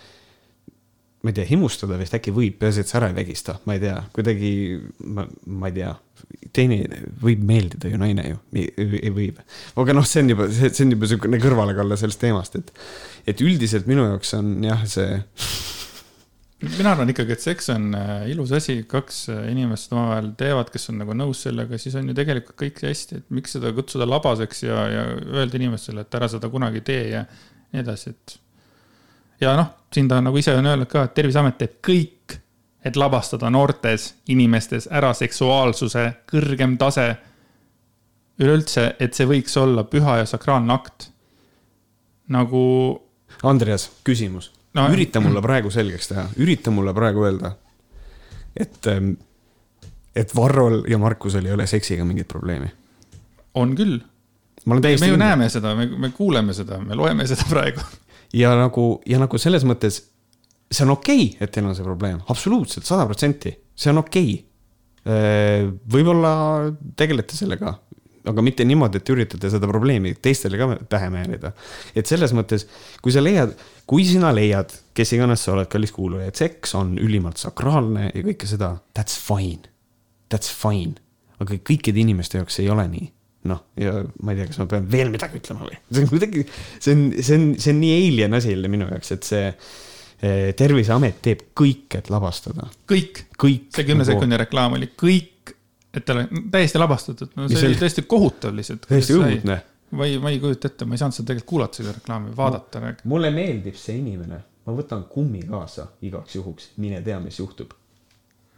ma 1.25 1.33
ei 1.33 1.37
tea, 1.39 1.49
himustada 1.49 1.97
vist 2.01 2.15
äkki 2.17 2.35
võib, 2.37 2.59
peaasi, 2.61 2.85
et 2.85 2.91
sa 2.91 2.99
ära 3.01 3.09
ei 3.11 3.17
vägista, 3.17 3.57
ma 3.65 3.79
ei 3.79 3.81
tea, 3.83 3.97
kuidagi, 4.13 4.51
ma, 5.17 5.25
ma 5.49 5.71
ei 5.71 5.79
tea, 5.79 5.93
teine 6.57 6.83
võib 7.23 7.45
meeldida 7.49 7.89
ju 7.89 8.01
naine 8.01 8.27
ju, 8.29 8.41
ei 8.61 9.13
võib. 9.15 9.41
aga 9.81 9.97
noh, 9.97 10.05
see 10.09 10.25
on 10.25 10.35
juba, 10.35 10.51
see, 10.53 10.69
see 10.71 10.85
on 10.85 10.93
juba 10.95 11.09
niisugune 11.09 11.41
kõrvalekalle 11.43 11.99
sellest 12.01 12.21
teemast, 12.21 12.59
et, 12.61 12.75
et 13.33 13.45
üldiselt 13.45 13.89
minu 13.91 14.05
jaoks 14.11 14.37
on 14.37 14.53
jah, 14.69 14.85
see 14.91 15.09
mina 16.79 16.93
arvan 16.95 17.11
ikkagi, 17.13 17.35
et 17.35 17.45
seks 17.45 17.69
on 17.75 17.89
äh, 17.99 18.29
ilus 18.33 18.53
asi, 18.57 18.79
kaks 18.89 19.25
äh, 19.33 19.43
inimest 19.53 19.93
omavahel 19.95 20.31
teevad, 20.39 20.71
kes 20.73 20.91
on 20.93 21.01
nagu 21.03 21.17
nõus 21.17 21.43
sellega, 21.47 21.79
siis 21.81 21.97
on 22.01 22.09
ju 22.11 22.17
tegelikult 22.17 22.59
kõik 22.61 22.85
hästi, 22.85 23.21
et 23.21 23.35
miks 23.35 23.57
seda 23.57 23.73
kutsuda 23.77 24.09
labaseks 24.09 24.65
ja, 24.67 24.79
ja 24.93 25.05
öelda 25.41 25.61
inimestele, 25.61 26.05
et 26.05 26.21
ära 26.21 26.29
seda 26.33 26.53
kunagi 26.53 26.85
tee 26.87 27.05
ja 27.17 27.25
nii 27.27 27.85
edasi, 27.85 28.15
et. 28.15 28.41
Ja 29.41 29.57
noh, 29.57 29.71
siin 29.93 30.09
ta 30.09 30.21
nagu 30.21 30.39
ise 30.39 30.55
on 30.57 30.67
öelnud 30.67 30.91
ka, 30.91 31.05
et 31.05 31.15
Terviseamet 31.15 31.59
teeb 31.59 31.79
kõik, 31.85 32.39
et 32.85 32.97
labastada 32.97 33.51
noortes 33.51 34.15
inimestes 34.29 34.89
ära 34.93 35.15
seksuaalsuse 35.15 36.11
kõrgem 36.33 36.79
tase. 36.79 37.17
üleüldse, 38.39 38.97
et 38.99 39.15
see 39.15 39.27
võiks 39.27 39.57
olla 39.57 39.85
püha 39.85 40.17
ja 40.19 40.27
sakraalne 40.27 40.73
akt. 40.75 41.11
nagu 42.29 43.01
Andreas, 43.43 43.91
küsimus 44.05 44.51
No, 44.75 44.89
ürita 44.91 45.21
mulle 45.23 45.43
praegu 45.43 45.71
selgeks 45.71 46.09
teha, 46.11 46.25
ürita 46.43 46.73
mulle 46.75 46.91
praegu 46.95 47.23
öelda, 47.29 47.53
et, 48.59 48.89
et 50.17 50.35
Varrol 50.35 50.81
ja 50.91 50.99
Markusel 50.99 51.47
ei 51.47 51.55
ole 51.55 51.67
seksiga 51.71 52.05
mingit 52.05 52.29
probleemi. 52.29 52.73
on 53.55 53.77
küll 53.77 54.01
me 54.65 55.07
ju. 55.09 55.17
näeme 55.17 55.49
seda, 55.49 55.75
me, 55.75 55.87
me 55.87 56.11
kuuleme 56.11 56.55
seda, 56.55 56.79
me 56.79 56.95
loeme 56.95 57.27
seda 57.27 57.45
praegu. 57.49 57.81
Ja 58.35 58.55
nagu, 58.59 58.89
ja 59.07 59.21
nagu 59.23 59.39
selles 59.41 59.65
mõttes, 59.69 60.01
see 60.71 60.87
on 60.87 60.95
okei 60.97 61.29
okay,, 61.29 61.45
et 61.45 61.55
teil 61.55 61.69
on 61.69 61.77
see 61.77 61.87
probleem, 61.87 62.21
absoluutselt, 62.33 62.87
sada 62.89 63.07
protsenti, 63.09 63.55
see 63.75 63.93
on 63.93 64.03
okei 64.03 64.35
okay.. 65.05 65.71
võib-olla 65.95 66.35
tegelete 66.99 67.37
sellega, 67.39 67.77
aga 68.25 68.45
mitte 68.45 68.65
niimoodi, 68.67 69.01
et 69.01 69.13
üritate 69.13 69.51
seda 69.53 69.69
probleemi 69.69 70.15
teistele 70.25 70.59
ka 70.61 70.71
pähe 70.91 71.11
määrida. 71.13 71.53
et 71.95 72.09
selles 72.11 72.33
mõttes, 72.37 72.67
kui 73.05 73.15
sa 73.15 73.23
leiad, 73.23 73.55
kui 73.87 74.07
sina 74.09 74.33
leiad, 74.35 74.73
kes 74.97 75.15
iganes 75.17 75.45
sa 75.45 75.55
oled, 75.55 75.69
kallis 75.71 75.93
kuulaja, 75.95 76.31
et 76.33 76.41
seks 76.41 76.75
on 76.81 76.97
ülimalt 76.99 77.43
sakraalne 77.43 78.11
ja 78.11 78.25
kõike 78.25 78.49
seda, 78.51 78.77
that's 78.97 79.19
fine, 79.21 79.69
that's 80.33 80.51
fine. 80.51 80.97
aga 81.39 81.59
kõikide 81.67 82.01
inimeste 82.01 82.41
jaoks 82.41 82.63
ei 82.63 82.71
ole 82.73 82.89
nii 82.89 83.13
noh, 83.51 83.65
ja 83.81 83.97
ma 84.23 84.33
ei 84.33 84.41
tea, 84.41 84.51
kas 84.51 84.61
ma 84.63 84.69
pean 84.71 84.87
veel 84.91 85.11
midagi 85.13 85.41
ütlema 85.41 85.67
või, 85.67 85.81
see 85.91 86.05
on 86.05 86.13
kuidagi, 86.13 86.45
see 86.79 86.95
on, 86.95 87.03
see 87.19 87.39
on, 87.39 87.49
see 87.61 87.75
on 87.75 87.83
nii 87.83 87.99
alien 87.99 88.41
asi 88.41 88.55
jälle 88.55 88.71
minu 88.73 88.89
jaoks, 88.89 89.13
et 89.17 89.29
see 89.29 89.45
eh, 89.51 90.49
terviseamet 90.57 91.21
teeb 91.25 91.47
kõik, 91.57 91.99
et 92.01 92.09
labastada, 92.13 92.71
kõik, 92.91 93.27
kõik. 93.37 93.69
see 93.77 93.89
kümne 93.89 94.07
sekundi 94.09 94.41
reklaam 94.41 94.79
oli 94.79 94.93
kõik 94.97 95.35
et 95.95 96.05
ta 96.05 96.17
oli 96.17 96.43
täiesti 96.51 96.79
labastatud, 96.79 97.31
no 97.37 97.47
Mis 97.49 97.59
see 97.59 97.71
oli 97.71 97.79
tõesti 97.79 98.05
kohutav 98.09 98.55
lihtsalt. 98.57 98.89
täiesti 98.89 99.15
õudne. 99.15 99.61
ma 99.95 100.09
ei, 100.09 100.19
ma 100.23 100.33
ei 100.33 100.41
kujuta 100.43 100.71
ette, 100.71 100.89
ma 100.89 100.97
ei 100.97 101.03
saanud 101.03 101.17
seda 101.17 101.31
tegelikult 101.31 101.51
kuulata 101.53 101.81
seda 101.81 101.95
reklaami, 101.95 102.35
vaadata. 102.37 102.83
mulle 103.11 103.31
meeldib 103.35 103.79
see 103.79 104.01
inimene, 104.01 104.41
ma 104.67 104.77
võtan 104.77 105.07
kummi 105.11 105.45
kaasa 105.49 105.87
igaks 106.03 106.39
juhuks, 106.39 106.71
mine 106.83 107.03
tea, 107.07 107.21
mis 107.23 107.39
juhtub. 107.39 107.75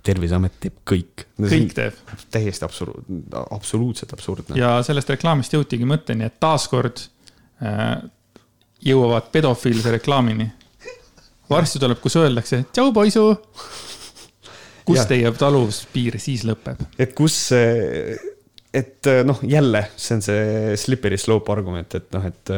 Terviseamet 0.07 0.59
teeb 0.63 0.77
kõik. 0.89 1.27
kõik 1.41 1.75
teeb 1.77 2.15
täiesti 2.33 2.67
absurd, 2.67 3.09
absoluutselt 3.51 4.15
absurdne. 4.17 4.59
ja 4.61 4.77
sellest 4.87 5.11
reklaamist 5.15 5.57
jõutigi 5.57 5.89
mõtteni, 5.89 6.29
et 6.29 6.39
taaskord 6.43 7.03
äh, 7.63 7.99
jõuavad 8.87 9.33
pedofiilse 9.33 9.97
reklaamini. 9.99 10.49
varsti 11.51 11.83
tuleb, 11.83 12.01
kus 12.03 12.17
öeldakse 12.21 12.65
tšau, 12.73 12.93
poisu. 12.95 13.27
kus 14.87 15.03
Jah. 15.03 15.11
teie 15.11 15.33
taluvuspiir 15.39 16.21
siis 16.23 16.47
lõpeb? 16.49 16.83
et 16.99 17.15
kus 17.19 17.37
see, 17.51 18.17
et 18.77 19.09
noh, 19.25 19.39
jälle 19.49 19.81
see 19.97 20.17
on 20.19 20.23
see 20.25 20.75
slippery 20.81 21.17
slope 21.21 21.53
argument, 21.53 21.95
et 21.97 22.09
noh, 22.13 22.25
et, 22.29 22.53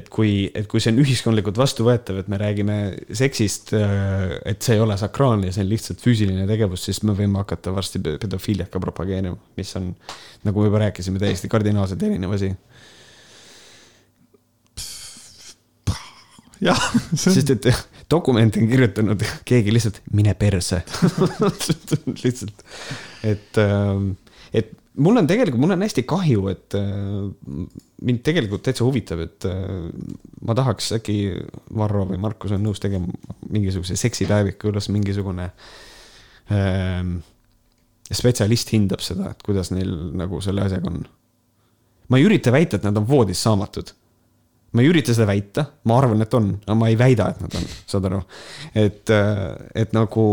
et 0.00 0.08
kui, 0.12 0.32
et 0.56 0.66
kui 0.70 0.82
see 0.82 0.92
on 0.94 0.98
ühiskondlikult 1.02 1.60
vastuvõetav, 1.60 2.18
et 2.22 2.30
me 2.32 2.40
räägime 2.40 2.78
seksist, 3.16 3.74
et 3.74 4.66
see 4.66 4.76
ei 4.76 4.82
ole 4.82 4.96
sakraalne, 5.00 5.52
see 5.54 5.62
on 5.64 5.70
lihtsalt 5.70 6.02
füüsiline 6.02 6.46
tegevus, 6.50 6.88
siis 6.88 7.02
me 7.06 7.14
võime 7.18 7.38
hakata 7.42 7.74
varsti 7.76 8.02
pe- 8.02 8.16
pedofiiliat 8.22 8.72
ka 8.72 8.82
propageerima, 8.82 9.36
mis 9.60 9.70
on, 9.78 9.92
nagu 10.48 10.64
me 10.64 10.70
juba 10.70 10.82
rääkisime, 10.86 11.22
täiesti 11.22 11.52
kardinaalselt 11.52 12.02
erinev 12.08 12.34
asi. 12.38 12.54
jah, 16.60 16.80
sest 17.16 17.54
et 17.54 17.70
dokumente 18.10 18.60
on 18.60 18.68
kirjutanud 18.68 19.22
keegi 19.48 19.72
lihtsalt 19.72 20.02
mine 20.12 20.34
perse. 20.36 20.82
lihtsalt, 22.24 22.66
et, 23.24 23.62
et 24.52 24.76
mul 24.96 25.20
on 25.20 25.28
tegelikult, 25.30 25.62
mul 25.62 25.74
on 25.76 25.84
hästi 25.84 26.04
kahju, 26.08 26.46
et 26.50 26.76
äh, 26.78 26.88
mind 28.06 28.22
tegelikult 28.26 28.64
täitsa 28.66 28.86
huvitab, 28.86 29.22
et 29.26 29.46
äh, 29.48 29.86
ma 30.46 30.56
tahaks 30.58 30.92
äkki 30.98 31.18
Varro 31.78 32.06
või 32.10 32.20
Markus 32.22 32.54
on 32.56 32.64
nõus 32.64 32.82
tegema 32.82 33.10
mingisuguse 33.50 33.96
seksipäeviku, 34.00 34.66
kuidas 34.68 34.90
mingisugune 34.92 35.50
ähm, 36.54 37.16
spetsialist 38.10 38.74
hindab 38.74 39.04
seda, 39.04 39.30
et 39.34 39.46
kuidas 39.46 39.70
neil 39.74 39.92
nagu 40.18 40.42
selle 40.44 40.66
asjaga 40.66 40.90
on. 40.90 41.04
ma 42.10 42.18
ei 42.18 42.26
ürita 42.26 42.52
väita, 42.52 42.80
et 42.80 42.86
nad 42.88 42.98
on 42.98 43.06
voodis 43.08 43.42
saamatud 43.46 43.94
ma 44.72 44.82
ei 44.82 44.90
ürita 44.90 45.14
seda 45.14 45.26
väita, 45.30 45.64
ma 45.90 45.98
arvan, 45.98 46.22
et 46.22 46.34
on, 46.38 46.50
aga 46.62 46.76
ma 46.78 46.90
ei 46.90 46.98
väida, 46.98 47.30
et 47.32 47.40
nad 47.42 47.54
on, 47.58 47.70
saad 47.90 48.10
aru. 48.10 48.20
et, 48.74 49.14
et 49.74 49.96
nagu. 49.96 50.24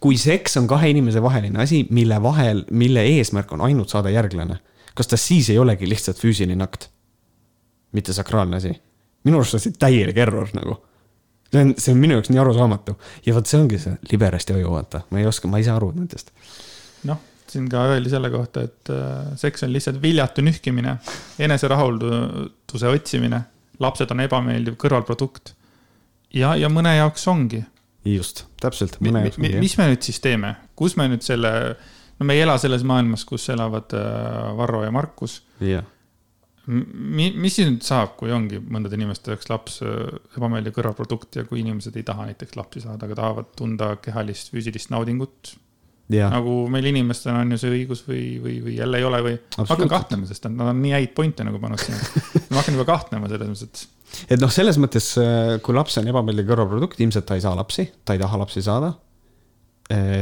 Kui 0.00 0.16
seks 0.20 0.56
on 0.60 0.66
kahe 0.70 0.90
inimese 0.92 1.22
vaheline 1.22 1.60
asi, 1.62 1.84
mille 1.90 2.18
vahel, 2.22 2.64
mille 2.70 3.04
eesmärk 3.16 3.52
on 3.52 3.64
ainult 3.68 3.92
saada 3.92 4.12
järglane, 4.12 4.58
kas 4.96 5.10
ta 5.10 5.18
siis 5.20 5.50
ei 5.52 5.58
olegi 5.58 5.88
lihtsalt 5.88 6.20
füüsiline 6.20 6.64
akt? 6.64 6.90
mitte 7.96 8.12
sakraalne 8.12 8.56
asi. 8.56 8.74
minu 9.24 9.40
arust 9.40 9.56
on 9.56 9.62
see 9.62 9.76
täielik 9.78 10.18
error 10.20 10.48
nagu. 10.56 10.76
see 11.52 11.62
on, 11.62 11.74
see 11.78 11.94
on 11.94 12.00
minu 12.02 12.18
jaoks 12.18 12.32
nii 12.32 12.40
arusaamatu 12.42 12.96
ja 13.26 13.34
vot 13.36 13.48
see 13.48 13.60
ongi 13.60 13.78
see 13.80 13.94
liberasti 14.10 14.56
hoiu, 14.56 14.70
vaata, 14.74 15.04
ma 15.10 15.22
ei 15.22 15.28
oska, 15.28 15.48
ma 15.48 15.60
ei 15.60 15.68
saa 15.68 15.76
aru 15.80 15.92
nendest. 15.96 16.32
noh, 17.08 17.20
siin 17.50 17.68
ka 17.72 17.84
öeldi 17.92 18.10
selle 18.12 18.30
kohta, 18.32 18.66
et 18.66 18.90
äh, 18.92 19.36
seks 19.40 19.64
on 19.66 19.72
lihtsalt 19.72 20.00
viljatu 20.02 20.44
nühkimine, 20.44 20.96
eneserahulduse 21.46 22.90
otsimine, 22.90 23.40
lapsed 23.82 24.12
on 24.12 24.24
ebameeldiv 24.26 24.76
kõrvalprodukt. 24.82 25.54
ja, 26.34 26.54
ja 26.58 26.72
mõne 26.72 26.96
jaoks 26.96 27.28
ongi. 27.32 27.64
just, 28.14 28.46
täpselt. 28.62 29.00
mis 29.02 29.76
me 29.78 29.90
nüüd 29.90 30.06
siis 30.06 30.22
teeme, 30.22 30.54
kus 30.78 30.96
me 30.98 31.08
nüüd 31.10 31.24
selle, 31.26 31.50
no 32.18 32.28
me 32.28 32.36
ei 32.36 32.44
ela 32.46 32.56
selles 32.62 32.86
maailmas, 32.86 33.26
kus 33.28 33.48
elavad 33.54 33.94
äh, 33.96 34.56
Varro 34.58 34.84
ja 34.86 34.94
Markus. 34.94 35.40
jah, 35.60 35.84
Mi, 36.66 37.28
mis 37.30 37.54
siis 37.54 37.68
nüüd 37.68 37.84
saab, 37.86 38.16
kui 38.18 38.32
ongi 38.34 38.58
mõndade 38.58 38.96
inimeste 38.98 39.30
jaoks 39.30 39.46
laps 39.52 39.76
äh, 39.86 40.16
ebameeldiv 40.34 40.74
kõrvalprodukt 40.74 41.38
ja 41.38 41.44
kui 41.46 41.60
inimesed 41.62 41.94
ei 41.94 42.02
taha 42.06 42.26
näiteks 42.26 42.58
lapsi 42.58 42.82
saada, 42.82 43.06
aga 43.06 43.18
tahavad 43.20 43.52
tunda 43.58 43.92
kehalist 44.02 44.50
füüsilist 44.50 44.90
naudingut 44.90 45.52
jah, 46.12 46.30
nagu 46.30 46.54
meil 46.70 46.86
inimestel 46.92 47.34
on 47.34 47.54
ju 47.54 47.58
see 47.60 47.72
õigus 47.80 48.04
või, 48.06 48.22
või, 48.42 48.56
või 48.62 48.76
jälle 48.78 49.00
ei 49.00 49.06
ole 49.06 49.20
või. 49.24 49.36
ma 49.58 49.66
hakkan 49.72 49.90
kahtlema, 49.90 50.28
sest 50.28 50.46
nad 50.52 50.70
on 50.70 50.80
nii 50.82 50.94
häid 50.94 51.14
pointe 51.16 51.46
nagu 51.46 51.60
pannud 51.62 51.82
sinna. 51.82 51.98
ma 52.50 52.60
hakkan 52.60 52.78
juba 52.78 52.86
kahtlema 52.92 53.30
selles 53.32 53.50
mõttes, 53.50 53.86
et 53.86 53.94
et 54.36 54.42
noh, 54.42 54.52
selles 54.52 54.78
mõttes, 54.80 55.08
kui 55.66 55.76
laps 55.76 55.98
on 56.00 56.10
ebameeldiv 56.12 56.46
kõrvalprodukt, 56.50 57.00
ilmselt 57.02 57.26
ta 57.28 57.38
ei 57.38 57.42
saa 57.44 57.56
lapsi, 57.58 57.88
ta 58.06 58.14
ei 58.14 58.22
taha 58.22 58.38
lapsi 58.42 58.62
saada. 58.64 58.92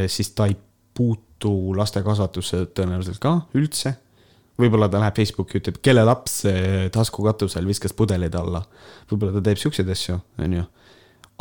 siis 0.09 0.31
ta 0.37 0.47
ei 0.49 0.57
puutu 0.95 1.75
laste 1.77 2.03
kasvatusse 2.05 2.65
tõenäoliselt 2.75 3.21
ka 3.21 3.37
üldse. 3.55 3.95
võib-olla 4.59 4.87
ta 4.89 5.01
läheb 5.03 5.17
Facebooki, 5.17 5.59
ütleb, 5.59 5.81
kelle 5.83 6.05
laps 6.07 6.45
taskukatusel 6.93 7.67
viskas 7.67 7.93
pudelid 7.93 8.35
alla. 8.35 8.65
võib-olla 9.11 9.37
ta 9.37 9.45
teeb 9.51 9.61
siukseid 9.61 9.89
asju, 9.91 10.19
onju. 10.39 10.65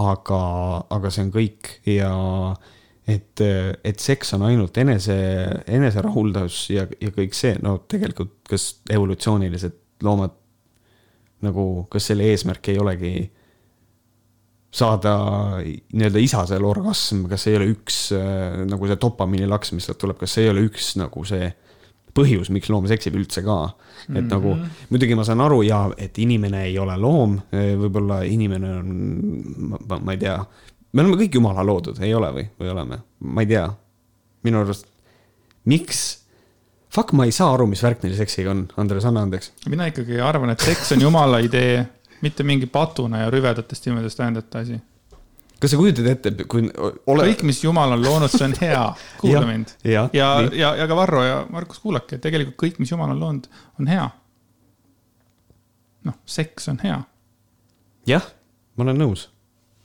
aga, 0.04 0.44
aga 0.90 1.10
see 1.10 1.24
on 1.24 1.32
kõik 1.32 1.76
ja 1.86 2.14
et, 3.08 3.42
et 3.84 4.00
seks 4.00 4.34
on 4.38 4.46
ainult 4.48 4.78
enese, 4.80 5.16
eneserahuldus 5.68 6.70
ja, 6.72 6.88
ja 7.02 7.12
kõik 7.16 7.36
see, 7.36 7.58
no 7.64 7.78
tegelikult, 7.92 8.38
kas 8.50 8.70
evolutsioonilised 8.92 9.80
loomad 10.04 10.36
nagu, 11.44 11.66
kas 11.92 12.12
selle 12.12 12.30
eesmärk 12.32 12.70
ei 12.72 12.80
olegi 12.80 13.14
saada 14.74 15.14
nii-öelda 15.62 16.22
isasel 16.24 16.64
orgasm, 16.66 17.28
kas 17.30 17.46
ei 17.50 17.60
ole 17.60 17.68
üks 17.76 18.08
äh, 18.18 18.64
nagu 18.66 18.90
see 18.90 18.98
dopamiinilaks, 19.02 19.74
mis 19.76 19.86
sealt 19.90 20.00
tuleb, 20.02 20.18
kas 20.22 20.34
see 20.34 20.48
ei 20.48 20.54
ole 20.54 20.64
üks 20.66 20.96
nagu 20.98 21.26
see 21.30 21.52
põhjus, 22.14 22.50
miks 22.54 22.70
loom 22.70 22.86
seksib 22.90 23.16
üldse 23.18 23.42
ka. 23.46 23.58
et 24.08 24.10
mm 24.10 24.16
-hmm. 24.18 24.30
nagu 24.30 24.58
muidugi 24.90 25.16
ma 25.16 25.24
saan 25.24 25.42
aru 25.42 25.62
ja 25.64 25.92
et 25.98 26.18
inimene 26.18 26.66
ei 26.66 26.78
ole 26.80 26.98
loom, 26.98 27.40
võib-olla 27.52 28.22
inimene 28.26 28.74
on, 28.80 28.90
ma, 29.88 30.00
ma 30.00 30.12
ei 30.12 30.18
tea, 30.18 30.38
me 30.94 31.02
oleme 31.02 31.18
kõik 31.24 31.38
jumala 31.40 31.66
loodud, 31.66 32.00
ei 32.04 32.14
ole 32.16 32.30
või, 32.36 32.46
või 32.60 32.72
oleme, 32.74 33.00
ma 33.26 33.44
ei 33.44 33.50
tea. 33.50 33.66
minu 34.44 34.60
arust, 34.60 34.88
miks, 35.72 36.00
fuck, 36.92 37.14
ma 37.18 37.26
ei 37.28 37.36
saa 37.36 37.54
aru, 37.56 37.68
mis 37.72 37.84
värk 37.84 38.04
neil 38.04 38.16
seksiga 38.18 38.52
on, 38.54 38.66
Andres, 38.82 39.06
anna 39.10 39.24
andeks. 39.26 39.54
mina 39.72 39.88
ikkagi 39.90 40.20
arvan, 40.22 40.54
et 40.54 40.64
seks 40.64 40.94
on 40.96 41.06
jumala 41.06 41.40
idee, 41.44 41.84
mitte 42.24 42.46
mingi 42.48 42.70
patuna 42.72 43.26
ja 43.26 43.32
rüvedatest 43.34 43.88
imedest 43.90 44.20
vähendata 44.20 44.64
asi. 44.64 44.78
kas 45.60 45.72
sa 45.72 45.80
kujutad 45.80 46.10
ette, 46.12 46.36
kui 46.46 46.68
ole... 46.68 47.30
kõik, 47.32 47.46
mis 47.48 47.64
jumal 47.64 47.96
on 47.98 48.04
loonud, 48.04 48.32
see 48.32 48.46
on 48.52 48.58
hea, 48.62 48.84
kuula 49.22 49.40
Jah, 49.40 49.50
mind. 49.50 49.76
ja, 49.88 50.08
nii. 50.14 50.60
ja, 50.60 50.76
ja 50.84 50.90
ka 50.92 51.00
Varro 51.00 51.24
ja 51.26 51.42
Markus, 51.50 51.82
kuulake, 51.82 52.22
tegelikult 52.22 52.60
kõik, 52.68 52.82
mis 52.84 52.94
jumal 52.94 53.16
on 53.16 53.24
loonud, 53.24 53.50
on 53.82 53.90
hea. 53.90 54.10
noh, 56.04 56.22
seks 56.28 56.70
on 56.70 56.84
hea. 56.84 57.02
jah, 58.06 58.34
ma 58.76 58.86
olen 58.90 59.08
nõus. 59.08 59.33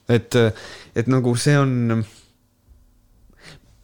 et, 0.09 0.39
et 0.97 1.11
nagu 1.11 1.35
see 1.37 1.57
on. 1.59 1.73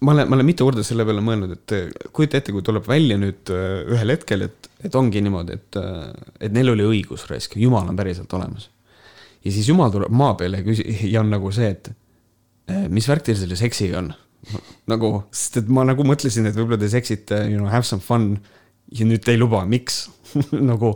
ma 0.05 0.13
olen, 0.13 0.29
ma 0.29 0.37
olen 0.37 0.47
mitu 0.47 0.67
korda 0.67 0.85
selle 0.85 1.07
peale 1.09 1.23
mõelnud, 1.25 1.55
et 1.57 1.75
kujuta 2.13 2.41
ette, 2.41 2.53
kui 2.53 2.65
tuleb 2.67 2.87
välja 2.89 3.17
nüüd 3.21 3.53
äh, 3.55 3.83
ühel 3.95 4.15
hetkel, 4.17 4.49
et, 4.49 4.71
et 4.85 4.95
ongi 5.01 5.23
niimoodi, 5.25 5.59
et, 5.59 5.79
et 6.45 6.53
neil 6.53 6.75
oli 6.75 6.85
õigus 6.91 7.29
raisk, 7.31 7.57
jumal 7.61 7.89
on 7.89 7.97
päriselt 7.97 8.33
olemas. 8.37 8.71
ja 9.45 9.53
siis 9.53 9.69
jumal 9.69 9.93
tuleb 9.95 10.13
maa 10.13 10.35
peale 10.41 10.61
ja 10.61 10.67
küsi- 10.67 10.89
ja 11.11 11.23
on 11.23 11.33
nagu 11.33 11.53
see, 11.53 11.71
et 11.77 11.93
eh, 12.69 12.85
mis 12.89 13.09
värk 13.09 13.25
teil 13.25 13.41
selle 13.41 13.57
seksiga 13.61 14.03
on? 14.03 14.13
nagu, 14.91 15.15
sest 15.33 15.63
et 15.63 15.71
ma 15.73 15.87
nagu 15.89 16.05
mõtlesin, 16.05 16.49
et 16.49 16.57
võib-olla 16.57 16.77
te 16.81 16.91
seksite, 16.93 17.47
you 17.49 17.57
know, 17.57 17.71
have 17.73 17.87
some 17.89 18.05
fun 18.05 18.35
ja 18.93 19.07
nüüd 19.09 19.25
te 19.25 19.33
ei 19.33 19.41
luba, 19.41 19.63
miks? 19.69 20.05
nagu, 20.71 20.95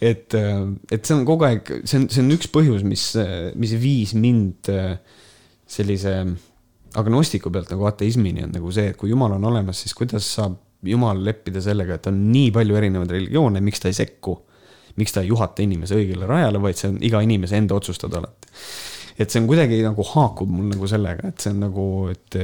et, 0.00 0.34
et 0.34 1.00
see 1.02 1.16
on 1.16 1.24
kogu 1.28 1.48
aeg, 1.48 1.72
see 1.84 2.02
on, 2.02 2.08
see 2.12 2.24
on 2.24 2.36
üks 2.36 2.50
põhjus, 2.54 2.84
mis, 2.86 3.10
mis 3.58 3.74
viis 3.80 4.14
mind 4.18 4.70
sellise 5.68 6.14
agnostiku 6.98 7.52
pealt 7.52 7.70
nagu 7.72 7.86
ateismini 7.88 8.46
on 8.46 8.54
nagu 8.56 8.72
see, 8.72 8.92
et 8.92 8.98
kui 8.98 9.10
jumal 9.12 9.34
on 9.36 9.44
olemas, 9.50 9.82
siis 9.84 9.94
kuidas 9.96 10.26
saab 10.38 10.56
jumal 10.88 11.20
leppida 11.24 11.60
sellega, 11.62 11.98
et 11.98 12.06
on 12.10 12.18
nii 12.32 12.52
palju 12.54 12.78
erinevaid 12.78 13.16
religioone, 13.16 13.62
miks 13.64 13.82
ta 13.82 13.90
ei 13.90 13.98
sekku? 13.98 14.36
miks 14.98 15.12
ta 15.14 15.22
ei 15.22 15.28
juhata 15.30 15.62
inimese 15.62 15.94
õigele 15.94 16.26
rajale, 16.26 16.58
vaid 16.58 16.78
see 16.78 16.88
on 16.90 16.96
iga 17.06 17.20
inimese 17.22 17.54
enda 17.54 17.76
otsustada 17.76 18.18
alati. 18.18 18.48
et 19.18 19.30
see 19.30 19.38
on 19.38 19.46
kuidagi 19.46 19.78
nagu 19.84 20.02
haakub 20.10 20.50
mul 20.50 20.72
nagu 20.72 20.88
sellega, 20.90 21.30
et 21.30 21.44
see 21.44 21.52
on 21.54 21.60
nagu, 21.62 21.84
et 22.10 22.38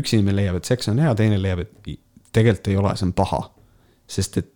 üks 0.00 0.14
inimene 0.16 0.40
leiab, 0.40 0.58
et 0.58 0.70
seks 0.70 0.90
on 0.90 0.98
hea, 1.02 1.12
teine 1.18 1.38
leiab, 1.38 1.62
et 1.62 1.92
tegelikult 2.34 2.72
ei 2.72 2.80
ole, 2.80 2.94
see 2.98 3.06
on 3.06 3.14
paha. 3.20 3.42
sest 4.10 4.40
et 4.42 4.50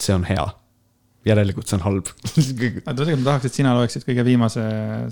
see 0.00 0.14
on 0.14 0.24
hea. 0.28 0.46
järelikult 1.24 1.68
see 1.68 1.78
on 1.78 1.84
halb 1.86 2.08
aga 2.08 2.96
tegelikult 2.96 3.24
ma 3.24 3.28
tahaks, 3.30 3.50
et 3.50 3.60
sina 3.60 3.74
loeksid 3.76 4.06
kõige 4.06 4.24
viimase 4.26 4.64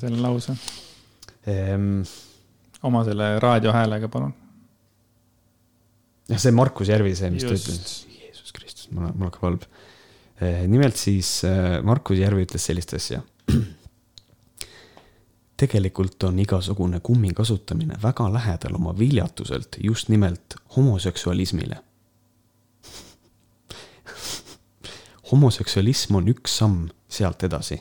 selle 0.02 0.20
lause 0.20 0.56
Ehm, 1.46 2.02
oma 2.86 3.02
selle 3.04 3.38
raadiohäälega, 3.42 4.08
palun. 4.08 4.34
jah, 6.28 6.38
see 6.38 6.54
Markus 6.54 6.88
Järvise, 6.88 7.30
mis 7.34 7.42
ta 7.42 7.50
Just. 7.56 7.68
ütles, 7.68 7.94
Jeesus 8.20 8.52
Kristus, 8.54 8.90
mul, 8.94 9.10
mul 9.10 9.30
hakkab 9.30 9.48
halb. 9.48 9.66
nimelt 10.70 10.98
siis 10.98 11.40
äh, 11.46 11.80
Markus 11.86 12.18
Järvi 12.18 12.46
ütles 12.46 12.66
sellist 12.66 12.94
asja. 12.94 13.20
tegelikult 15.62 16.22
on 16.26 16.38
igasugune 16.42 16.98
kummi 17.02 17.30
kasutamine 17.38 17.94
väga 18.02 18.26
lähedal 18.34 18.74
oma 18.78 18.94
viljatuselt 18.98 19.78
just 19.82 20.08
nimelt 20.10 20.56
homoseksualismile. 20.76 21.78
Homoseksualism 25.32 26.20
on 26.20 26.28
üks 26.32 26.58
samm 26.60 26.86
sealt 27.08 27.42
edasi. 27.48 27.80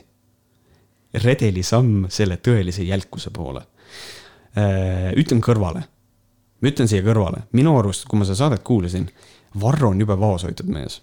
redeli 1.24 1.62
samm 1.62 2.06
selle 2.08 2.36
tõelise 2.36 2.82
jälkuse 2.88 3.30
poole. 3.30 3.62
ütlen 5.16 5.40
kõrvale, 5.40 5.84
ma 6.60 6.68
ütlen 6.68 6.88
siia 6.88 7.02
kõrvale, 7.02 7.46
minu 7.52 7.78
arust, 7.78 8.04
kui 8.08 8.18
ma 8.18 8.24
seda 8.24 8.44
saadet 8.44 8.62
kuulasin, 8.62 9.08
Varro 9.60 9.90
on 9.92 10.00
jube 10.00 10.16
vaoshoitud 10.16 10.68
mees 10.72 11.02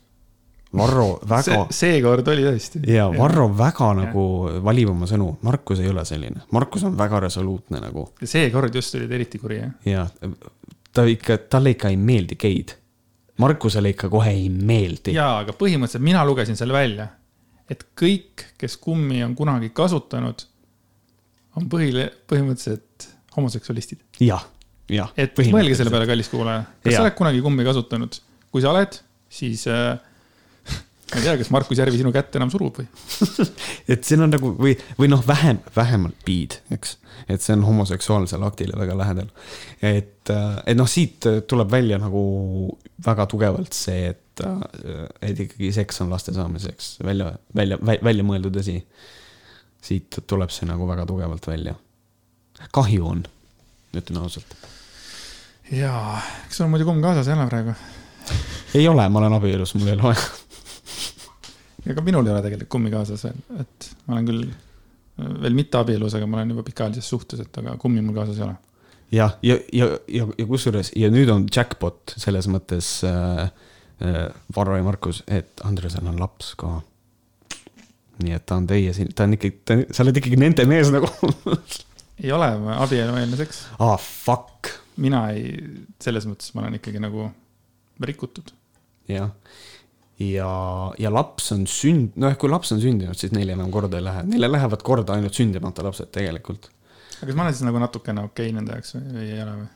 Varro 0.77 1.19
väga. 1.29 1.63
seekord 1.73 2.27
oli 2.29 2.43
tõesti. 2.45 2.81
ja 2.93 3.07
Varro 3.09 3.47
väga 3.57 3.87
ja. 3.89 3.93
nagu 4.03 4.23
valib 4.63 4.91
oma 4.91 5.07
sõnu, 5.09 5.31
Markus 5.41 5.81
ei 5.81 5.89
ole 5.89 6.03
selline, 6.05 6.43
Markus 6.53 6.83
on 6.85 6.97
väga 6.97 7.23
resoluutne 7.25 7.81
nagu. 7.81 8.05
seekord 8.23 8.75
just 8.75 8.95
oli 8.95 9.07
ta 9.09 9.17
eriti 9.17 9.41
kuri 9.41 9.57
jah. 9.63 9.71
ja, 9.85 10.05
ta 10.93 11.05
ikka, 11.09 11.39
talle 11.49 11.73
ikka 11.73 11.89
ei 11.89 11.97
meeldi 11.97 12.37
geid. 12.37 12.75
Markusele 13.39 13.93
ikka 13.93 14.09
kohe 14.11 14.31
ei 14.35 14.49
meeldi. 14.49 15.13
jaa, 15.15 15.39
aga 15.43 15.55
põhimõtteliselt 15.57 16.05
mina 16.05 16.23
lugesin 16.27 16.59
selle 16.59 16.75
välja, 16.75 17.07
et 17.71 17.85
kõik, 17.99 18.49
kes 18.59 18.77
kummi 18.81 19.21
on 19.23 19.35
kunagi 19.37 19.71
kasutanud, 19.75 20.43
on 21.59 21.69
põhile, 21.71 22.09
põhimõtteliselt 22.29 23.09
homoseksualistid. 23.37 24.03
jah, 24.25 24.43
jah. 24.91 25.13
et 25.17 25.39
mõelge 25.53 25.77
selle 25.79 25.93
peale, 25.93 26.09
kallis 26.09 26.31
kuulaja, 26.31 26.65
kas 26.83 26.93
ja. 26.93 26.99
sa 26.99 27.07
oled 27.07 27.17
kunagi 27.19 27.45
kummi 27.45 27.67
kasutanud? 27.67 28.19
kui 28.49 28.63
sa 28.65 28.73
oled, 28.73 28.95
siis 29.29 29.67
äh, 29.69 29.99
ma 31.09 31.17
ei 31.17 31.25
tea, 31.25 31.35
kas 31.39 31.49
Markus 31.53 31.79
Järvi 31.79 31.99
sinu 31.99 32.11
kätt 32.13 32.35
enam 32.37 32.51
surub 32.53 32.79
või 32.79 32.87
et 33.93 34.05
siin 34.05 34.21
on 34.25 34.31
nagu 34.33 34.51
või, 34.57 34.75
või 34.99 35.09
noh, 35.09 35.21
vähem, 35.25 35.61
vähemalt 35.75 36.17
biid, 36.25 36.59
eks. 36.75 36.97
et 37.27 37.41
see 37.41 37.55
on 37.57 37.65
homoseksuaalsele 37.65 38.45
aktile 38.45 38.77
väga 38.77 38.97
lähedal. 38.99 39.29
et, 39.81 40.29
et 40.29 40.77
noh, 40.77 40.89
siit 40.89 41.25
tuleb 41.49 41.71
välja 41.71 41.99
nagu 42.01 42.21
väga 43.05 43.25
tugevalt 43.31 43.77
see, 43.77 44.11
et, 44.13 44.43
et 45.25 45.43
ikkagi 45.45 45.71
seks 45.79 46.03
on 46.05 46.13
laste 46.13 46.33
saamiseks 46.35 46.97
välja, 47.05 47.31
välja, 47.55 47.79
välja 47.81 48.25
mõeldud 48.25 48.59
asi. 48.61 48.77
siit 49.81 50.21
tuleb 50.27 50.53
see 50.53 50.69
nagu 50.69 50.87
väga 50.89 51.07
tugevalt 51.09 51.47
välja. 51.47 51.73
kahju 52.75 53.07
on, 53.15 53.23
ütlen 53.97 54.21
ausalt. 54.21 54.53
jaa, 55.71 56.19
kas 56.45 56.61
sul 56.61 56.67
on 56.67 56.75
muidu 56.75 56.85
kumm 56.85 57.01
kaasas 57.01 57.31
ei 57.31 57.39
ole 57.39 57.49
praegu? 57.49 57.73
ei 58.77 58.85
ole, 58.87 59.09
ma 59.09 59.23
olen 59.23 59.39
abielus, 59.39 59.73
mul 59.73 59.89
ei 59.89 59.97
ole 59.97 60.11
vaja 60.11 60.29
ega 61.89 62.03
minul 62.05 62.27
ei 62.27 62.33
ole 62.33 62.41
tegelikult 62.45 62.71
kummi 62.75 62.91
kaasas 62.93 63.25
veel, 63.27 63.39
et 63.63 63.91
ma 64.05 64.17
olen 64.17 64.27
küll 64.29 64.49
veel 65.43 65.55
mitte 65.57 65.79
abielus, 65.79 66.15
aga 66.15 66.27
ma 66.29 66.39
olen 66.39 66.53
juba 66.53 66.65
pikaajalises 66.67 67.09
suhtes, 67.11 67.41
et 67.43 67.61
aga 67.61 67.75
kummi 67.81 68.03
mul 68.03 68.17
kaasas 68.17 68.39
ei 68.39 68.45
ole. 68.45 68.55
jah, 69.15 69.35
ja, 69.41 69.55
ja, 69.55 69.87
ja, 69.87 69.89
ja, 70.19 70.27
ja 70.37 70.47
kusjuures 70.49 70.93
ja 70.99 71.09
nüüd 71.13 71.31
on 71.33 71.47
jackpot 71.49 72.15
selles 72.17 72.47
mõttes 72.51 72.99
äh, 73.07 73.49
äh, 74.05 74.21
Varro 74.55 74.77
ja 74.77 74.85
Markus, 74.85 75.23
et 75.27 75.63
Andresel 75.65 76.07
on 76.09 76.19
laps 76.21 76.53
ka. 76.59 76.79
nii 78.23 78.35
et 78.35 78.45
ta 78.45 78.59
on 78.59 78.67
teie 78.69 78.93
siin, 78.95 79.11
ta 79.15 79.25
on 79.27 79.37
ikkagi, 79.37 79.85
sa 79.95 80.03
oled 80.05 80.21
ikkagi 80.21 80.39
nende 80.39 80.65
mees 80.69 80.91
nagu 80.93 81.09
ei 82.23 82.31
ole, 82.35 82.51
abielueelne 82.77 83.39
seks. 83.39 83.65
aa 83.79 83.95
ah,, 83.95 83.99
fuck. 83.99 84.75
mina 84.99 85.29
ei, 85.33 85.55
selles 86.03 86.27
mõttes 86.29 86.53
ma 86.53 86.65
olen 86.65 86.79
ikkagi 86.79 87.01
nagu 87.01 87.31
rikutud. 88.03 88.53
jah 89.09 89.33
ja, 90.19 90.51
ja 90.99 91.11
laps 91.13 91.51
on 91.55 91.65
sünd-, 91.69 92.15
noh, 92.19 92.35
kui 92.39 92.51
laps 92.51 92.73
on 92.75 92.81
sündinud, 92.83 93.17
siis 93.19 93.33
neile 93.35 93.55
enam 93.55 93.71
korda 93.71 93.99
ei 93.99 94.05
lähe, 94.05 94.25
neile 94.27 94.51
lähevad 94.51 94.83
korda 94.85 95.15
ainult 95.15 95.37
sündimata 95.37 95.85
lapsed 95.85 96.11
tegelikult. 96.15 96.69
aga 97.19 97.29
kas 97.29 97.37
ma 97.37 97.45
olen 97.45 97.55
siis 97.55 97.67
nagu 97.67 97.83
natukene 97.83 98.25
okei 98.27 98.49
okay 98.49 98.55
nende 98.57 98.75
jaoks 98.75 98.97
või, 98.97 99.05
või 99.15 99.29
ei 99.29 99.43
ole 99.43 99.53
või 99.59 99.69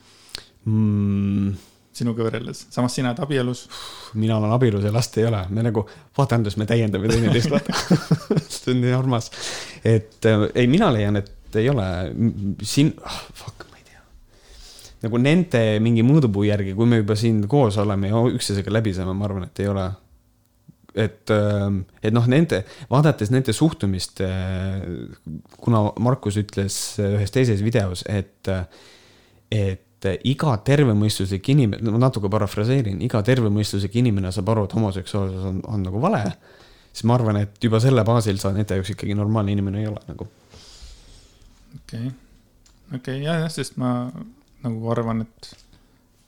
mm.? 0.65 1.69
sinuga 1.93 2.25
võrreldes, 2.25 2.65
samas 2.73 2.95
sina 2.97 3.11
oled 3.11 3.21
abielus. 3.23 3.67
mina 4.19 4.37
olen 4.39 4.51
abielus 4.55 4.83
ja 4.87 4.91
last 4.93 5.17
ei 5.21 5.27
ole, 5.29 5.43
me 5.53 5.63
nagu, 5.65 5.85
vaata 6.17 6.39
Andres, 6.39 6.57
me 6.57 6.67
täiendame 6.69 7.11
teineteist, 7.11 7.51
vaata 7.53 7.77
see 8.49 8.73
on 8.73 8.81
nii 8.83 8.95
armas. 8.97 9.29
et 9.85 10.27
äh, 10.27 10.47
ei, 10.55 10.67
mina 10.67 10.91
leian, 10.93 11.21
et 11.21 11.59
ei 11.59 11.69
ole 11.69 11.87
siin 12.65 12.91
oh,, 12.97 13.19
fuck, 13.37 13.67
ma 13.69 13.79
ei 13.79 13.87
tea. 13.87 14.01
nagu 15.05 15.21
nende 15.21 15.65
mingi 15.85 16.03
mõõdupuu 16.03 16.47
järgi, 16.49 16.73
kui 16.75 16.89
me 16.89 17.03
juba 17.03 17.15
siin 17.19 17.43
koos 17.47 17.77
oleme 17.79 18.09
ja 18.11 18.23
üksteisega 18.33 18.73
läbi 18.73 18.95
saame, 18.97 19.13
ma 19.15 19.29
arvan, 19.29 19.45
et 19.47 19.63
ei 19.63 19.69
ole 19.71 19.91
et, 20.95 21.29
ähm, 21.33 21.83
et 22.03 22.13
noh, 22.13 22.25
nende, 22.29 22.63
vaadates 22.91 23.31
nende 23.33 23.53
suhtumist, 23.55 24.21
äh, 24.21 24.83
kuna 25.63 25.85
Markus 26.03 26.37
ütles 26.41 26.77
ühes 27.01 27.33
teises 27.33 27.63
videos, 27.65 28.05
et, 28.09 28.51
et 29.53 30.09
iga 30.27 30.57
tervemõistuslik 30.67 31.49
inimene, 31.53 31.93
ma 31.93 32.01
natuke 32.05 32.29
parafraseerin, 32.31 33.01
iga 33.05 33.23
tervemõistuslik 33.25 33.95
inimene 34.01 34.33
saab 34.35 34.53
aru, 34.53 34.67
et 34.67 34.75
homoseksuaalsus 34.77 35.47
on, 35.49 35.63
on 35.69 35.87
nagu 35.87 36.01
vale, 36.03 36.21
siis 36.91 37.07
ma 37.09 37.17
arvan, 37.17 37.41
et 37.45 37.57
juba 37.63 37.81
selle 37.83 38.05
baasil 38.07 38.41
sa 38.41 38.53
nende 38.55 38.77
jaoks 38.77 38.93
ikkagi 38.95 39.17
normaalne 39.17 39.55
inimene 39.55 39.81
ei 39.81 39.89
ole 39.89 40.03
nagu. 40.11 40.29
okei 41.79 42.05
okay., 42.05 42.13
okei 42.93 42.99
okay,, 42.99 43.19
jah, 43.25 43.47
sest 43.53 43.79
ma 43.81 44.11
nagu 44.63 44.93
arvan, 44.93 45.25
et 45.25 45.53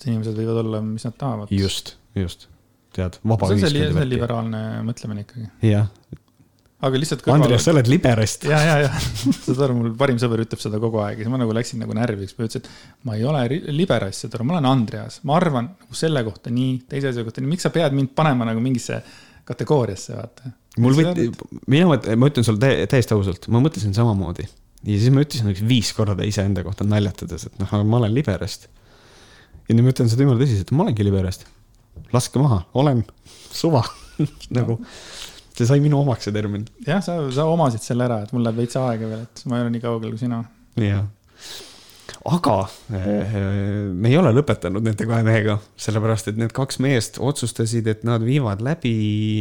inimesed 0.05 0.37
võivad 0.37 0.61
olla, 0.61 0.83
mis 0.85 1.05
nad 1.07 1.15
tahavad. 1.17 1.53
just, 1.53 1.95
just 2.17 2.49
tead, 2.95 3.17
vaba 3.23 3.49
ühiskond. 3.51 3.75
see 3.75 3.91
on 3.91 4.07
liberaalne 4.09 4.61
mõtlemine 4.87 5.25
ikkagi. 5.25 5.49
jah. 5.69 5.89
aga 6.85 7.01
lihtsalt 7.01 7.23
kõrval.... 7.25 7.45
Andres, 7.45 7.65
sa 7.65 7.73
oled 7.73 7.91
liberast. 7.91 8.47
ja, 8.49 8.59
ja, 8.63 8.75
ja 8.85 8.91
saad 9.45 9.63
aru, 9.67 9.77
mul 9.79 9.93
parim 9.99 10.19
sõber 10.21 10.43
ütleb 10.45 10.61
seda 10.63 10.79
kogu 10.81 11.01
aeg 11.03 11.19
ja 11.19 11.25
siis 11.25 11.33
ma 11.33 11.41
nagu 11.41 11.55
läksin 11.55 11.81
nagu 11.83 11.95
närviks, 11.97 12.35
ma 12.39 12.47
ütlesin, 12.47 12.65
et 12.65 13.07
ma 13.07 13.17
ei 13.19 13.25
ole 13.29 13.45
liberast, 13.75 14.25
saad 14.25 14.37
aru, 14.37 14.49
ma 14.49 14.57
olen 14.57 14.69
Andreas, 14.71 15.21
ma 15.27 15.39
arvan 15.39 15.71
nagu 15.73 16.01
selle 16.01 16.25
kohta 16.27 16.53
nii, 16.53 16.75
teise 16.91 17.11
asja 17.11 17.25
kohta 17.27 17.43
nii, 17.43 17.53
miks 17.55 17.67
sa 17.67 17.73
pead 17.75 17.95
mind 17.97 18.13
panema 18.17 18.47
nagu 18.49 18.63
mingisse 18.63 19.01
kategooriasse, 19.45 20.15
vaata. 20.17 20.53
mul 20.81 20.95
võtti, 20.97 21.31
mina 21.71 21.89
mõtlen, 21.91 22.21
ma 22.21 22.31
ütlen 22.31 22.47
sulle 22.47 22.77
täiesti 22.89 23.17
ausalt, 23.17 23.49
ma 23.53 23.61
mõtlesin 23.63 23.93
samamoodi 23.97 24.47
ja 24.85 25.01
siis 25.01 25.11
ma 25.13 25.25
ütlesin 25.25 25.51
üks 25.51 25.65
viis 25.65 25.91
korda 25.97 26.25
iseenda 26.27 26.63
kohta 26.65 26.87
naljatades, 26.87 27.49
et 27.49 27.59
noh, 27.61 27.75
ma 27.83 27.99
olen 28.01 28.13
liberast. 28.13 28.69
ja 29.65 29.75
nüüd 29.75 29.87
ma 29.87 29.93
ütlen 29.93 30.09
seda 30.11 30.25
jumala 30.25 30.41
tõsiselt, 30.41 30.73
ma 30.75 30.85
olengi 30.85 31.05
liberast 31.05 31.47
laske 32.13 32.41
maha, 32.41 32.63
olen 32.73 33.03
suva 33.51 33.83
nagu 34.57 34.79
see 35.55 35.67
sai 35.67 35.83
minu 35.83 36.01
omaks, 36.03 36.27
see 36.27 36.35
termin. 36.35 36.65
jah, 36.87 37.03
sa, 37.03 37.19
sa 37.33 37.47
omasid 37.51 37.83
selle 37.85 38.07
ära, 38.07 38.23
et 38.25 38.33
mul 38.35 38.43
läheb 38.45 38.63
veits 38.63 38.79
aega 38.79 39.07
veel, 39.11 39.23
et 39.23 39.45
ma 39.49 39.59
ei 39.59 39.65
ole 39.65 39.75
nii 39.75 39.85
kaugel 39.85 40.11
kui 40.11 40.21
sina. 40.21 40.41
jah. 40.81 41.05
aga 42.25 42.55
eh, 42.97 43.37
me 43.93 44.11
ei 44.11 44.17
ole 44.19 44.33
lõpetanud 44.35 44.83
nende 44.85 45.07
kahe 45.07 45.23
mehega, 45.25 45.57
sellepärast 45.79 46.31
et 46.31 46.41
need 46.41 46.53
kaks 46.55 46.81
meest 46.83 47.19
otsustasid, 47.23 47.87
et 47.91 48.03
nad 48.07 48.23
viivad 48.25 48.63
läbi 48.65 48.95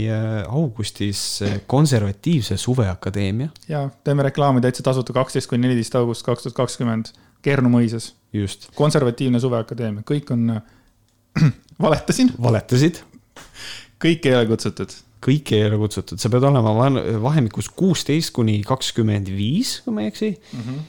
eh, 0.07 0.41
augustis 0.45 1.43
konservatiivse 1.71 2.59
suveakadeemia. 2.61 3.51
ja, 3.71 3.89
teeme 4.07 4.29
reklaami 4.31 4.63
täitsa 4.65 4.87
tasuta 4.87 5.17
kaksteist 5.17 5.51
kuni 5.51 5.67
neliteist 5.67 5.99
august 5.99 6.27
kaks 6.27 6.47
tuhat 6.47 6.63
kakskümmend 6.63 7.15
Kernu 7.45 7.69
mõisas. 7.69 8.15
just. 8.33 8.71
konservatiivne 8.79 9.43
suveakadeemia, 9.43 10.07
kõik 10.09 10.31
on 10.33 10.55
valetasin. 11.87 12.33
valetasid. 12.43 13.03
kõik 14.05 14.27
ei 14.29 14.37
ole 14.39 14.49
kutsutud. 14.51 14.97
kõik 15.25 15.55
ei 15.57 15.67
ole 15.69 15.79
kutsutud, 15.81 16.21
sa 16.21 16.31
pead 16.33 16.45
olema 16.49 16.75
vahemikus 17.23 17.71
kuusteist 17.73 18.35
kuni 18.37 18.61
kakskümmend 18.67 19.31
viis, 19.33 19.79
kui 19.85 19.95
ma 19.95 20.05
ei 20.05 20.13
eksi 20.13 20.35
mm. 20.35 20.67
-hmm 20.67 20.83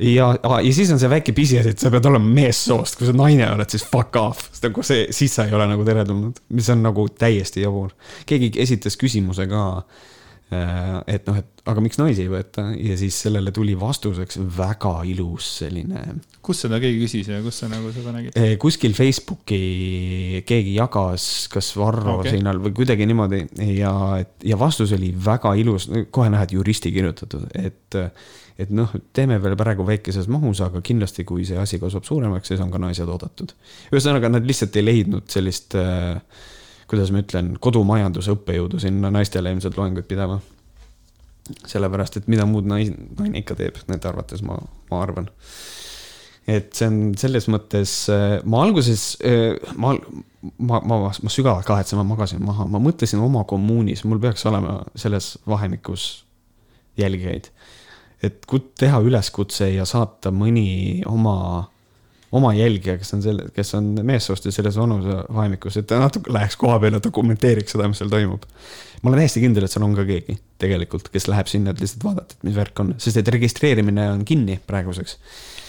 ja, 0.00 0.30
ja 0.40 0.72
siis 0.72 0.90
on 0.90 0.98
see 0.98 1.10
väike 1.12 1.32
pisiasi, 1.36 1.74
et 1.74 1.78
sa 1.78 1.90
pead 1.92 2.06
olema 2.08 2.24
meessoost, 2.24 2.96
kui 2.96 3.04
sa 3.06 3.12
naine 3.12 3.50
oled, 3.52 3.68
siis 3.68 3.82
fuck 3.84 4.16
off, 4.16 4.46
nagu 4.62 4.82
see, 4.82 5.02
siis 5.12 5.34
sa 5.34 5.44
ei 5.44 5.52
ole 5.52 5.66
nagu 5.68 5.84
teretulnud, 5.84 6.40
mis 6.56 6.70
on 6.72 6.80
nagu 6.82 7.04
täiesti 7.08 7.60
jabur. 7.60 7.90
keegi 8.26 8.54
esitas 8.64 8.96
küsimuse 8.96 9.44
ka 9.50 9.66
Äh, 9.84 10.19
et 10.50 11.28
noh, 11.28 11.36
et 11.38 11.60
aga 11.70 11.82
miks 11.84 11.98
naisi 12.00 12.24
ei 12.24 12.30
võeta 12.30 12.64
ja 12.74 12.96
siis 12.98 13.14
sellele 13.22 13.52
tuli 13.54 13.76
vastuseks 13.78 14.40
väga 14.56 14.92
ilus 15.06 15.46
selline. 15.60 16.02
kus 16.42 16.64
seda 16.64 16.80
keegi 16.82 16.98
küsis 17.04 17.30
ja 17.30 17.38
kus 17.44 17.60
sa 17.62 17.68
nagu 17.70 17.92
seda 17.94 18.14
nägid? 18.16 18.34
Äh, 18.34 18.56
kuskil 18.60 18.96
Facebooki 18.98 20.42
keegi 20.48 20.74
jagas, 20.74 21.28
kas 21.52 21.70
Varro 21.78 22.18
okay. 22.18 22.34
seinal 22.34 22.58
või 22.64 22.74
kuidagi 22.80 23.06
niimoodi 23.06 23.44
ja, 23.76 23.94
ja 24.18 24.60
vastus 24.60 24.94
oli 24.96 25.12
väga 25.14 25.54
ilus, 25.60 25.86
kohe 26.10 26.30
näed 26.34 26.58
juristi 26.58 26.92
kirjutatud, 26.94 27.46
et 27.54 28.00
et 28.60 28.72
noh, 28.76 28.90
teeme 29.16 29.38
veel 29.40 29.54
praegu 29.56 29.86
väikeses 29.88 30.26
mahus, 30.28 30.60
aga 30.60 30.82
kindlasti, 30.84 31.24
kui 31.24 31.46
see 31.48 31.56
asi 31.56 31.78
kasvab 31.80 32.04
suuremaks, 32.04 32.50
siis 32.50 32.60
on 32.60 32.72
ka 32.72 32.80
naised 32.82 33.08
oodatud. 33.08 33.54
ühesõnaga, 33.88 34.28
nad 34.34 34.44
lihtsalt 34.44 34.76
ei 34.76 34.84
leidnud 34.84 35.30
sellist 35.32 35.78
äh, 35.80 36.18
kuidas 36.90 37.12
ma 37.14 37.22
ütlen, 37.24 37.54
kodumajanduse 37.62 38.34
õppejõudu 38.34 38.80
sinna 38.82 39.12
naistele 39.14 39.52
ilmselt 39.54 39.78
loenguid 39.78 40.08
pidama. 40.10 40.40
sellepärast, 41.66 42.16
et 42.16 42.28
mida 42.30 42.44
muud 42.46 42.66
nais-, 42.70 42.92
naine 43.18 43.40
ikka 43.40 43.56
teeb, 43.58 43.78
nende 43.88 44.06
arvates 44.06 44.42
ma, 44.46 44.54
ma 44.90 45.02
arvan. 45.02 45.26
et 46.46 46.70
see 46.74 46.86
on 46.86 47.00
selles 47.18 47.46
mõttes, 47.50 47.94
ma 48.44 48.62
alguses, 48.64 49.04
ma, 49.76 49.94
ma, 50.58 50.80
ma, 50.80 50.98
ma 51.10 51.32
sügavalt 51.32 51.66
kahetsen, 51.66 51.98
ma 51.98 52.06
magasin 52.14 52.42
maha, 52.44 52.66
ma 52.70 52.82
mõtlesin 52.82 53.22
oma 53.22 53.44
kommuunis, 53.50 54.04
mul 54.04 54.22
peaks 54.22 54.46
olema 54.50 54.80
selles 54.98 55.36
vahemikus 55.46 56.24
jälgijaid 56.98 57.50
et 58.22 58.44
teha 58.78 59.00
üleskutse 59.04 59.70
ja 59.72 59.86
saata 59.88 60.32
mõni 60.34 61.00
oma, 61.08 61.68
oma 62.32 62.52
jälgija, 62.54 62.96
kes 63.00 63.14
on 63.16 63.22
selle, 63.24 63.48
kes 63.54 63.74
on 63.78 63.88
meessoost 64.06 64.46
ja 64.46 64.52
selles 64.54 64.76
vanusevahemikus, 64.78 65.80
et 65.80 65.88
ta 65.90 65.98
natuke 65.98 66.32
läheks 66.32 66.56
koha 66.60 66.78
peale, 66.82 67.00
dokumenteeriks 67.02 67.74
seda, 67.74 67.88
mis 67.90 67.98
seal 67.98 68.12
toimub. 68.12 68.44
ma 69.02 69.10
olen 69.10 69.22
täiesti 69.22 69.42
kindel, 69.42 69.66
et 69.66 69.74
seal 69.74 69.86
on 69.86 69.96
ka 69.96 70.04
keegi 70.06 70.36
tegelikult, 70.62 71.08
kes 71.10 71.26
läheb 71.32 71.50
sinna, 71.50 71.74
et 71.74 71.82
lihtsalt 71.82 72.06
vaadata, 72.06 72.36
et 72.38 72.46
mis 72.46 72.56
värk 72.58 72.84
on, 72.84 72.94
sest 73.02 73.18
et 73.18 73.32
registreerimine 73.34 74.06
on 74.12 74.22
kinni 74.28 74.60
praeguseks. 74.66 75.16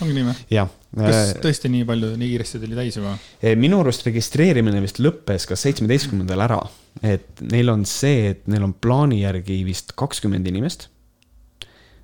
ongi 0.03 0.17
nii 0.19 0.27
või? 0.29 0.37
jah. 0.53 0.69
kas 1.01 1.33
tõesti 1.41 1.73
nii 1.73 1.87
palju, 1.89 2.13
nii 2.21 2.31
kiiresti 2.35 2.61
tuli 2.61 2.77
täis 2.77 3.01
juba? 3.01 3.17
minu 3.57 3.81
arust 3.81 4.05
registreerimine 4.05 4.83
vist 4.85 5.01
lõppes 5.01 5.49
ka 5.49 5.57
seitsmeteistkümnendal 5.57 6.45
ära, 6.45 6.61
et 7.01 7.45
neil 7.47 7.73
on 7.73 7.87
see, 7.89 8.35
et 8.35 8.45
neil 8.51 8.69
on 8.69 8.77
plaani 8.77 9.23
järgi 9.23 9.63
vist 9.65 9.95
kakskümmend 9.97 10.49
inimest 10.53 10.91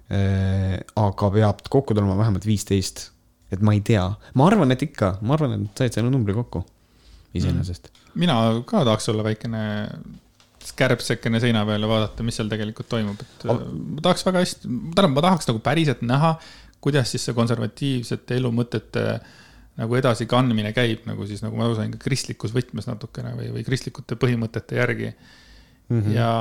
Äh, 0.07 0.79
aga 0.95 1.29
peab 1.35 1.65
kokku 1.67 1.95
tulema 1.95 2.15
vähemalt 2.15 2.45
viisteist. 2.47 3.09
Et 3.51 3.63
ma 3.63 3.73
ei 3.75 3.81
tea, 3.85 4.03
ma 4.35 4.47
arvan, 4.49 4.73
et 4.75 4.83
ikka, 4.87 5.17
ma 5.21 5.37
arvan, 5.37 5.55
et 5.59 5.81
said 5.83 5.97
selle 5.97 6.11
numbri 6.13 6.35
kokku. 6.37 6.63
Iseenesest. 7.37 7.91
Mm.. 7.91 8.19
mina 8.23 8.35
ka 8.65 8.85
tahaks 8.87 9.09
olla 9.11 9.25
väikene 9.27 9.63
kärbsekene 10.77 11.39
seina 11.39 11.63
peal 11.67 11.83
ja 11.83 11.89
vaadata, 11.89 12.25
mis 12.25 12.37
seal 12.39 12.49
tegelikult 12.51 12.89
toimub, 12.91 13.19
et 13.23 13.43
Aga- 13.47 13.67
ma 13.71 14.03
tahaks 14.03 14.25
väga 14.27 14.43
hästi, 14.43 14.69
tähendab, 14.69 15.13
ma 15.15 15.23
tahaks 15.27 15.49
nagu 15.49 15.61
päriselt 15.63 16.01
näha, 16.07 16.31
kuidas 16.83 17.11
siis 17.13 17.27
see 17.27 17.35
konservatiivsete 17.37 18.37
elumõtete 18.37 19.03
nagu 19.77 19.97
edasikandmine 19.99 20.71
käib 20.73 21.05
nagu 21.09 21.25
siis 21.29 21.43
nagu 21.45 21.57
ma 21.57 21.67
aru 21.67 21.77
sain, 21.77 21.91
ka 21.93 22.01
kristlikus 22.01 22.53
võtmes 22.55 22.87
natukene 22.89 23.35
või, 23.37 23.51
või 23.57 23.65
kristlikute 23.67 24.17
põhimõtete 24.19 24.79
järgi. 24.79 25.11
Mm. 25.87 26.01
-hmm. 26.01 26.15
ja, 26.17 26.31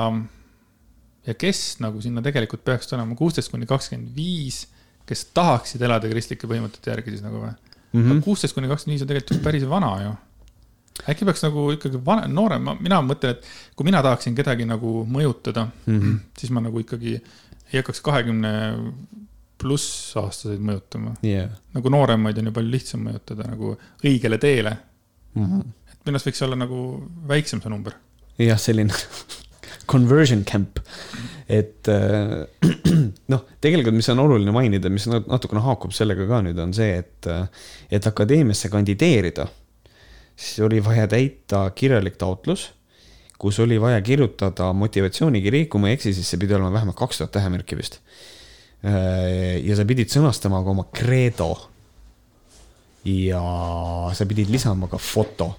ja 1.29 1.37
kes 1.37 1.77
nagu 1.83 2.01
sinna 2.03 2.23
tegelikult 2.25 2.65
peaks 2.65 2.89
tulema? 2.89 3.15
Kuusteist 3.15 3.53
kuni 3.53 3.69
kakskümmend 3.69 4.15
viis, 4.15 4.65
kes 5.07 5.25
tahaksid 5.37 5.81
elada 5.87 6.09
kristlike 6.11 6.49
põhimõtete 6.49 6.91
järgi 6.91 7.15
siis 7.15 7.25
nagu 7.25 7.41
või? 7.45 7.53
Mhm. 7.95 8.23
kuusteist 8.25 8.55
kuni 8.55 8.69
kakskümmend 8.69 8.97
viis 8.97 9.05
on 9.05 9.11
tegelikult 9.11 9.43
päris 9.45 9.67
vana 9.69 9.91
ju. 10.03 10.15
äkki 11.07 11.25
peaks 11.29 11.43
nagu 11.45 11.67
ikkagi 11.75 11.99
vana, 12.05 12.27
noorem, 12.27 12.71
mina 12.81 12.99
mõtlen, 13.05 13.37
et 13.37 13.45
kui 13.77 13.85
mina 13.85 14.01
tahaksin 14.03 14.35
kedagi 14.35 14.65
nagu 14.65 15.05
mõjutada 15.05 15.67
mm, 15.85 15.99
-hmm. 15.99 16.19
siis 16.37 16.51
ma 16.51 16.61
nagu 16.65 16.79
ikkagi 16.81 17.13
ei 17.17 17.79
hakkaks 17.79 18.01
kahekümne 18.01 18.51
pluss 19.61 20.17
aastaseid 20.17 20.61
mõjutama. 20.61 21.15
jah, 21.21 21.49
nagu 21.73 21.89
nooremaid 21.89 22.37
on 22.37 22.49
ju 22.49 22.51
palju 22.51 22.71
lihtsam 22.71 23.03
mõjutada 23.07 23.47
nagu 23.47 23.77
õigele 24.03 24.37
teele. 24.37 24.77
Mhm. 25.35 25.59
et 25.91 25.99
minu 26.05 26.15
arust 26.17 26.27
võiks 26.27 26.43
olla 26.45 26.55
nagu 26.55 26.79
väiksem 27.27 27.61
see 27.61 27.69
number. 27.69 27.93
jah, 28.37 28.59
selline 28.59 28.93
conversion 29.89 30.43
camp, 30.47 30.79
et 31.49 31.87
äh, 31.91 32.45
noh, 33.33 33.43
tegelikult, 33.63 33.95
mis 33.97 34.09
on 34.13 34.23
oluline 34.23 34.53
mainida, 34.55 34.91
mis 34.93 35.07
nat- 35.09 35.27
natukene 35.29 35.63
haakub 35.65 35.95
sellega 35.95 36.27
ka 36.29 36.41
nüüd, 36.45 36.59
on 36.61 36.73
see, 36.75 36.99
et, 37.01 37.29
et 37.93 38.09
akadeemiasse 38.09 38.71
kandideerida, 38.73 39.47
siis 40.37 40.63
oli 40.65 40.81
vaja 40.83 41.07
täita 41.11 41.67
kirjalik 41.75 42.19
taotlus, 42.21 42.69
kus 43.37 43.59
oli 43.61 43.77
vaja 43.81 44.01
kirjutada 44.01 44.71
motivatsioonikiri, 44.73 45.67
kui 45.69 45.81
ma 45.81 45.91
ei 45.91 45.97
eksi, 45.99 46.15
siis 46.17 46.29
see 46.33 46.41
pidi 46.41 46.57
olema 46.57 46.73
vähemalt 46.73 46.97
kaks 46.97 47.21
tuhat 47.21 47.35
tähemärki 47.37 47.77
vist. 47.77 47.99
ja 48.81 49.75
sa 49.77 49.85
pidid 49.89 50.09
sõnastama 50.13 50.63
ka 50.65 50.73
oma 50.73 50.87
kreedo. 50.93 51.51
ja 53.05 53.41
sa 54.13 54.25
pidid 54.29 54.49
lisama 54.53 54.89
ka 54.89 54.97
foto 54.97 55.51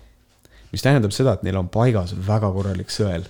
mis 0.72 0.84
tähendab 0.84 1.14
seda, 1.14 1.36
et 1.36 1.44
neil 1.46 1.58
on 1.60 1.68
paigas 1.72 2.14
väga 2.26 2.50
korralik 2.54 2.92
sõel. 2.92 3.26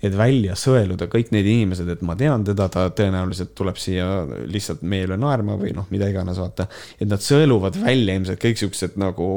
Et 0.00 0.16
välja 0.16 0.56
sõeluda 0.58 1.08
kõik 1.12 1.32
need 1.34 1.48
inimesed, 1.48 1.88
et 1.92 2.04
ma 2.06 2.16
tean 2.18 2.44
teda, 2.46 2.68
ta 2.72 2.86
tõenäoliselt 2.96 3.52
tuleb 3.58 3.78
siia 3.80 4.06
lihtsalt 4.48 4.84
meie 4.86 5.08
üle 5.08 5.18
naerma 5.20 5.58
või 5.60 5.74
noh, 5.76 5.88
mida 5.92 6.08
iganes, 6.10 6.40
vaata. 6.40 6.68
et 6.98 7.08
nad 7.10 7.22
sõeluvad 7.24 7.76
välja 7.82 8.16
ilmselt 8.16 8.40
kõik 8.42 8.62
siuksed 8.62 8.96
nagu, 9.00 9.30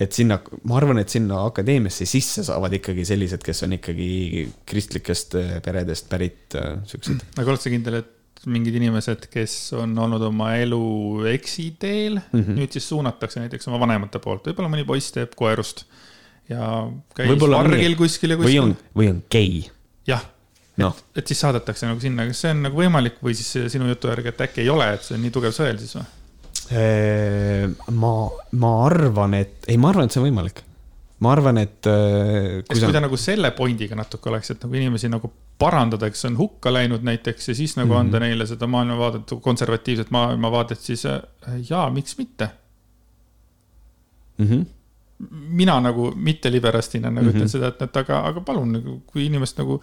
et 0.00 0.16
sinna, 0.16 0.40
ma 0.68 0.78
arvan, 0.80 1.00
et 1.00 1.12
sinna 1.12 1.44
akadeemiasse 1.48 2.08
sisse 2.08 2.44
saavad 2.46 2.76
ikkagi 2.80 3.06
sellised, 3.08 3.44
kes 3.44 3.64
on 3.66 3.78
ikkagi 3.78 4.10
kristlikest 4.68 5.38
eh, 5.40 5.54
peredest 5.64 6.10
pärit 6.12 6.58
eh, 6.60 6.76
siuksed. 6.90 7.24
aga 7.40 7.54
oled 7.54 7.64
sa 7.64 7.72
kindel, 7.72 8.02
et 8.02 8.12
mingid 8.50 8.76
inimesed, 8.76 9.30
kes 9.32 9.54
on 9.78 9.94
olnud 10.04 10.22
oma 10.26 10.50
elu 10.60 10.84
eksiteel 11.32 12.18
mm. 12.20 12.40
-hmm. 12.40 12.58
nüüd 12.58 12.74
siis 12.76 12.88
suunatakse 12.92 13.40
näiteks 13.40 13.70
oma 13.70 13.80
vanemate 13.80 14.20
poolt, 14.20 14.44
võib-olla 14.44 14.68
mõni 14.68 14.84
poiss 14.84 15.14
teeb 15.14 15.32
koerust 15.38 15.86
ja 16.48 16.70
käis 17.16 17.40
vargil 17.40 17.96
kuskil 17.98 18.34
ja 18.34 18.38
või 18.40 18.48
kuskil 18.48 18.62
on, 18.62 18.76
või 18.96 19.10
on 19.12 19.22
gei, 19.32 19.62
jah, 20.08 20.26
noh, 20.80 20.98
et 21.16 21.30
siis 21.30 21.40
saadetakse 21.44 21.88
nagu 21.88 22.02
sinna, 22.02 22.26
kas 22.28 22.44
see 22.44 22.52
on 22.54 22.66
nagu 22.68 22.82
võimalik 22.82 23.22
või 23.24 23.36
siis 23.38 23.72
sinu 23.72 23.88
jutu 23.88 24.12
järgi, 24.12 24.34
et 24.34 24.44
äkki 24.48 24.64
ei 24.64 24.70
ole, 24.72 24.90
et 24.96 25.06
see 25.06 25.16
on 25.18 25.24
nii 25.24 25.34
tugev 25.34 25.56
sõel 25.56 25.80
siis 25.80 25.96
või? 25.98 26.06
ma, 28.00 28.12
ma 28.56 28.70
arvan, 28.86 29.34
et, 29.36 29.66
ei, 29.68 29.76
ma 29.80 29.90
arvan, 29.92 30.08
et 30.08 30.14
see 30.14 30.22
on 30.22 30.28
võimalik. 30.28 30.62
ma 31.24 31.32
arvan, 31.34 31.58
et 31.60 31.80
kas 31.84 32.80
kui 32.80 32.92
ta 32.92 33.02
nagu 33.04 33.18
selle 33.20 33.50
pointiga 33.56 33.98
natuke 33.98 34.30
oleks, 34.32 34.54
et 34.54 34.64
nagu 34.64 34.78
inimesi 34.80 35.10
nagu 35.12 35.32
parandada, 35.60 36.08
kes 36.10 36.24
on 36.28 36.38
hukka 36.38 36.72
läinud 36.72 37.04
näiteks 37.06 37.48
ja 37.48 37.54
siis 37.54 37.76
nagu 37.76 37.92
mm 37.92 37.96
-hmm. 37.96 38.00
anda 38.00 38.20
neile 38.20 38.46
seda 38.46 38.66
maailmavaadet, 38.66 39.34
konservatiivset 39.40 40.10
maailmavaadet, 40.10 40.80
siis 40.80 41.06
äh, 41.06 41.20
jaa, 41.70 41.90
miks 41.90 42.18
mitte. 42.18 42.48
mm. 44.38 44.46
-hmm. 44.46 44.64
Mina 45.30 45.76
nagu 45.80 46.12
mitteliberastina 46.16 47.10
nagu 47.10 47.14
mm 47.14 47.28
Mhm. 47.28 47.28
-hmm. 47.30 47.36
ütlen 47.36 47.48
seda, 47.48 47.68
et, 47.68 47.82
et 47.82 47.96
aga, 47.96 48.20
aga 48.28 48.40
palun 48.40 48.72
nagu, 48.72 49.02
kui 49.06 49.26
inimest 49.26 49.58
nagu 49.58 49.80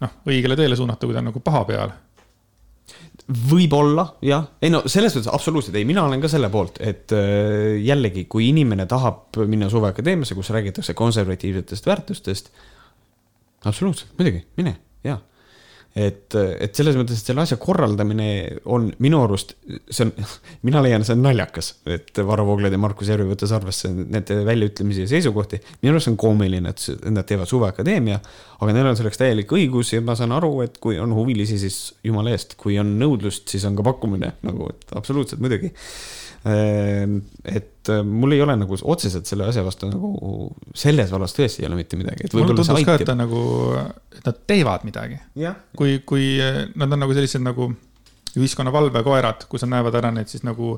noh, 0.00 0.10
õigele 0.26 0.56
teele 0.56 0.76
suunata, 0.76 1.06
kui 1.06 1.14
ta 1.14 1.18
on 1.22 1.30
nagu 1.30 1.40
paha 1.40 1.64
peal. 1.64 1.92
võib-olla 3.50 4.04
jah, 4.22 4.48
ei 4.62 4.70
no 4.70 4.82
selles 4.90 5.14
mõttes 5.14 5.30
absoluutselt 5.32 5.76
ei, 5.78 5.84
mina 5.84 6.02
olen 6.04 6.20
ka 6.20 6.28
selle 6.28 6.48
poolt, 6.50 6.80
et 6.80 7.12
äh, 7.14 7.78
jällegi, 7.84 8.24
kui 8.24 8.48
inimene 8.48 8.86
tahab 8.90 9.36
minna 9.46 9.68
suveakadeemiasse, 9.70 10.34
kus 10.34 10.50
räägitakse 10.50 10.94
konservatiivsetest 10.94 11.86
väärtustest. 11.86 12.50
absoluutselt, 13.64 14.10
muidugi, 14.18 14.44
mine 14.56 14.76
ja. 15.04 15.18
et, 15.94 16.34
et 16.34 16.76
selles 16.76 16.96
mõttes, 16.96 17.20
et 17.20 17.28
selle 17.28 17.42
asja 17.44 17.58
korraldamine 17.60 18.28
on 18.72 18.86
minu 19.04 19.20
arust, 19.26 19.54
see 19.92 20.06
on, 20.06 20.12
mina 20.66 20.80
leian, 20.84 21.04
see 21.04 21.16
on 21.16 21.24
naljakas, 21.26 21.72
et 21.92 22.22
Varro 22.26 22.46
Vooglaid 22.48 22.72
ja 22.72 22.80
Markus 22.80 23.10
Järvi 23.12 23.28
võttes 23.28 23.52
arvesse 23.52 23.90
nende 23.92 24.38
väljaütlemisi 24.48 25.04
ja 25.04 25.10
seisukohti. 25.12 25.60
minu 25.82 25.94
arust 25.94 26.08
see 26.08 26.14
on 26.14 26.20
koomiline, 26.24 26.72
et 26.72 27.06
nad 27.12 27.28
teevad 27.28 27.50
suveakadeemia, 27.50 28.20
aga 28.62 28.76
neil 28.76 28.88
on 28.92 28.98
selleks 28.98 29.20
täielik 29.20 29.52
õigus 29.52 29.92
ja 29.92 30.00
ma 30.04 30.16
saan 30.18 30.32
aru, 30.36 30.54
et 30.64 30.80
kui 30.82 30.98
on 31.02 31.12
huvilisi, 31.16 31.60
siis 31.60 31.78
jumala 32.06 32.32
eest, 32.32 32.56
kui 32.60 32.78
on 32.80 32.96
nõudlust, 33.00 33.48
siis 33.52 33.68
on 33.68 33.76
ka 33.78 33.86
pakkumine 33.92 34.34
nagu, 34.46 34.72
et 34.72 34.96
absoluutselt 34.96 35.44
muidugi. 35.44 35.74
Et 36.42 37.90
äh, 37.92 38.02
mul 38.02 38.34
ei 38.34 38.42
ole 38.42 38.56
nagu 38.58 38.76
otseselt 38.82 39.28
selle 39.30 39.46
asja 39.46 39.62
vastu 39.62 39.86
nagu 39.90 40.48
selles 40.74 41.12
vallas 41.14 41.36
tõesti 41.36 41.62
ei 41.62 41.68
ole 41.68 41.78
mitte 41.78 41.98
midagi, 42.00 42.26
mulle 42.32 42.50
tundus 42.50 42.72
ka, 42.86 42.96
et 42.98 43.06
ta. 43.06 43.14
nagu, 43.18 43.42
et 44.10 44.26
nad 44.26 44.42
teevad 44.50 44.86
midagi. 44.88 45.20
kui, 45.78 46.00
kui 46.06 46.34
nad 46.74 46.90
on 46.90 47.04
nagu 47.04 47.14
sellised 47.14 47.44
nagu 47.44 47.70
ühiskonna 48.38 48.72
valvekoerad, 48.74 49.46
kus 49.50 49.66
nad 49.66 49.76
näevad 49.76 49.98
ära 50.00 50.10
need 50.14 50.30
siis 50.30 50.44
nagu 50.46 50.74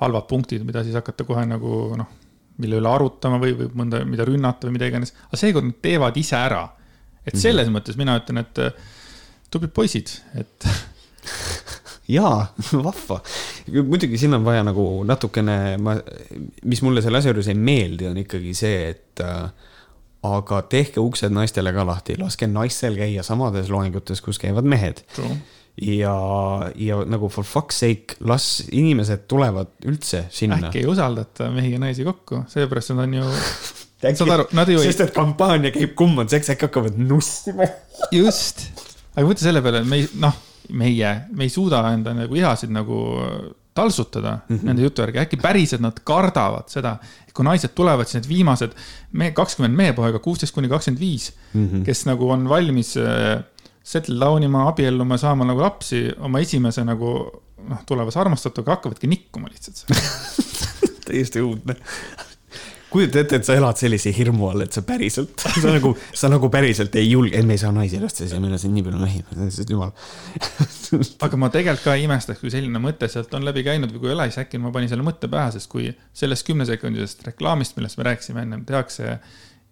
halvad 0.00 0.26
punktid, 0.28 0.64
mida 0.64 0.84
siis 0.84 0.96
hakata 0.96 1.26
kohe 1.28 1.44
nagu 1.48 1.82
noh, 1.98 2.08
mille 2.60 2.80
üle 2.80 2.90
arutama 2.90 3.40
või, 3.40 3.54
või 3.56 3.70
mõnda, 3.82 4.02
mida 4.08 4.26
rünnata 4.28 4.68
või 4.68 4.76
mida 4.76 4.88
iganes. 4.90 5.14
aga 5.28 5.40
seekord 5.40 5.68
nad 5.68 5.80
teevad 5.82 6.16
ise 6.20 6.36
ära. 6.36 6.68
et 7.26 7.36
selles 7.36 7.66
mm 7.66 7.74
-hmm. 7.74 7.76
mõttes 7.76 7.96
mina 7.96 8.16
ütlen, 8.18 8.38
et 8.40 8.58
äh, 8.58 8.72
tublid 9.50 9.72
poisid, 9.76 10.08
et 10.34 10.66
jaa, 12.16 12.46
vahva. 12.86 13.20
Muidugi 13.70 14.18
siin 14.20 14.34
on 14.36 14.44
vaja 14.46 14.62
nagu 14.66 14.86
natukene, 15.08 15.56
ma, 15.82 15.96
mis 16.68 16.82
mulle 16.86 17.02
selle 17.04 17.20
asja 17.20 17.32
juures 17.32 17.50
ei 17.52 17.58
meeldi, 17.58 18.08
on 18.10 18.20
ikkagi 18.22 18.54
see, 18.56 18.90
et 18.94 19.22
äh, 19.24 19.70
aga 20.26 20.60
tehke 20.68 21.00
uksed 21.00 21.32
naistele 21.32 21.72
ka 21.74 21.86
lahti, 21.88 22.18
laske 22.20 22.48
naistel 22.50 22.98
käia 22.98 23.24
samades 23.26 23.70
loengutes, 23.72 24.20
kus 24.24 24.40
käivad 24.40 24.68
mehed. 24.68 25.02
ja, 25.80 26.14
ja 26.76 26.98
nagu 27.08 27.30
for 27.32 27.46
fuck's 27.46 27.80
sake, 27.80 28.18
las 28.20 28.66
inimesed 28.68 29.24
tulevad 29.30 29.70
üldse 29.88 30.26
sinna 30.30 30.58
äkki. 30.60 30.82
ei 30.82 30.90
usaldata 30.90 31.48
mehi 31.54 31.72
ja 31.72 31.80
naisi 31.80 32.04
kokku, 32.04 32.44
seepärast 32.50 32.92
nad 32.92 33.06
on 33.06 33.14
ju, 33.20 33.30
saad 34.18 34.34
aru, 34.36 34.48
nad 34.56 34.68
ju 34.68 34.82
ei 34.82 34.90
sest, 34.90 35.06
et 35.06 35.16
kampaania 35.16 35.72
käib, 35.74 35.94
kumb 35.96 36.20
on 36.20 36.28
seks, 36.28 36.52
äkki 36.52 36.68
hakkavad 36.68 37.00
nussima. 37.00 37.70
just, 38.12 38.66
aga 39.14 39.24
mõtle 39.24 39.46
selle 39.46 39.64
peale, 39.64 39.84
et 39.84 39.88
me 39.88 40.02
ei, 40.02 40.10
noh, 40.20 40.36
meie, 40.76 41.14
me 41.32 41.48
ei 41.48 41.52
suuda 41.52 41.80
enda 41.94 42.12
nagu 42.18 42.36
ihasid 42.36 42.74
nagu 42.74 43.00
taltsutada 43.74 44.32
mm 44.36 44.56
-hmm. 44.56 44.66
nende 44.66 44.82
jutu 44.82 45.02
järgi, 45.02 45.18
äkki 45.18 45.36
päriselt 45.36 45.80
nad 45.80 46.00
kardavad 46.04 46.68
seda, 46.68 46.96
et 47.28 47.32
kui 47.32 47.44
naised 47.44 47.74
tulevad, 47.74 48.08
siis 48.08 48.20
need 48.20 48.28
viimased 48.28 48.74
me 49.12 49.30
kakskümmend 49.30 49.76
meepoega, 49.76 50.18
kuusteist 50.18 50.54
kuni 50.54 50.68
kakskümmend 50.68 51.00
viis, 51.00 51.32
kes 51.84 52.06
nagu 52.06 52.30
on 52.30 52.48
valmis 52.48 52.96
äh, 52.96 53.44
settle 53.82 54.18
down 54.20 54.42
ima, 54.42 54.68
abielluma, 54.68 55.18
saama 55.18 55.44
nagu 55.44 55.62
lapsi 55.62 56.08
oma 56.18 56.42
esimese 56.42 56.84
nagu 56.84 57.14
noh, 57.68 57.84
tulevase 57.86 58.20
armastatuga 58.20 58.76
hakkavadki 58.76 59.06
nikkuma 59.10 59.48
lihtsalt. 59.48 59.84
täiesti 61.06 61.42
õudne. 61.42 61.76
Kujuta 62.90 63.20
ette, 63.22 63.38
et 63.38 63.46
sa 63.46 63.54
elad 63.58 63.78
sellise 63.78 64.12
hirmu 64.14 64.48
all, 64.50 64.64
et 64.64 64.74
sa 64.74 64.82
päriselt, 64.86 65.34
sa 65.62 65.72
nagu, 65.74 65.92
sa 66.16 66.30
nagu 66.32 66.50
päriselt 66.52 66.94
ei 67.00 67.10
julge, 67.10 67.38
et 67.38 67.46
me 67.46 67.56
ei 67.56 67.62
saa 67.62 67.72
naisi 67.74 68.00
lasta 68.02 68.26
siia, 68.26 68.40
meil 68.42 68.56
on 68.56 68.62
siin 68.62 68.74
nii 68.76 68.84
palju 68.86 69.00
mehi, 69.00 69.22
jumal. 69.72 69.92
aga 71.26 71.40
ma 71.40 71.50
tegelikult 71.54 71.86
ka 71.86 71.96
ei 71.98 72.06
imestaks, 72.08 72.42
kui 72.42 72.52
selline 72.52 72.82
mõte 72.82 73.08
sealt 73.12 73.34
on 73.38 73.46
läbi 73.46 73.64
käinud 73.66 73.94
või 73.94 74.04
kui 74.04 74.12
ei 74.12 74.16
ole, 74.16 74.28
siis 74.30 74.42
äkki 74.44 74.60
ma 74.62 74.72
panin 74.74 74.90
selle 74.92 75.06
mõtte 75.06 75.30
pähe, 75.32 75.54
sest 75.56 75.70
kui 75.72 75.90
sellest 76.22 76.46
kümnesekundisest 76.48 77.24
reklaamist, 77.30 77.76
millest 77.78 78.00
me 78.00 78.08
rääkisime 78.10 78.46
ennem, 78.46 78.64
tehakse 78.68 79.18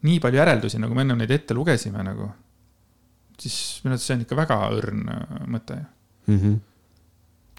nii 0.07 0.21
palju 0.23 0.43
järeldusi, 0.43 0.81
nagu 0.83 0.95
me 0.95 1.07
ennem 1.07 1.19
neid 1.23 1.35
ette 1.35 1.57
lugesime 1.59 2.05
nagu, 2.07 2.31
siis 3.39 3.59
minu 3.85 3.97
arvates 3.97 4.07
see 4.07 4.19
on 4.19 4.27
ikka 4.27 4.39
väga 4.39 4.61
õrn 4.79 5.09
äh, 5.15 5.41
mõte 5.51 5.79
mm. 5.81 6.39
-hmm. 6.39 6.61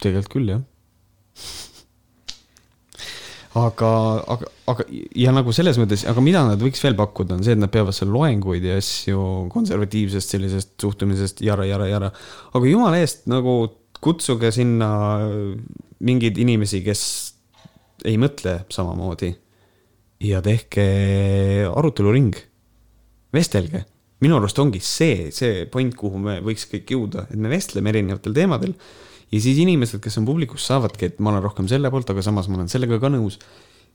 tegelikult 0.00 0.32
küll, 0.38 0.54
jah 0.56 0.64
aga, 3.58 3.90
aga, 4.30 4.48
aga 4.70 4.86
ja 5.18 5.32
nagu 5.34 5.54
selles 5.54 5.78
mõttes, 5.80 6.04
aga 6.08 6.22
mida 6.22 6.42
nad 6.46 6.62
võiks 6.62 6.82
veel 6.84 6.96
pakkuda, 6.98 7.38
on 7.38 7.44
see, 7.46 7.56
et 7.56 7.62
nad 7.62 7.72
peavad 7.72 7.96
seal 7.96 8.12
loenguid 8.14 8.66
ja 8.66 8.78
asju 8.78 9.50
konservatiivsest 9.50 10.36
sellisest 10.36 10.74
suhtumisest 10.82 11.42
jara, 11.46 11.66
jara, 11.66 11.88
jara. 11.90 12.12
aga 12.54 12.70
jumala 12.70 13.00
eest 13.02 13.26
nagu 13.30 13.56
kutsuge 14.00 14.52
sinna 14.54 14.90
mingeid 16.00 16.38
inimesi, 16.40 16.80
kes 16.86 17.02
ei 18.08 18.16
mõtle 18.20 18.62
samamoodi. 18.72 19.34
ja 20.20 20.40
tehke 20.44 20.84
aruteluring, 21.72 22.36
vestelge 23.32 23.86
minu 24.20 24.36
arust 24.36 24.58
ongi 24.60 24.80
see, 24.84 25.30
see 25.34 25.64
point, 25.72 25.94
kuhu 25.96 26.20
me 26.20 26.38
võiks 26.44 26.66
kõik 26.70 26.92
jõuda, 26.92 27.26
et 27.30 27.40
me 27.40 27.50
vestleme 27.52 27.92
erinevatel 27.92 28.36
teemadel 28.36 28.74
ja 29.30 29.40
siis 29.40 29.58
inimesed, 29.62 30.02
kes 30.02 30.18
on 30.20 30.28
publikus, 30.28 30.64
saavadki, 30.68 31.10
et 31.10 31.20
ma 31.22 31.32
olen 31.32 31.44
rohkem 31.44 31.68
selle 31.70 31.90
poolt, 31.92 32.10
aga 32.12 32.24
samas 32.24 32.48
ma 32.50 32.60
olen 32.60 32.70
sellega 32.72 32.98
ka 33.02 33.12
nõus. 33.12 33.38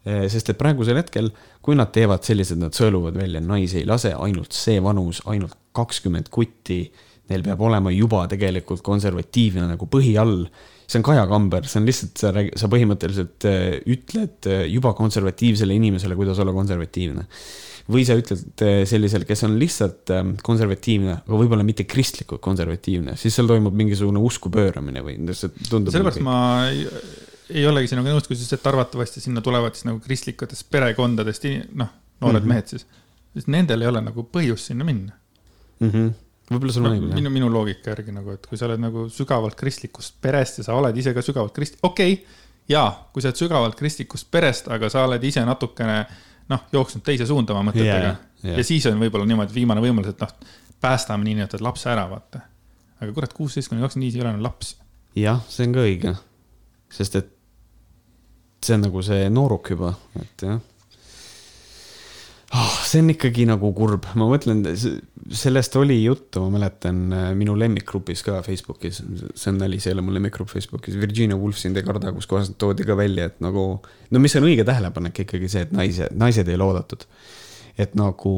Eh, 0.05 0.27
sest 0.29 0.51
et 0.51 0.59
praegusel 0.59 0.99
hetkel, 0.99 1.31
kui 1.65 1.77
nad 1.77 1.89
teevad 1.93 2.21
sellised, 2.27 2.59
nad 2.61 2.75
sõeluvad 2.77 3.17
välja, 3.17 3.41
naisi 3.41 3.81
ei 3.81 3.89
lase, 3.89 4.13
ainult 4.13 4.53
see 4.53 4.77
vanus, 4.83 5.23
ainult 5.31 5.57
kakskümmend 5.75 6.29
kutti. 6.33 6.83
Neil 7.25 7.41
peab 7.41 7.63
olema 7.65 7.89
juba 7.89 8.27
tegelikult 8.29 8.83
konservatiivne 8.85 9.65
nagu 9.71 9.87
põhi 9.89 10.13
all. 10.21 10.45
see 10.85 10.99
on 10.99 11.03
Kaja 11.07 11.23
Kamber, 11.25 11.65
see 11.65 11.79
on 11.81 11.87
lihtsalt, 11.89 12.19
sa 12.21 12.29
räägid, 12.29 12.59
sa 12.61 12.67
põhimõtteliselt 12.69 13.47
eh, 13.49 13.79
ütled 13.89 14.45
eh, 14.45 14.67
juba 14.69 14.93
konservatiivsele 14.93 15.73
inimesele, 15.73 16.13
kuidas 16.15 16.37
olla 16.43 16.53
konservatiivne 16.53 17.25
või 17.91 18.01
sa 18.07 18.15
ütled 18.17 18.63
eh, 18.65 18.81
sellisel, 18.89 19.25
kes 19.29 19.45
on 19.45 19.59
lihtsalt 19.61 20.13
eh, 20.13 20.23
konservatiivne, 20.45 21.19
aga 21.21 21.39
võib-olla 21.41 21.65
mitte 21.67 21.85
kristlikult 21.89 22.41
konservatiivne, 22.45 23.13
siis 23.19 23.37
seal 23.37 23.49
toimub 23.49 23.75
mingisugune 23.77 24.21
usku 24.25 24.49
pööramine 24.53 25.03
või 25.05 25.19
see 25.37 25.53
tundub. 25.69 25.93
sellepärast 25.93 26.21
nagu... 26.21 26.27
ma 26.27 26.39
ei, 26.71 26.87
ei 27.61 27.67
olegi 27.69 27.93
sinuga 27.93 28.15
nõus, 28.15 28.25
kui 28.25 28.33
sa 28.37 28.41
ütlesid, 28.41 28.57
et 28.57 28.69
arvatavasti 28.73 29.23
sinna 29.27 29.45
tulevad 29.45 29.77
siis 29.77 29.85
nagu 29.89 30.01
kristlikutest 30.03 30.67
perekondadest, 30.73 31.45
noh, 31.77 31.93
noored 32.23 32.41
mm 32.41 32.45
-hmm. 32.45 32.53
mehed 32.55 32.73
siis. 32.73 32.87
siis 33.35 33.49
nendel 33.51 33.85
ei 33.85 33.93
ole 33.93 34.01
nagu 34.01 34.29
põhjust 34.33 34.71
sinna 34.71 34.87
minna 34.87 35.13
mm. 35.79 35.89
-hmm 35.89 36.13
võib-olla 36.45 36.73
sul 36.73 36.85
on 36.85 36.93
õigus 36.93 37.09
no,. 37.09 37.15
minu, 37.17 37.29
minu 37.33 37.47
loogika 37.49 37.89
järgi 37.89 38.11
nagu, 38.13 38.31
et 38.37 38.45
kui 38.45 38.57
sa 38.57 38.67
oled 38.67 38.77
nagu 38.77 39.07
sügavalt 39.09 39.55
kristlikust 39.57 40.19
perest 40.21 40.59
ja 40.59 40.63
sa 40.67 40.75
oled 40.77 40.97
ise 40.97 41.13
ka 41.13 41.21
sügavalt 41.25 41.55
krist-, 41.57 41.79
okei 41.81 42.13
okay,, 42.13 42.25
jaa, 42.69 43.09
kui 43.13 43.21
sa 43.21 43.31
oled 43.31 43.39
sügavalt 43.39 43.75
kristlikust 43.75 44.29
perest, 44.31 44.67
aga 44.69 44.89
sa 44.89 45.07
oled 45.07 45.23
ise 45.25 45.41
natukene 45.41 45.97
äh, 46.03 46.19
noh, 46.51 46.65
jooksnud 46.73 47.03
teise 47.05 47.27
suunda 47.29 47.55
oma 47.55 47.71
mõtetega 47.71 48.09
yeah,. 48.11 48.19
Yeah. 48.43 48.59
ja 48.59 48.67
siis 48.67 48.85
on 48.89 48.99
võib-olla 49.01 49.25
niimoodi 49.29 49.55
viimane 49.55 49.83
võimalus, 49.83 50.13
et 50.13 50.21
noh, 50.21 50.33
päästame 50.81 51.25
niinimetatud 51.25 51.65
lapse 51.65 51.89
ära, 51.89 52.05
vaata. 52.09 52.43
aga 52.99 53.11
kurat, 53.13 53.33
kuusteist 53.33 53.71
kuni 53.71 53.81
kakskümmend 53.81 54.09
viis 54.09 54.19
ei 54.19 54.25
ole 54.25 54.33
enam 54.35 54.45
laps. 54.45 54.75
jah, 55.17 55.41
see 55.49 55.67
on 55.67 55.75
ka 55.77 55.87
õige. 55.87 56.15
sest 56.99 57.19
et 57.21 57.33
see 58.65 58.77
on 58.77 58.87
nagu 58.87 59.01
see 59.05 59.27
nooruk 59.33 59.73
juba, 59.75 59.95
et 60.21 60.47
jah 60.47 60.61
oh,. 62.55 62.75
see 62.87 63.01
on 63.03 63.11
ikkagi 63.13 63.45
nagu 63.49 63.69
kurb, 63.75 64.07
ma 64.19 64.27
mõtlen, 64.29 64.63
sellest 64.75 65.75
oli 65.79 65.97
juttu, 66.03 66.43
ma 66.45 66.59
mäletan 66.59 67.01
äh, 67.15 67.29
minu 67.37 67.55
lemmikgrupis 67.59 68.23
ka 68.25 68.41
Facebookis, 68.45 69.01
see 69.33 69.51
on 69.51 69.59
nali, 69.61 69.79
see 69.83 69.91
ei 69.91 69.97
ole 69.97 70.05
mu 70.05 70.13
lemmikgrupp 70.15 70.51
Facebookis, 70.51 70.97
Virginia 71.01 71.37
Woolf 71.39 71.59
sind 71.61 71.77
ei 71.79 71.85
karda, 71.87 72.13
kus 72.15 72.29
kohas 72.31 72.51
toodi 72.61 72.87
ka 72.87 72.97
välja, 72.97 73.29
et 73.31 73.41
nagu. 73.43 73.65
no 74.11 74.21
mis 74.21 74.35
on 74.39 74.47
õige 74.47 74.67
tähelepanek 74.67 75.25
ikkagi 75.25 75.49
see, 75.51 75.65
et 75.67 75.73
naised, 75.75 76.13
naised 76.17 76.51
ei 76.51 76.59
ole 76.59 76.69
oodatud. 76.69 77.07
et 77.75 77.91
nagu 77.99 78.31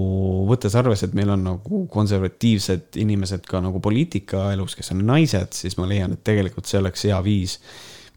võttes 0.50 0.74
arvesse, 0.80 1.06
et 1.06 1.14
meil 1.18 1.30
on 1.30 1.44
nagu 1.46 1.84
konservatiivsed 1.94 2.98
inimesed 2.98 3.46
ka 3.46 3.62
nagu 3.62 3.78
poliitikaelus, 3.84 4.74
kes 4.80 4.96
on 4.96 5.06
naised, 5.06 5.54
siis 5.54 5.78
ma 5.78 5.86
leian, 5.90 6.16
et 6.18 6.24
tegelikult 6.26 6.66
see 6.66 6.82
oleks 6.82 7.06
hea 7.06 7.20
viis 7.22 7.60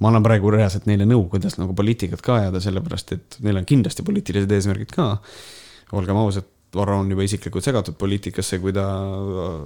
ma 0.00 0.08
annan 0.08 0.24
praegu 0.24 0.48
reaalselt 0.48 0.86
neile 0.88 1.04
nõu, 1.04 1.26
kuidas 1.28 1.58
nagu 1.60 1.74
poliitikat 1.76 2.22
ka 2.24 2.38
ajada, 2.38 2.62
sellepärast 2.64 3.12
et 3.18 3.36
neil 3.44 3.60
on 3.60 3.66
kindlasti 3.68 4.04
poliitilised 4.06 4.54
eesmärgid 4.56 4.94
ka 4.96 5.10
olgem 5.98 6.18
ausad, 6.20 6.48
Varro 6.74 7.00
on 7.02 7.08
juba 7.10 7.24
isiklikult 7.26 7.66
segatud 7.66 7.96
poliitikasse, 7.98 8.60
kui 8.62 8.70
ta 8.74 8.84
äh, 8.86 9.56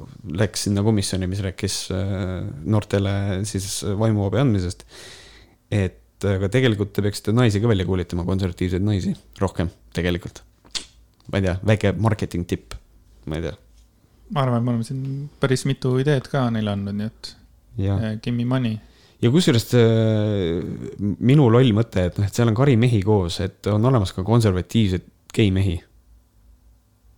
läks 0.40 0.64
sinna 0.66 0.84
komisjoni, 0.86 1.28
mis 1.28 1.42
rääkis 1.44 1.76
äh, 1.92 2.38
noortele 2.64 3.12
siis 3.48 3.82
vaimuabi 4.00 4.40
andmisest. 4.40 4.86
et 5.74 6.00
aga 6.24 6.48
tegelikult 6.48 6.94
te 6.96 7.04
peaksite 7.04 7.34
naisi 7.36 7.60
ka 7.60 7.68
välja 7.68 7.84
koolitama, 7.84 8.24
konservatiivseid 8.24 8.84
naisi, 8.84 9.12
rohkem 9.40 9.68
tegelikult. 9.92 10.40
ma 11.28 11.40
ei 11.40 11.46
tea, 11.48 11.58
väike 11.72 11.92
marketing 12.06 12.48
tipp, 12.48 12.72
ma 13.28 13.36
ei 13.36 13.48
tea. 13.50 13.54
ma 14.32 14.46
arvan, 14.46 14.62
et 14.62 14.64
me 14.64 14.74
oleme 14.74 14.88
siin 14.88 15.30
päris 15.40 15.68
mitu 15.68 15.98
ideed 16.00 16.32
ka 16.32 16.48
neile 16.54 16.72
andnud, 16.72 16.96
nii 17.02 17.12
et 17.12 17.34
äh, 17.84 18.10
give 18.16 18.36
me 18.38 18.48
money 18.48 18.78
ja 19.20 19.28
kusjuures 19.32 19.68
minu 21.20 21.52
loll 21.52 21.76
mõte, 21.76 22.08
et 22.08 22.16
noh, 22.16 22.28
et 22.28 22.36
seal 22.36 22.48
on 22.48 22.56
kari 22.56 22.80
mehi 22.80 23.04
koos, 23.04 23.42
et 23.44 23.68
on 23.72 23.92
olemas 23.92 24.16
ka 24.16 24.24
konservatiivseid 24.24 25.04
geimehi 25.34 25.82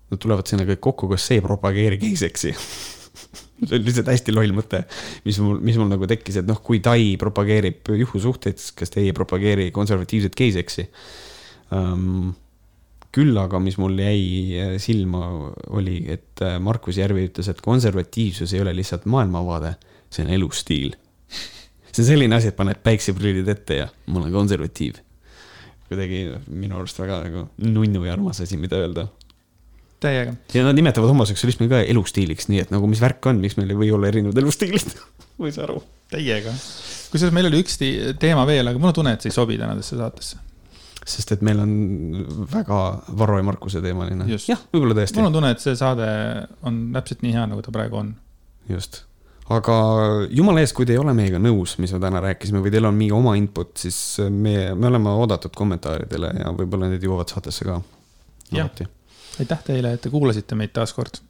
Nad 0.06 0.20
tulevad 0.22 0.46
sinna 0.46 0.62
kõik 0.68 0.82
kokku, 0.86 1.08
kas 1.10 1.24
see 1.26 1.40
ei 1.40 1.42
propageeri 1.44 1.98
geiseksi 1.98 2.52
see 3.64 3.78
on 3.78 3.84
lihtsalt 3.86 4.10
hästi 4.12 4.34
loll 4.34 4.54
mõte, 4.56 4.82
mis 5.24 5.38
mul, 5.42 5.60
mis 5.64 5.78
mul 5.80 5.88
nagu 5.90 6.08
tekkis, 6.08 6.40
et 6.42 6.48
noh, 6.48 6.58
kui 6.64 6.82
Tai 6.84 7.00
propageerib 7.20 7.88
juhusuhteid, 8.02 8.60
kas 8.76 8.92
teie 8.92 9.10
ei 9.10 9.16
propageeri 9.16 9.70
konservatiivset 9.74 10.36
geiseksi 10.38 10.88
um,? 11.74 12.34
küll 13.16 13.38
aga, 13.40 13.56
mis 13.64 13.78
mul 13.80 13.94
jäi 13.96 14.24
äh, 14.60 14.72
silma, 14.82 15.22
oli, 15.72 16.02
et 16.12 16.42
äh, 16.44 16.58
Markus 16.60 16.98
Järvi 17.00 17.22
ütles, 17.30 17.46
et 17.48 17.62
konservatiivsus 17.64 18.52
ei 18.52 18.60
ole 18.60 18.74
lihtsalt 18.76 19.06
maailmavaade, 19.08 19.70
see 20.12 20.26
on 20.26 20.34
elustiil. 20.36 20.98
see 21.88 22.02
on 22.02 22.08
selline 22.10 22.36
asi, 22.36 22.50
et 22.52 22.58
paned 22.58 22.82
päikseprillid 22.84 23.48
ette 23.48 23.78
ja 23.80 23.86
ma 24.12 24.20
olen 24.20 24.34
konservatiiv. 24.36 25.00
kuidagi 25.88 26.26
minu 26.50 26.76
arust 26.76 27.00
väga 27.00 27.22
nagu 27.24 27.46
nunnu 27.62 28.04
ja 28.04 28.12
armas 28.18 28.42
asi, 28.44 28.60
mida 28.60 28.82
öelda 28.84 29.06
täiega. 30.02 30.34
ja 30.54 30.64
nad 30.66 30.76
nimetavad 30.76 31.10
homoseksualismi 31.12 31.68
ka 31.70 31.82
elustiiliks, 31.88 32.50
nii 32.52 32.64
et 32.64 32.72
nagu 32.74 32.88
mis 32.90 33.00
värk 33.02 33.30
on, 33.30 33.40
miks 33.42 33.56
meil 33.60 33.72
ei 33.72 33.78
või 33.78 33.92
olla 33.96 34.10
erinevad 34.10 34.38
elustiilid 34.42 34.96
ei 35.46 35.54
saa 35.54 35.66
aru. 35.68 35.80
täiega. 36.12 36.52
kusjuures 37.12 37.34
meil 37.36 37.50
oli 37.50 37.62
üks 37.64 37.80
teema 38.20 38.44
veel, 38.48 38.68
aga 38.68 38.82
mul 38.82 38.92
on 38.92 39.00
tunne, 39.00 39.16
et 39.16 39.24
see 39.24 39.32
ei 39.32 39.38
sobi 39.38 39.58
tänasesse 39.60 39.98
saatesse. 40.00 40.42
sest 41.06 41.34
et 41.36 41.42
meil 41.46 41.60
on 41.62 41.74
väga 42.52 42.84
Varro 43.18 43.40
ja 43.40 43.48
Markuse 43.48 43.82
teemaline. 43.84 44.28
jah, 44.36 44.62
võib-olla 44.72 45.00
tõesti. 45.00 45.20
mul 45.20 45.32
on 45.32 45.40
tunne, 45.40 45.52
et 45.56 45.64
see 45.64 45.76
saade 45.78 46.08
on 46.66 46.86
täpselt 46.96 47.26
nii 47.26 47.36
hea, 47.36 47.50
nagu 47.50 47.64
ta 47.64 47.74
praegu 47.74 48.02
on. 48.04 48.16
just 48.68 49.04
aga 49.46 49.74
jumala 50.34 50.62
eest, 50.64 50.74
kui 50.74 50.88
te 50.88 50.96
ei 50.96 50.98
ole 50.98 51.12
meiega 51.14 51.38
nõus, 51.38 51.76
mis 51.78 51.92
me 51.94 52.00
täna 52.02 52.18
rääkisime 52.24 52.58
või 52.64 52.72
teil 52.74 52.88
on 52.88 52.96
mingi 52.98 53.14
oma 53.14 53.36
input, 53.38 53.76
siis 53.78 54.18
me, 54.26 54.74
me 54.74 54.90
oleme 54.90 55.14
oodatud 55.22 55.54
kommentaaridele 55.54 56.32
ja 56.40 56.50
võib-olla 56.56 56.90
need 56.90 57.06
jõuavad 57.06 57.30
saatesse 57.30 57.68
ka. 57.68 57.80
alati 58.52 58.88
aitäh 59.40 59.62
teile, 59.64 59.92
et 59.96 60.00
te 60.00 60.12
kuulasite 60.12 60.58
meid 60.58 60.72
taas 60.76 60.94
kord. 60.96 61.20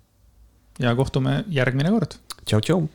ja 0.78 0.94
kohtume 0.94 1.44
järgmine 1.48 1.90
kord. 1.90 2.18
tšau, 2.44 2.60
tšau. 2.60 2.88